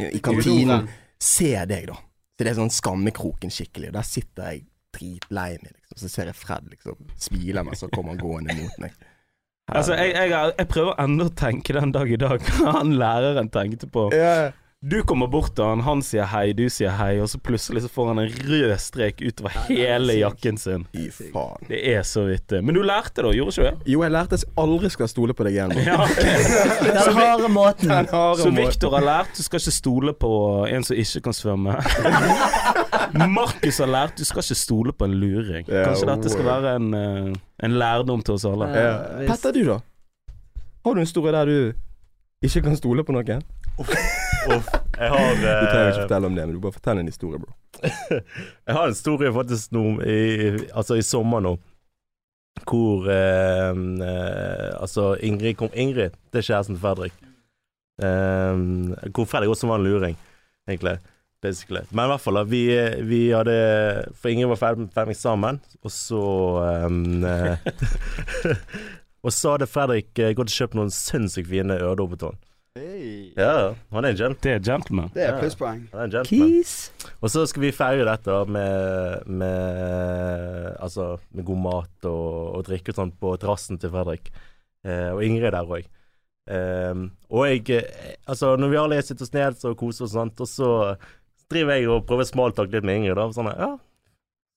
i 0.00 0.18
kantinen 0.24 0.88
se 1.22 1.52
deg, 1.68 1.88
da. 1.90 1.96
Så 2.38 2.44
det 2.44 2.52
er 2.52 2.58
sånn 2.58 2.72
skammekroken 2.72 3.52
skikkelig. 3.52 3.90
Og 3.92 3.96
der 3.98 4.06
sitter 4.08 4.52
jeg 4.54 4.66
dritlei 4.96 5.50
meg, 5.60 5.74
liksom. 5.76 5.98
Så 6.00 6.10
ser 6.10 6.30
jeg 6.30 6.38
Fred 6.38 6.70
liksom 6.72 7.10
smiler 7.20 7.66
mens 7.66 7.84
han 7.84 7.92
kommer 7.94 8.18
gående 8.20 8.56
mot 8.58 8.78
meg. 8.82 8.96
Altså, 9.70 9.94
jeg, 9.94 10.14
jeg, 10.16 10.54
jeg 10.58 10.68
prøver 10.72 10.96
ennå 10.98 11.28
å 11.28 11.34
tenke 11.38 11.76
den 11.76 11.92
dag 11.94 12.10
i 12.10 12.18
dag 12.18 12.42
hva 12.56 12.72
han 12.80 12.96
læreren 12.98 13.50
tenkte 13.54 13.86
på. 13.92 14.08
Ja. 14.16 14.50
Du 14.82 15.02
kommer 15.04 15.26
bort 15.28 15.50
til 15.52 15.60
han, 15.68 15.82
han 15.84 16.00
sier 16.00 16.24
hei, 16.32 16.54
du 16.56 16.62
sier 16.72 16.94
hei, 16.96 17.18
og 17.20 17.26
så 17.28 17.36
plutselig 17.44 17.82
så 17.84 17.88
får 17.92 18.06
han 18.14 18.20
en 18.22 18.30
rød 18.48 18.70
strek 18.80 19.18
utover 19.20 19.52
hele 19.66 20.14
jakken 20.16 20.56
sin. 20.56 20.86
I 20.96 21.10
faen. 21.12 21.66
Det 21.68 21.80
er 21.90 22.00
så 22.08 22.22
vittig. 22.24 22.62
Men 22.64 22.78
du 22.78 22.80
lærte 22.80 23.20
det, 23.20 23.34
gjorde 23.36 23.52
ikke 23.52 23.60
du 23.60 23.66
det? 23.66 23.90
Jo, 23.92 24.00
jeg 24.06 24.14
lærte 24.14 24.38
at 24.38 24.46
jeg 24.46 24.54
aldri 24.62 24.90
skal 24.94 25.10
stole 25.12 25.36
på 25.36 25.44
deg 25.44 25.58
igjen. 25.58 25.74
Ja, 25.84 25.98
ok. 26.06 26.22
Den 26.86 27.18
harde 27.18 27.52
måten. 27.52 27.92
Den 27.92 28.08
harde 28.08 28.40
Så 28.40 28.48
Viktor 28.48 28.70
Victor 28.70 28.96
har 28.96 29.06
lært 29.10 29.36
du 29.36 29.42
skal 29.44 29.60
ikke 29.60 29.76
stole 29.82 30.16
på 30.24 30.32
en 30.72 30.88
som 30.88 31.02
ikke 31.04 31.24
kan 31.28 31.36
svømme. 31.42 31.76
Markus 33.36 33.82
har 33.84 33.92
lært 33.98 34.16
du 34.16 34.24
skal 34.24 34.46
ikke 34.46 34.60
stole 34.62 34.96
på 34.96 35.10
en 35.10 35.20
luring. 35.20 35.68
Kanskje 35.68 36.08
dette 36.14 36.32
skal 36.32 36.48
være 36.48 36.74
en, 36.80 36.90
eh, 36.96 37.30
en 37.68 37.78
lærdom 37.84 38.24
til 38.24 38.40
oss 38.40 38.48
alle. 38.48 38.72
Ja. 38.72 38.96
Petter, 39.28 39.52
du 39.52 39.74
da? 39.74 39.78
Har 40.86 40.96
du 40.96 41.04
en 41.04 41.04
historie 41.04 41.36
der 41.36 41.52
du 41.52 41.72
ikke 42.48 42.64
kan 42.64 42.80
stole 42.80 43.04
på 43.04 43.12
noen? 43.12 43.44
Uff, 43.80 44.68
jeg 44.98 45.08
har 45.10 45.34
Du 45.34 45.42
trenger 45.42 45.90
ikke 45.90 45.96
eh, 45.96 46.04
fortelle 46.04 46.28
om 46.28 46.36
det, 46.36 46.46
men 46.46 46.54
du 46.56 46.60
bare 46.62 46.76
fortell 46.76 47.00
en 47.00 47.10
historie, 47.10 47.40
bro. 47.40 47.52
Jeg 48.66 48.76
har 48.76 48.84
en 48.84 48.94
historie 48.94 49.32
faktisk 49.32 49.72
nå 49.72 49.84
i, 50.04 50.18
altså 50.76 50.98
i 51.00 51.04
sommer 51.06 51.44
nå. 51.44 51.54
Hvor 52.68 53.08
eh, 53.08 53.70
eh, 53.72 54.66
Altså, 54.76 55.14
Ingrid 55.24 55.56
kom 55.60 55.72
Ingrid, 55.72 56.18
det 56.32 56.42
er 56.42 56.48
kjæresten 56.50 56.76
til 56.76 56.82
Fredrik. 56.82 57.16
Eh, 58.04 59.08
hvor 59.14 59.28
Fredrik 59.30 59.54
også 59.54 59.70
var 59.70 59.80
en 59.80 59.88
luring, 59.88 60.18
egentlig. 60.68 60.98
Basically. 61.40 61.80
Men 61.90 62.04
i 62.04 62.12
hvert 62.12 62.20
fall. 62.20 62.36
Vi, 62.50 62.62
vi 63.08 63.20
hadde 63.32 63.54
For 64.12 64.28
Ingrid 64.28 64.50
var 64.52 64.60
ferdig 64.60 64.90
ferdig 64.92 65.16
sammen, 65.16 65.60
og 65.80 65.94
så 65.94 66.20
eh, 66.68 67.70
Og 69.24 69.32
så 69.32 69.54
hadde 69.54 69.68
Fredrik 69.68 70.18
eh, 70.20 70.34
gått 70.36 70.52
og 70.52 70.56
kjøpt 70.58 70.76
noen 70.76 70.92
sinnssykt 70.92 71.48
fine 71.48 71.76
øredobber 71.80 72.20
til 72.20 72.32
henne. 72.32 72.49
Ja, 73.36 73.74
han 73.92 74.04
er 74.04 74.10
en 74.14 74.16
gentleman. 74.16 74.40
Det 74.44 74.52
er 74.54 74.64
gentleman. 74.66 75.10
Det 75.14 75.22
er 75.24 75.34
Ja. 75.34 75.40
plusspoeng. 75.40 75.82
han 75.92 76.00
er 76.00 76.04
en 76.04 76.10
gentleman. 76.14 76.50
Keys. 76.50 76.74
Og 77.20 77.30
så 77.30 77.46
skal 77.48 77.62
vi 77.62 77.70
feire 77.76 78.04
dette 78.08 78.36
med, 78.48 79.26
med 79.26 80.76
Altså 80.80 81.18
med 81.34 81.44
god 81.44 81.62
mat 81.64 82.08
og, 82.08 82.56
og 82.56 82.64
drikke 82.68 82.92
og 82.94 83.00
sånn 83.00 83.12
på 83.20 83.34
terrassen 83.40 83.78
til 83.80 83.90
Fredrik. 83.92 84.30
Eh, 84.84 85.10
og 85.12 85.22
Ingrid 85.26 85.52
der 85.52 85.66
òg. 85.68 85.84
Eh, 86.50 86.94
og 87.30 87.46
jeg 87.46 87.68
eh, 87.76 88.16
Altså, 88.26 88.56
når 88.56 88.68
vi 88.72 88.80
alle 88.80 89.02
sitter 89.02 89.26
oss 89.26 89.34
ned 89.36 89.64
og 89.68 89.76
koser 89.78 90.06
oss 90.06 90.14
og 90.14 90.16
sånt, 90.22 90.40
og 90.40 90.48
så 90.48 90.70
driver 91.50 91.76
jeg 91.76 91.88
og 91.90 92.06
prøver 92.08 92.24
smaltak 92.28 92.72
litt 92.72 92.84
med 92.86 93.00
Ingrid, 93.00 93.16
da. 93.18 93.28
Sånn 93.34 93.50
ja. 93.52 93.74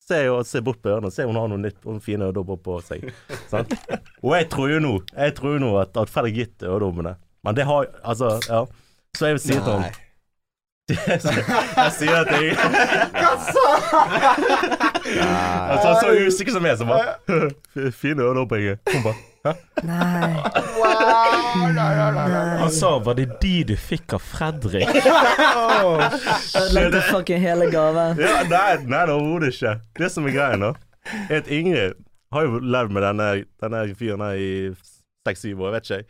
Se 0.04 0.60
bort 0.62 0.82
på 0.84 0.92
ørene, 0.92 1.12
se 1.16 1.24
om 1.24 1.32
hun 1.32 1.40
har 1.40 1.48
noe 1.48 1.62
nytt 1.64 1.86
og 1.88 2.02
fine 2.04 2.28
øredobber 2.28 2.58
på 2.60 2.80
seg. 2.84 3.06
sant? 3.52 3.72
Og 4.22 4.34
jeg 4.36 4.50
tror 4.52 4.74
jo 4.74 4.80
nå 4.84 4.98
Jeg 5.16 5.36
tror 5.38 5.54
jo 5.56 5.62
nå 5.64 5.70
at, 5.80 5.96
at 5.96 6.12
Fredrik 6.12 6.36
gitt 6.42 6.66
øredobbene. 6.68 7.16
Men 7.44 7.56
det 7.56 7.66
har 7.68 7.88
Altså, 8.04 8.40
ja. 8.50 8.66
Så 9.18 9.26
jeg 9.26 9.34
vil 9.38 9.44
si 9.44 9.54
til 9.54 9.62
ham 9.62 9.84
jeg 10.92 11.92
sier 11.96 12.12
det 12.12 12.24
at 12.28 12.32
Hva 15.08 15.78
sa 15.80 15.88
han 15.88 16.00
så 16.02 16.10
usikker 16.28 16.52
som 16.52 16.66
jeg, 16.68 16.76
så 16.78 16.88
bare 16.90 17.12
Fine 18.02 18.26
øreopphenger. 18.26 18.82
Hun 18.92 19.06
bare 19.06 19.16
Nei. 19.84 20.34
Han 22.60 22.72
sa 22.72 23.00
var 23.04 23.18
det 23.20 23.26
de 23.42 23.64
du 23.68 23.76
fikk 23.80 24.14
av 24.16 24.24
Fredrik? 24.24 24.88
Ødelagte 26.60 27.02
fucking 27.10 27.42
hele 27.44 27.68
gaven. 27.72 28.20
Ja, 28.24 28.38
nei, 28.48 28.78
nei, 28.88 29.02
det 29.08 29.16
overhodet 29.18 29.52
ikke. 29.52 29.74
Det 30.00 30.12
som 30.14 30.28
er 30.30 30.36
greia 30.38 30.60
nå, 30.60 30.72
er 31.28 31.42
at 31.42 31.52
Ingrid 31.52 32.00
har 32.34 32.48
jo 32.48 32.60
levd 32.64 32.96
med 32.96 33.04
denne, 33.08 33.28
denne 33.64 33.84
fyren 34.00 34.24
her 34.24 34.40
i 34.40 34.52
seks-syv 35.28 35.66
år, 35.68 35.76
vet 35.76 35.90
ikke 35.90 36.00
jeg. 36.00 36.08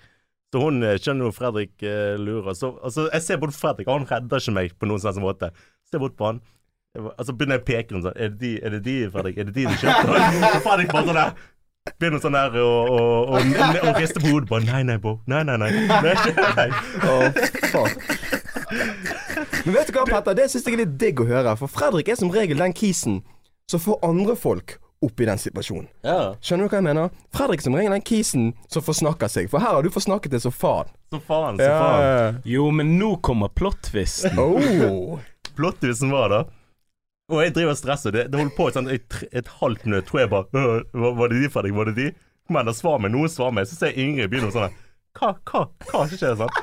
Så 0.54 0.62
hun 0.62 0.84
eh, 0.86 1.00
skjønner 1.02 1.26
jo 1.26 1.34
Fredrik 1.34 1.82
eh, 1.82 2.14
lurer. 2.22 2.54
Så 2.54 2.76
altså, 2.86 3.08
jeg 3.10 3.26
ser 3.26 3.40
bort 3.42 3.56
på 3.56 3.62
Fredrik, 3.64 3.88
og 3.90 4.04
han 4.04 4.10
redder 4.12 4.44
ikke 4.44 4.54
meg 4.54 4.76
på 4.78 4.90
noen 4.90 5.02
slags 5.02 5.18
måte. 5.22 5.50
Ser 5.90 6.04
bort 6.04 6.14
på 6.20 6.28
han. 6.30 6.44
Altså 6.94 7.34
begynner 7.34 7.58
jeg 7.58 7.64
å 7.64 7.66
peke 7.66 7.96
sånn 7.96 8.04
Er 8.12 8.28
det 8.30 8.38
de, 8.38 8.50
er 8.62 8.74
det 8.76 8.80
de 8.86 8.94
Fredrik? 9.10 9.38
Er 9.42 9.48
det 9.48 9.56
de 9.56 9.64
du 9.66 9.80
kjøpte? 9.82 10.18
Og 10.52 10.60
Fredrik 10.62 10.92
bare 10.94 11.08
sånn 11.08 11.18
der 11.18 11.32
Begynner 12.00 12.22
sånn 12.22 12.38
der 12.38 12.54
og, 12.62 12.92
og, 12.94 13.32
og, 13.34 13.48
og, 13.50 13.80
og 13.90 13.98
rister 14.00 14.22
på 14.24 14.30
hodet. 14.30 14.48
Bare 14.48 14.64
nei, 14.64 14.84
nei, 14.88 14.96
bro. 15.04 15.18
Nei, 15.28 15.42
nei, 15.44 15.58
nei. 15.60 15.72
nei, 16.06 16.14
nei. 16.56 16.68
Oh, 17.10 17.26
fuck. 17.74 18.06
Men 19.66 19.76
vet 19.76 19.90
du 19.90 19.98
hva, 19.98 20.06
Petter? 20.08 20.38
Det 20.38 20.46
syns 20.54 20.70
jeg 20.70 20.78
er 20.78 20.84
litt 20.86 20.94
digg 21.02 21.20
å 21.20 21.28
høre. 21.28 21.58
For 21.60 21.74
Fredrik 21.74 22.14
er 22.14 22.22
som 22.22 22.32
regel 22.32 22.62
den 22.62 22.78
kisen 22.78 23.20
som 23.68 23.84
får 23.84 24.00
andre 24.06 24.38
folk 24.40 24.78
opp 25.06 25.22
i 25.22 25.28
den 25.28 25.40
situasjonen. 25.42 25.88
Ja, 26.06 26.34
Skjønner 26.44 26.68
du 26.68 26.74
hva 26.74 26.80
jeg 26.80 26.88
mener? 26.88 27.14
Fredrik 27.36 27.64
som 27.64 27.76
regel 27.78 27.94
den 27.96 28.06
kisen 28.08 28.50
som 28.72 28.86
forsnakker 28.86 29.32
seg. 29.32 29.50
For 29.52 29.64
her 29.64 29.78
har 29.78 29.86
du 29.86 29.92
forsnakket 29.94 30.34
deg 30.36 30.44
så 30.44 30.52
faen. 30.54 30.92
så 31.14 31.20
faen, 31.28 31.60
så 31.62 31.70
faen. 31.70 32.42
Jo, 32.48 32.70
men 32.76 32.96
nå 33.00 33.16
kommer 33.26 33.52
plottvisten. 33.54 34.40
Oh. 34.40 35.20
plottvisten 35.58 36.14
var 36.14 36.32
da 36.34 36.40
Og 37.32 37.40
jeg 37.44 37.54
driver 37.56 37.76
og 37.76 37.80
stresser. 37.80 38.16
Det, 38.16 38.28
det 38.32 38.40
holdt 38.40 38.56
på 38.58 38.70
sånn, 38.76 38.90
et, 38.92 39.20
et 39.32 39.52
halvt 39.60 39.86
minutt. 39.88 40.08
Tror 40.10 40.24
jeg 40.24 40.32
bare 40.34 40.64
«Øh, 40.64 40.82
var, 41.06 41.20
var 41.20 41.32
det 41.32 41.44
de, 41.44 41.52
Fredrik? 41.54 41.76
Var 41.78 41.92
det 41.92 41.98
de? 42.00 42.10
Kom 42.48 42.58
igjen, 42.60 42.72
da 42.72 42.76
svar 42.76 43.00
meg. 43.04 43.14
Noen 43.16 43.32
svar 43.32 43.54
meg. 43.56 43.70
Så 43.70 43.80
ser 43.80 43.94
jeg 43.94 44.08
Ingrid 44.08 44.32
begynne 44.34 44.52
sånn 44.54 44.74
Hva, 45.20 45.36
hva, 45.48 45.68
hva 45.88 46.04
skjer? 46.12 46.36
Sånn. 46.40 46.60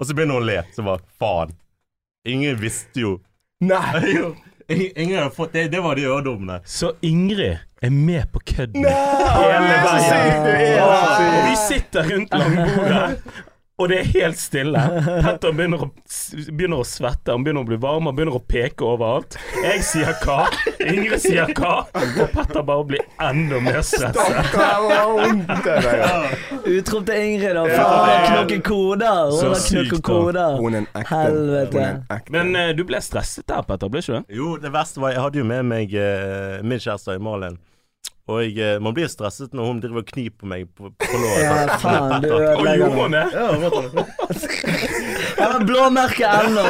Og 0.00 0.06
så 0.06 0.14
begynner 0.16 0.38
hun 0.38 0.44
å 0.44 0.50
le. 0.50 0.60
Så 0.76 0.86
bare 0.86 1.02
faen. 1.20 1.56
Ingrid 2.28 2.60
visste 2.62 3.02
jo 3.02 3.16
Nei. 3.60 4.14
Ingrid 4.70 5.18
har 5.18 5.30
fått 5.34 5.52
Det, 5.52 5.68
det 5.72 5.80
var 5.82 5.94
de 5.98 6.04
øredobbene. 6.06 6.60
Så 6.64 6.92
Ingrid 7.02 7.56
er 7.82 7.90
med 7.90 8.28
på 8.32 8.38
kødden 8.46 8.84
Hele 8.84 8.94
hele 9.40 9.68
veien. 9.82 10.42
veien. 10.44 10.82
Og 10.82 11.48
vi 11.50 11.56
sitter 11.68 12.10
rundt 12.14 12.34
langbordet, 12.38 13.22
og 13.80 13.88
det 13.88 13.98
er 14.02 14.08
helt 14.12 14.38
stille. 14.40 14.80
Petter 15.24 15.54
begynner 15.56 15.84
å, 15.86 15.88
begynner 16.50 16.82
å 16.82 16.86
svette, 16.86 17.32
han 17.32 17.44
begynner 17.46 17.64
å 17.64 17.68
bli 17.70 17.78
varm, 17.80 18.08
han 18.10 18.16
begynner 18.16 18.36
å 18.36 18.42
peke 18.44 18.84
overalt. 18.84 19.38
Jeg 19.64 19.84
sier 19.88 20.12
hva, 20.24 20.44
Ingrid 20.84 21.22
sier 21.22 21.48
hva, 21.56 21.86
og 21.96 22.20
Petter 22.34 22.64
bare 22.66 22.84
blir 22.90 23.06
enda 23.24 23.60
mer 23.64 23.80
stresset. 23.86 24.18
Utrop 26.70 27.08
til 27.08 27.24
Ingrid, 27.24 27.56
da. 27.56 27.64
Faen, 27.70 27.96
hun 27.96 28.10
har 28.10 28.28
knokket 28.28 28.64
koder. 28.68 29.32
Så 29.38 29.50
Hun 29.50 29.88
da. 29.88 30.02
koder. 30.10 30.60
Hun 30.60 30.74
er 30.76 30.84
en 30.84 30.90
ekte. 30.92 31.08
Helvete. 31.14 32.20
Men 32.36 32.54
uh, 32.56 32.68
du 32.76 32.84
ble 32.88 33.00
stresset 33.04 33.48
der, 33.48 33.64
Petter, 33.66 33.90
ble 33.92 34.04
ikke 34.04 34.20
du? 34.20 34.36
Jo, 34.40 34.54
det 34.60 34.72
verste 34.74 35.02
var 35.02 35.14
Jeg 35.14 35.24
hadde 35.24 35.40
jo 35.42 35.48
med 35.48 35.66
meg 35.72 35.96
uh, 35.96 36.60
min 36.66 36.80
kjæreste 36.82 37.16
Malin. 37.22 37.58
Og 38.30 38.42
jeg, 38.44 38.54
eh, 38.62 38.78
man 38.82 38.94
blir 38.94 39.08
stresset 39.10 39.54
når 39.56 39.66
hun 39.66 39.80
driver 39.82 40.04
og 40.04 40.10
kniper 40.12 40.50
meg 40.52 40.68
på, 40.76 40.90
på 40.94 41.18
låret. 41.18 41.42
Ja, 41.42 41.78
faen, 41.82 42.22
du 42.22 42.28
ødelegger 42.36 42.88
det? 43.10 43.24
Jeg 45.40 45.46
har 45.50 45.64
blåmerke 45.66 46.30
ennå. 46.40 46.66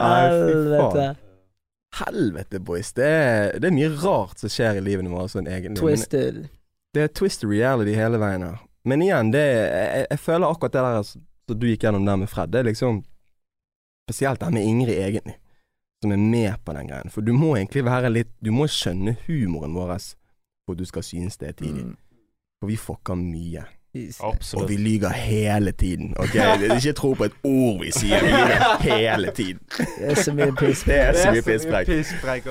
Helvete. 0.00 1.04
Helvete, 2.00 2.60
boys. 2.60 2.92
Det 2.96 3.06
er, 3.06 3.58
det 3.60 3.70
er 3.70 3.76
mye 3.76 3.92
rart 4.02 4.42
som 4.42 4.50
skjer 4.52 4.80
i 4.80 4.84
livene 4.84 5.12
våre 5.12 5.28
sånn 5.30 5.48
egentlig. 5.50 5.78
Twisted. 5.82 6.42
Det 6.94 7.06
er 7.06 7.14
twisted 7.14 7.50
reality 7.50 7.94
hele 7.94 8.18
veien 8.22 8.46
her. 8.46 8.58
Men 8.88 9.02
igjen, 9.04 9.30
det 9.34 9.44
jeg, 9.44 10.06
jeg 10.08 10.20
føler 10.22 10.48
akkurat 10.48 10.74
det 10.74 10.84
der 10.86 11.06
som 11.06 11.26
du 11.60 11.66
gikk 11.68 11.84
gjennom 11.84 12.06
der 12.06 12.18
med 12.22 12.30
Fred, 12.30 12.52
det 12.54 12.62
er 12.62 12.70
liksom 12.70 13.02
Spesielt 14.10 14.40
det 14.42 14.48
med 14.50 14.66
Ingrid, 14.66 14.96
egentlig. 14.98 15.36
Som 16.02 16.12
er 16.12 16.22
med 16.22 16.64
på 16.64 16.72
den 16.72 16.88
greien. 16.88 17.10
For 17.12 17.20
du 17.20 17.32
må 17.36 17.56
egentlig 17.56 17.84
være 17.84 18.08
litt 18.12 18.30
Du 18.40 18.50
må 18.56 18.64
skjønne 18.70 19.18
humoren 19.26 19.74
vår 19.76 19.98
for 20.64 20.72
at 20.72 20.78
du 20.78 20.86
skal 20.88 21.02
synes 21.04 21.36
det 21.36 21.48
er 21.48 21.58
tidlig. 21.58 21.84
Mm. 21.84 21.96
For 22.60 22.70
vi 22.70 22.76
fucker 22.76 23.14
mye. 23.18 23.66
Absolutt. 24.22 24.62
Og 24.62 24.68
vi 24.70 24.76
lyger 24.76 25.08
hele 25.08 25.72
tiden. 25.72 26.14
Ok, 26.16 26.34
Ikke 26.76 26.92
tro 26.92 27.14
på 27.18 27.24
et 27.24 27.32
ord 27.42 27.80
vi 27.82 27.90
sier. 27.90 28.22
Vi 28.22 28.30
lyger 28.30 28.76
hele 28.84 29.32
tiden. 29.34 29.60
Det 29.76 30.12
er 30.12 30.20
så 30.22 30.34
mye 30.34 30.52
piss. 30.54 30.84
Det 30.86 30.98
er 30.98 31.18
så 31.18 31.32
mye 31.34 31.42
pisspreik. 31.42 32.46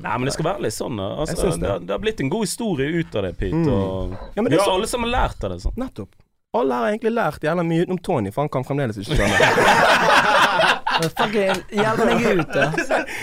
Nei, 0.00 0.14
men 0.14 0.24
det 0.24 0.32
skal 0.38 0.48
være 0.48 0.64
litt 0.64 0.76
sånn. 0.76 0.96
Altså, 1.00 1.50
det. 1.60 1.74
det 1.84 1.92
har 1.92 2.00
blitt 2.00 2.22
en 2.24 2.32
god 2.32 2.46
historie 2.48 2.88
ut 3.02 3.20
av 3.20 3.28
det, 3.28 3.34
Pete. 3.36 3.60
Mm. 3.60 3.68
Og 3.68 4.16
Ja, 4.34 4.42
men 4.42 4.48
det 4.48 4.60
er 4.60 4.64
så, 4.64 4.78
alle 4.78 4.88
som 4.88 5.04
har 5.04 5.12
lært 5.12 5.44
av 5.44 5.52
det. 5.52 5.60
sånn 5.66 5.76
nettopp. 5.76 6.16
Alle 6.56 6.74
har 6.80 6.88
egentlig 6.88 7.12
lært 7.12 7.44
jævla 7.44 7.62
mye 7.68 7.84
utenom 7.84 7.98
Tony, 8.00 8.32
for 8.32 8.46
han 8.46 8.48
kan 8.48 8.64
fremdeles 8.64 8.96
ikke 8.96 9.18
skjønne. 9.18 9.36
Fucking, 10.98 11.60
hjelp 11.70 12.00
meg 12.08 12.24
ut, 12.26 12.52
da. 12.54 12.64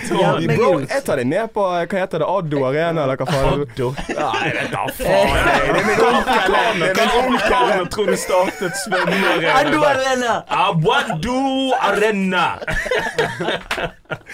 Hjelp 0.10 0.46
meg 0.50 0.62
ut. 0.64 0.86
jeg 0.92 1.04
tar 1.08 1.20
deg 1.22 1.28
med 1.30 1.52
på 1.56 1.66
eh, 1.76 1.86
Hva 1.92 2.02
heter 2.04 2.24
det? 2.24 2.28
Addo 2.36 2.62
Arena, 2.70 3.04
eller 3.06 3.20
hva 3.20 3.28
faen? 3.30 3.66
Addo. 3.66 3.90
Nei, 4.10 4.52
vet 4.56 4.72
da 4.74 4.86
Faen, 5.00 5.34
faen. 5.36 5.44
Det 5.46 5.82
er 5.82 5.88
min 5.90 6.04
onkel. 6.08 6.56
Det 6.56 6.62
er 6.62 6.78
min 6.80 7.14
onkel. 7.20 7.36
Afrikaner 7.36 7.90
tror 7.96 8.12
du 8.12 8.16
startet 8.22 8.80
svømmearena. 8.84 9.54
Addo 9.60 9.84
Arena! 9.90 10.34
Awadou 10.62 11.74
Arena! 11.90 12.46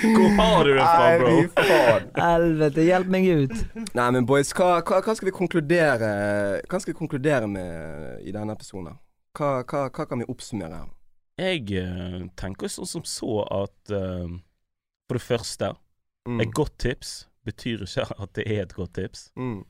Hvor 0.01 0.29
har 0.37 0.63
du 0.65 0.73
det 0.75 0.85
fra, 0.85 1.01
Nei, 1.01 1.17
bro? 1.19 1.35
fy 1.41 1.67
faen. 1.71 2.07
Helvete, 2.21 2.85
hjelp 2.87 3.11
meg 3.17 3.27
ut. 3.43 3.55
Nei, 3.97 4.07
men 4.17 4.25
boys, 4.29 4.53
hva, 4.57 4.73
hva, 4.85 5.01
hva 5.05 5.15
skal 5.17 5.29
vi 5.31 5.35
konkludere 5.35 6.09
Hva 6.69 6.79
skal 6.81 6.93
vi 6.93 6.97
konkludere 6.97 7.47
med 7.49 8.21
i 8.27 8.33
denne 8.35 8.53
episoden? 8.57 8.97
Hva, 9.37 9.61
hva, 9.63 9.85
hva 9.89 10.05
kan 10.09 10.19
vi 10.21 10.27
oppsummere 10.31 10.81
her? 10.83 10.89
Jeg 11.39 11.71
eh, 11.79 12.19
tenker 12.37 12.67
sånn 12.71 12.89
som 12.89 13.03
så 13.07 13.41
at 13.63 13.93
uh, 13.95 14.27
For 15.07 15.17
det 15.19 15.25
første, 15.25 15.73
Mm. 16.27 16.37
et 16.43 16.51
godt 16.53 16.75
tips 16.77 17.27
betyr 17.45 17.81
ikke 17.81 18.03
at 18.21 18.33
det 18.37 18.43
er 18.45 18.59
et 18.61 18.73
godt 18.77 18.93
tips. 18.93 19.31
Mm. 19.35 19.63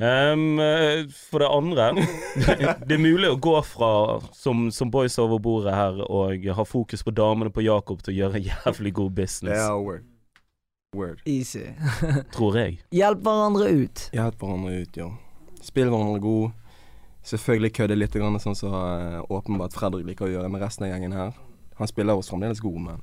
Ehm, 0.00 0.58
eh, 0.60 1.04
for 1.08 1.40
det 1.40 1.48
andre 1.52 1.90
Det 2.88 2.96
er 2.96 3.00
mulig 3.00 3.28
å 3.28 3.36
gå 3.36 3.54
fra, 3.64 3.90
som, 4.32 4.70
som 4.72 4.90
boys 4.90 5.18
over 5.20 5.36
bordet 5.38 5.74
her, 5.76 6.00
og 6.08 6.48
ha 6.48 6.64
fokus 6.64 7.04
på 7.04 7.12
damene 7.12 7.52
på 7.52 7.64
Jakob 7.64 8.00
til 8.04 8.14
å 8.14 8.16
gjøre 8.22 8.42
jævlig 8.44 8.92
god 8.96 9.14
business. 9.20 9.56
Ja, 9.56 9.76
word. 9.76 10.04
Word. 10.96 11.20
Easy. 11.28 11.66
Tror 12.32 12.56
jeg. 12.56 12.78
Hjelp 12.96 13.20
hverandre 13.24 13.68
ut. 13.76 14.06
Hjelp 14.16 14.40
hverandre 14.40 14.80
ut, 14.80 14.96
ja. 14.96 15.10
Spill 15.60 15.90
hverandre 15.92 16.20
god. 16.24 16.52
Selvfølgelig 17.26 17.72
kødde 17.74 17.96
litt, 17.98 18.14
sånn 18.14 18.54
som 18.54 18.74
eh, 18.78 19.18
åpenbart 19.34 19.74
Fredrik 19.74 20.06
liker 20.06 20.28
å 20.28 20.30
gjøre 20.30 20.50
med 20.52 20.62
resten 20.62 20.86
av 20.86 20.92
gjengen 20.92 21.16
her. 21.16 21.32
Han 21.80 21.90
spiller 21.90 22.14
oss 22.14 22.30
fremdeles 22.30 22.62
god, 22.62 22.78
men 22.84 23.02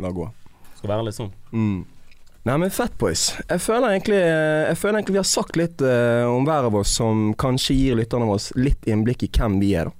la 0.00 0.10
gå. 0.12 0.26
Skal 0.76 0.92
være 0.92 1.06
litt 1.08 1.16
sånn. 1.16 1.32
Mm. 1.52 1.80
Nei, 2.48 2.56
men 2.60 2.72
fett, 2.72 2.92
boys. 3.00 3.30
Jeg 3.48 3.64
føler 3.64 3.94
egentlig, 3.94 4.20
eh, 4.20 4.66
jeg 4.68 4.78
føler 4.80 5.00
egentlig 5.00 5.16
vi 5.16 5.22
har 5.22 5.28
sagt 5.28 5.56
litt 5.60 5.82
uh, 5.84 6.28
om 6.28 6.44
hver 6.48 6.68
av 6.68 6.76
oss 6.80 6.92
som 6.96 7.30
kanskje 7.40 7.76
gir 7.76 7.98
lytterne 7.98 8.28
våre 8.28 8.60
litt 8.60 8.88
innblikk 8.88 9.24
i 9.24 9.32
hvem 9.32 9.58
vi 9.60 9.74
er, 9.76 9.88
da. 9.88 9.96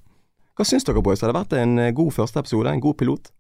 Hva 0.56 0.68
syns 0.68 0.84
dere, 0.84 1.00
boys? 1.04 1.24
Har 1.24 1.32
det 1.32 1.38
vært 1.40 1.56
en 1.56 1.80
god 1.96 2.12
første 2.12 2.42
episode? 2.42 2.68
En 2.68 2.84
god 2.84 2.98
pilot? 3.00 3.32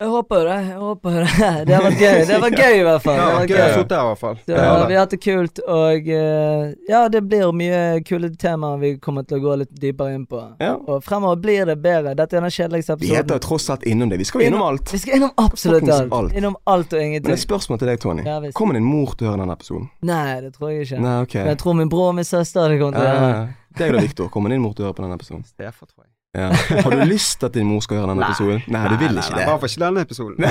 Jeg 0.00 0.08
håper 0.08 0.46
det. 0.48 0.54
Jeg 0.64 0.76
håper 0.80 1.16
det. 1.20 1.24
Det 1.68 1.74
har 1.76 1.82
vært 1.84 1.98
gøy. 2.00 2.20
Det 2.30 2.36
var 2.40 2.54
gøy, 2.56 2.76
i 2.78 2.84
hvert 2.86 3.02
fall. 3.04 3.18
Ja, 3.20 3.24
Det 3.42 3.50
gøy 3.50 3.58
å 3.58 3.64
gøy. 3.66 3.74
sitte 3.82 3.96
her, 3.98 4.04
i 4.06 4.08
hvert 4.08 4.20
fall. 4.22 4.36
Så, 4.46 4.54
ja, 4.54 4.70
vi 4.88 4.94
har 4.96 5.02
hatt 5.04 5.12
det 5.12 5.18
kult, 5.20 5.60
og 5.68 6.08
eh, 6.16 6.62
ja, 6.88 7.00
det 7.12 7.20
blir 7.28 7.50
mye 7.52 7.80
kule 8.08 8.30
temaer 8.40 8.78
vi 8.80 8.92
kommer 9.04 9.26
til 9.28 9.36
å 9.36 9.42
gå 9.44 9.56
litt 9.60 9.74
dypere 9.82 10.14
inn 10.16 10.24
på. 10.30 10.40
Ja. 10.64 10.70
Og 10.88 11.04
fremover 11.04 11.36
blir 11.44 11.68
det 11.68 11.76
bedre. 11.84 12.14
Dette 12.16 12.38
er 12.40 12.46
den 12.46 12.54
kjedeligste 12.56 12.96
episoden. 12.96 13.12
Vi 13.12 13.18
heter 13.18 13.36
jo 13.36 13.44
tross 13.50 13.68
alt 13.76 13.84
innom 13.92 14.08
det. 14.14 14.22
Vi 14.24 14.28
skal 14.30 14.40
jo 14.46 14.48
innom 14.48 14.64
alt. 14.70 14.94
Vi 14.96 15.02
skal 15.04 15.18
innom 15.20 15.34
absolutt 15.44 15.88
alt. 15.92 16.16
alt. 16.22 16.32
Innom 16.40 16.56
alt 16.64 16.96
og 16.96 17.02
ingenting. 17.04 17.28
Men 17.28 17.36
et 17.36 17.44
spørsmål 17.44 17.82
til 17.84 17.92
deg, 17.92 18.00
Tony. 18.06 18.24
Ja. 18.24 18.40
Kommer 18.56 18.80
din 18.80 18.88
mor 18.88 19.12
til 19.20 19.28
å 19.28 19.34
høre 19.34 19.44
denne 19.44 19.58
episoden? 19.60 19.90
Nei, 20.08 20.40
det 20.46 20.54
tror 20.56 20.72
jeg 20.72 20.88
ikke. 20.88 21.02
Nei, 21.04 21.16
ok. 21.28 21.36
Men 21.44 21.52
jeg 21.52 21.60
tror 21.66 21.76
min 21.84 21.92
bror 21.92 22.08
og 22.14 22.16
min 22.22 22.28
søster 22.32 22.64
hadde 22.64 22.80
kommet 22.80 22.96
til 22.96 23.04
å 23.04 23.12
høre 23.12 23.28
det. 23.28 23.42
Eh, 23.44 23.56
Deg 23.84 23.92
da, 23.94 24.00
Viktor. 24.08 24.32
Kommer 24.32 24.48
din 24.56 24.64
mor 24.64 24.72
til 24.72 24.86
å 24.86 24.90
høre 24.90 24.96
på 24.96 25.04
denne 25.04 25.20
episoden? 25.20 25.44
Stefan, 25.44 25.92
tror 25.92 26.06
jeg. 26.08 26.09
Ja. 26.38 26.52
Har 26.84 26.90
du 26.90 27.04
lyst 27.10 27.40
til 27.40 27.46
at 27.50 27.54
din 27.54 27.66
mor 27.66 27.80
skal 27.82 27.96
høre 28.00 28.08
denne 28.12 28.26
episoden? 28.28 28.60
Nei, 28.70 28.84
du 28.86 28.96
vil 29.00 29.16
ikke 29.18 29.34
det. 29.34 29.46
Bare 29.48 29.58
for 29.58 29.66
ikke 29.66 29.82
denne 29.82 30.00
episoden. 30.06 30.38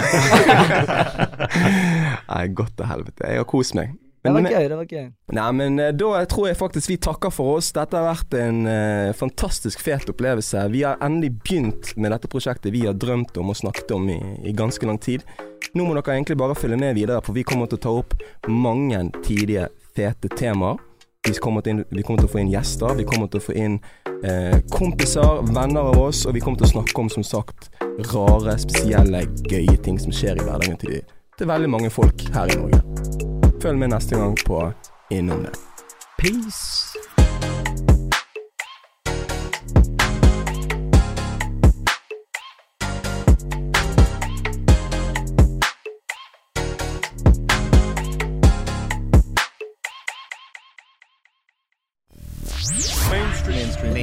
Nei, 2.34 2.44
godt 2.54 2.76
til 2.78 2.86
helvete. 2.90 3.24
Jeg 3.32 3.38
har 3.40 3.48
kost 3.48 3.76
meg. 3.80 3.88
Det 4.20 4.34
var 4.36 4.44
gøy, 4.44 4.66
det 4.68 4.76
var 4.76 4.90
gøy. 4.92 5.06
Nei, 5.38 5.52
men 5.56 5.80
eh, 5.80 5.94
da 5.96 6.26
tror 6.28 6.50
jeg 6.50 6.58
faktisk 6.60 6.92
vi 6.92 6.98
takker 7.00 7.32
for 7.32 7.56
oss. 7.56 7.72
Dette 7.76 7.96
har 7.96 8.04
vært 8.10 8.34
en 8.36 8.68
uh, 8.68 9.16
fantastisk 9.16 9.80
fet 9.80 10.10
opplevelse. 10.12 10.68
Vi 10.74 10.84
har 10.84 11.00
endelig 11.06 11.32
begynt 11.40 11.94
med 11.96 12.12
dette 12.12 12.28
prosjektet 12.32 12.74
vi 12.76 12.84
har 12.84 12.94
drømt 13.00 13.38
om 13.40 13.50
og 13.54 13.58
snakket 13.62 13.92
om 13.96 14.10
i, 14.12 14.20
i 14.44 14.52
ganske 14.52 14.84
lang 14.90 15.00
tid. 15.00 15.24
Nå 15.72 15.88
må 15.88 15.96
dere 15.96 16.18
egentlig 16.18 16.36
bare 16.42 16.58
følge 16.60 16.76
med 16.82 17.00
videre, 17.00 17.24
for 17.24 17.32
vi 17.38 17.48
kommer 17.48 17.66
til 17.72 17.80
å 17.80 17.86
ta 17.86 17.92
opp 18.02 18.12
mange 18.52 19.00
tidige, 19.24 19.72
fete 19.96 20.28
temaer. 20.36 20.76
Vi 21.28 21.34
kommer, 21.34 21.62
til, 21.62 21.84
vi 21.92 22.04
kommer 22.04 22.22
til 22.22 22.30
å 22.30 22.32
få 22.32 22.40
inn 22.40 22.52
gjester, 22.54 22.94
vi 22.96 23.04
kommer 23.08 23.28
til 23.28 23.42
å 23.42 23.44
få 23.44 23.56
inn 23.60 23.74
eh, 24.24 24.56
kompiser, 24.72 25.42
venner 25.52 25.92
av 25.92 26.00
oss, 26.00 26.24
og 26.26 26.38
vi 26.38 26.44
kommer 26.44 26.62
til 26.62 26.70
å 26.70 26.72
snakke 26.78 27.04
om, 27.04 27.10
som 27.12 27.26
sagt, 27.28 27.68
rare, 28.14 28.56
spesielle, 28.64 29.26
gøye 29.52 29.76
ting 29.84 30.00
som 30.00 30.16
skjer 30.16 30.40
i 30.40 30.46
hverdagen 30.48 30.80
til, 30.80 31.02
til 31.36 31.52
veldig 31.52 31.74
mange 31.76 31.92
folk 31.92 32.24
her 32.34 32.54
i 32.54 32.60
Norge. 32.62 32.80
Følg 33.60 33.84
med 33.84 33.92
neste 33.92 34.16
gang 34.16 34.40
på 34.48 34.64
Innom 35.12 35.44
det. 35.44 35.58
Peace. 36.22 36.89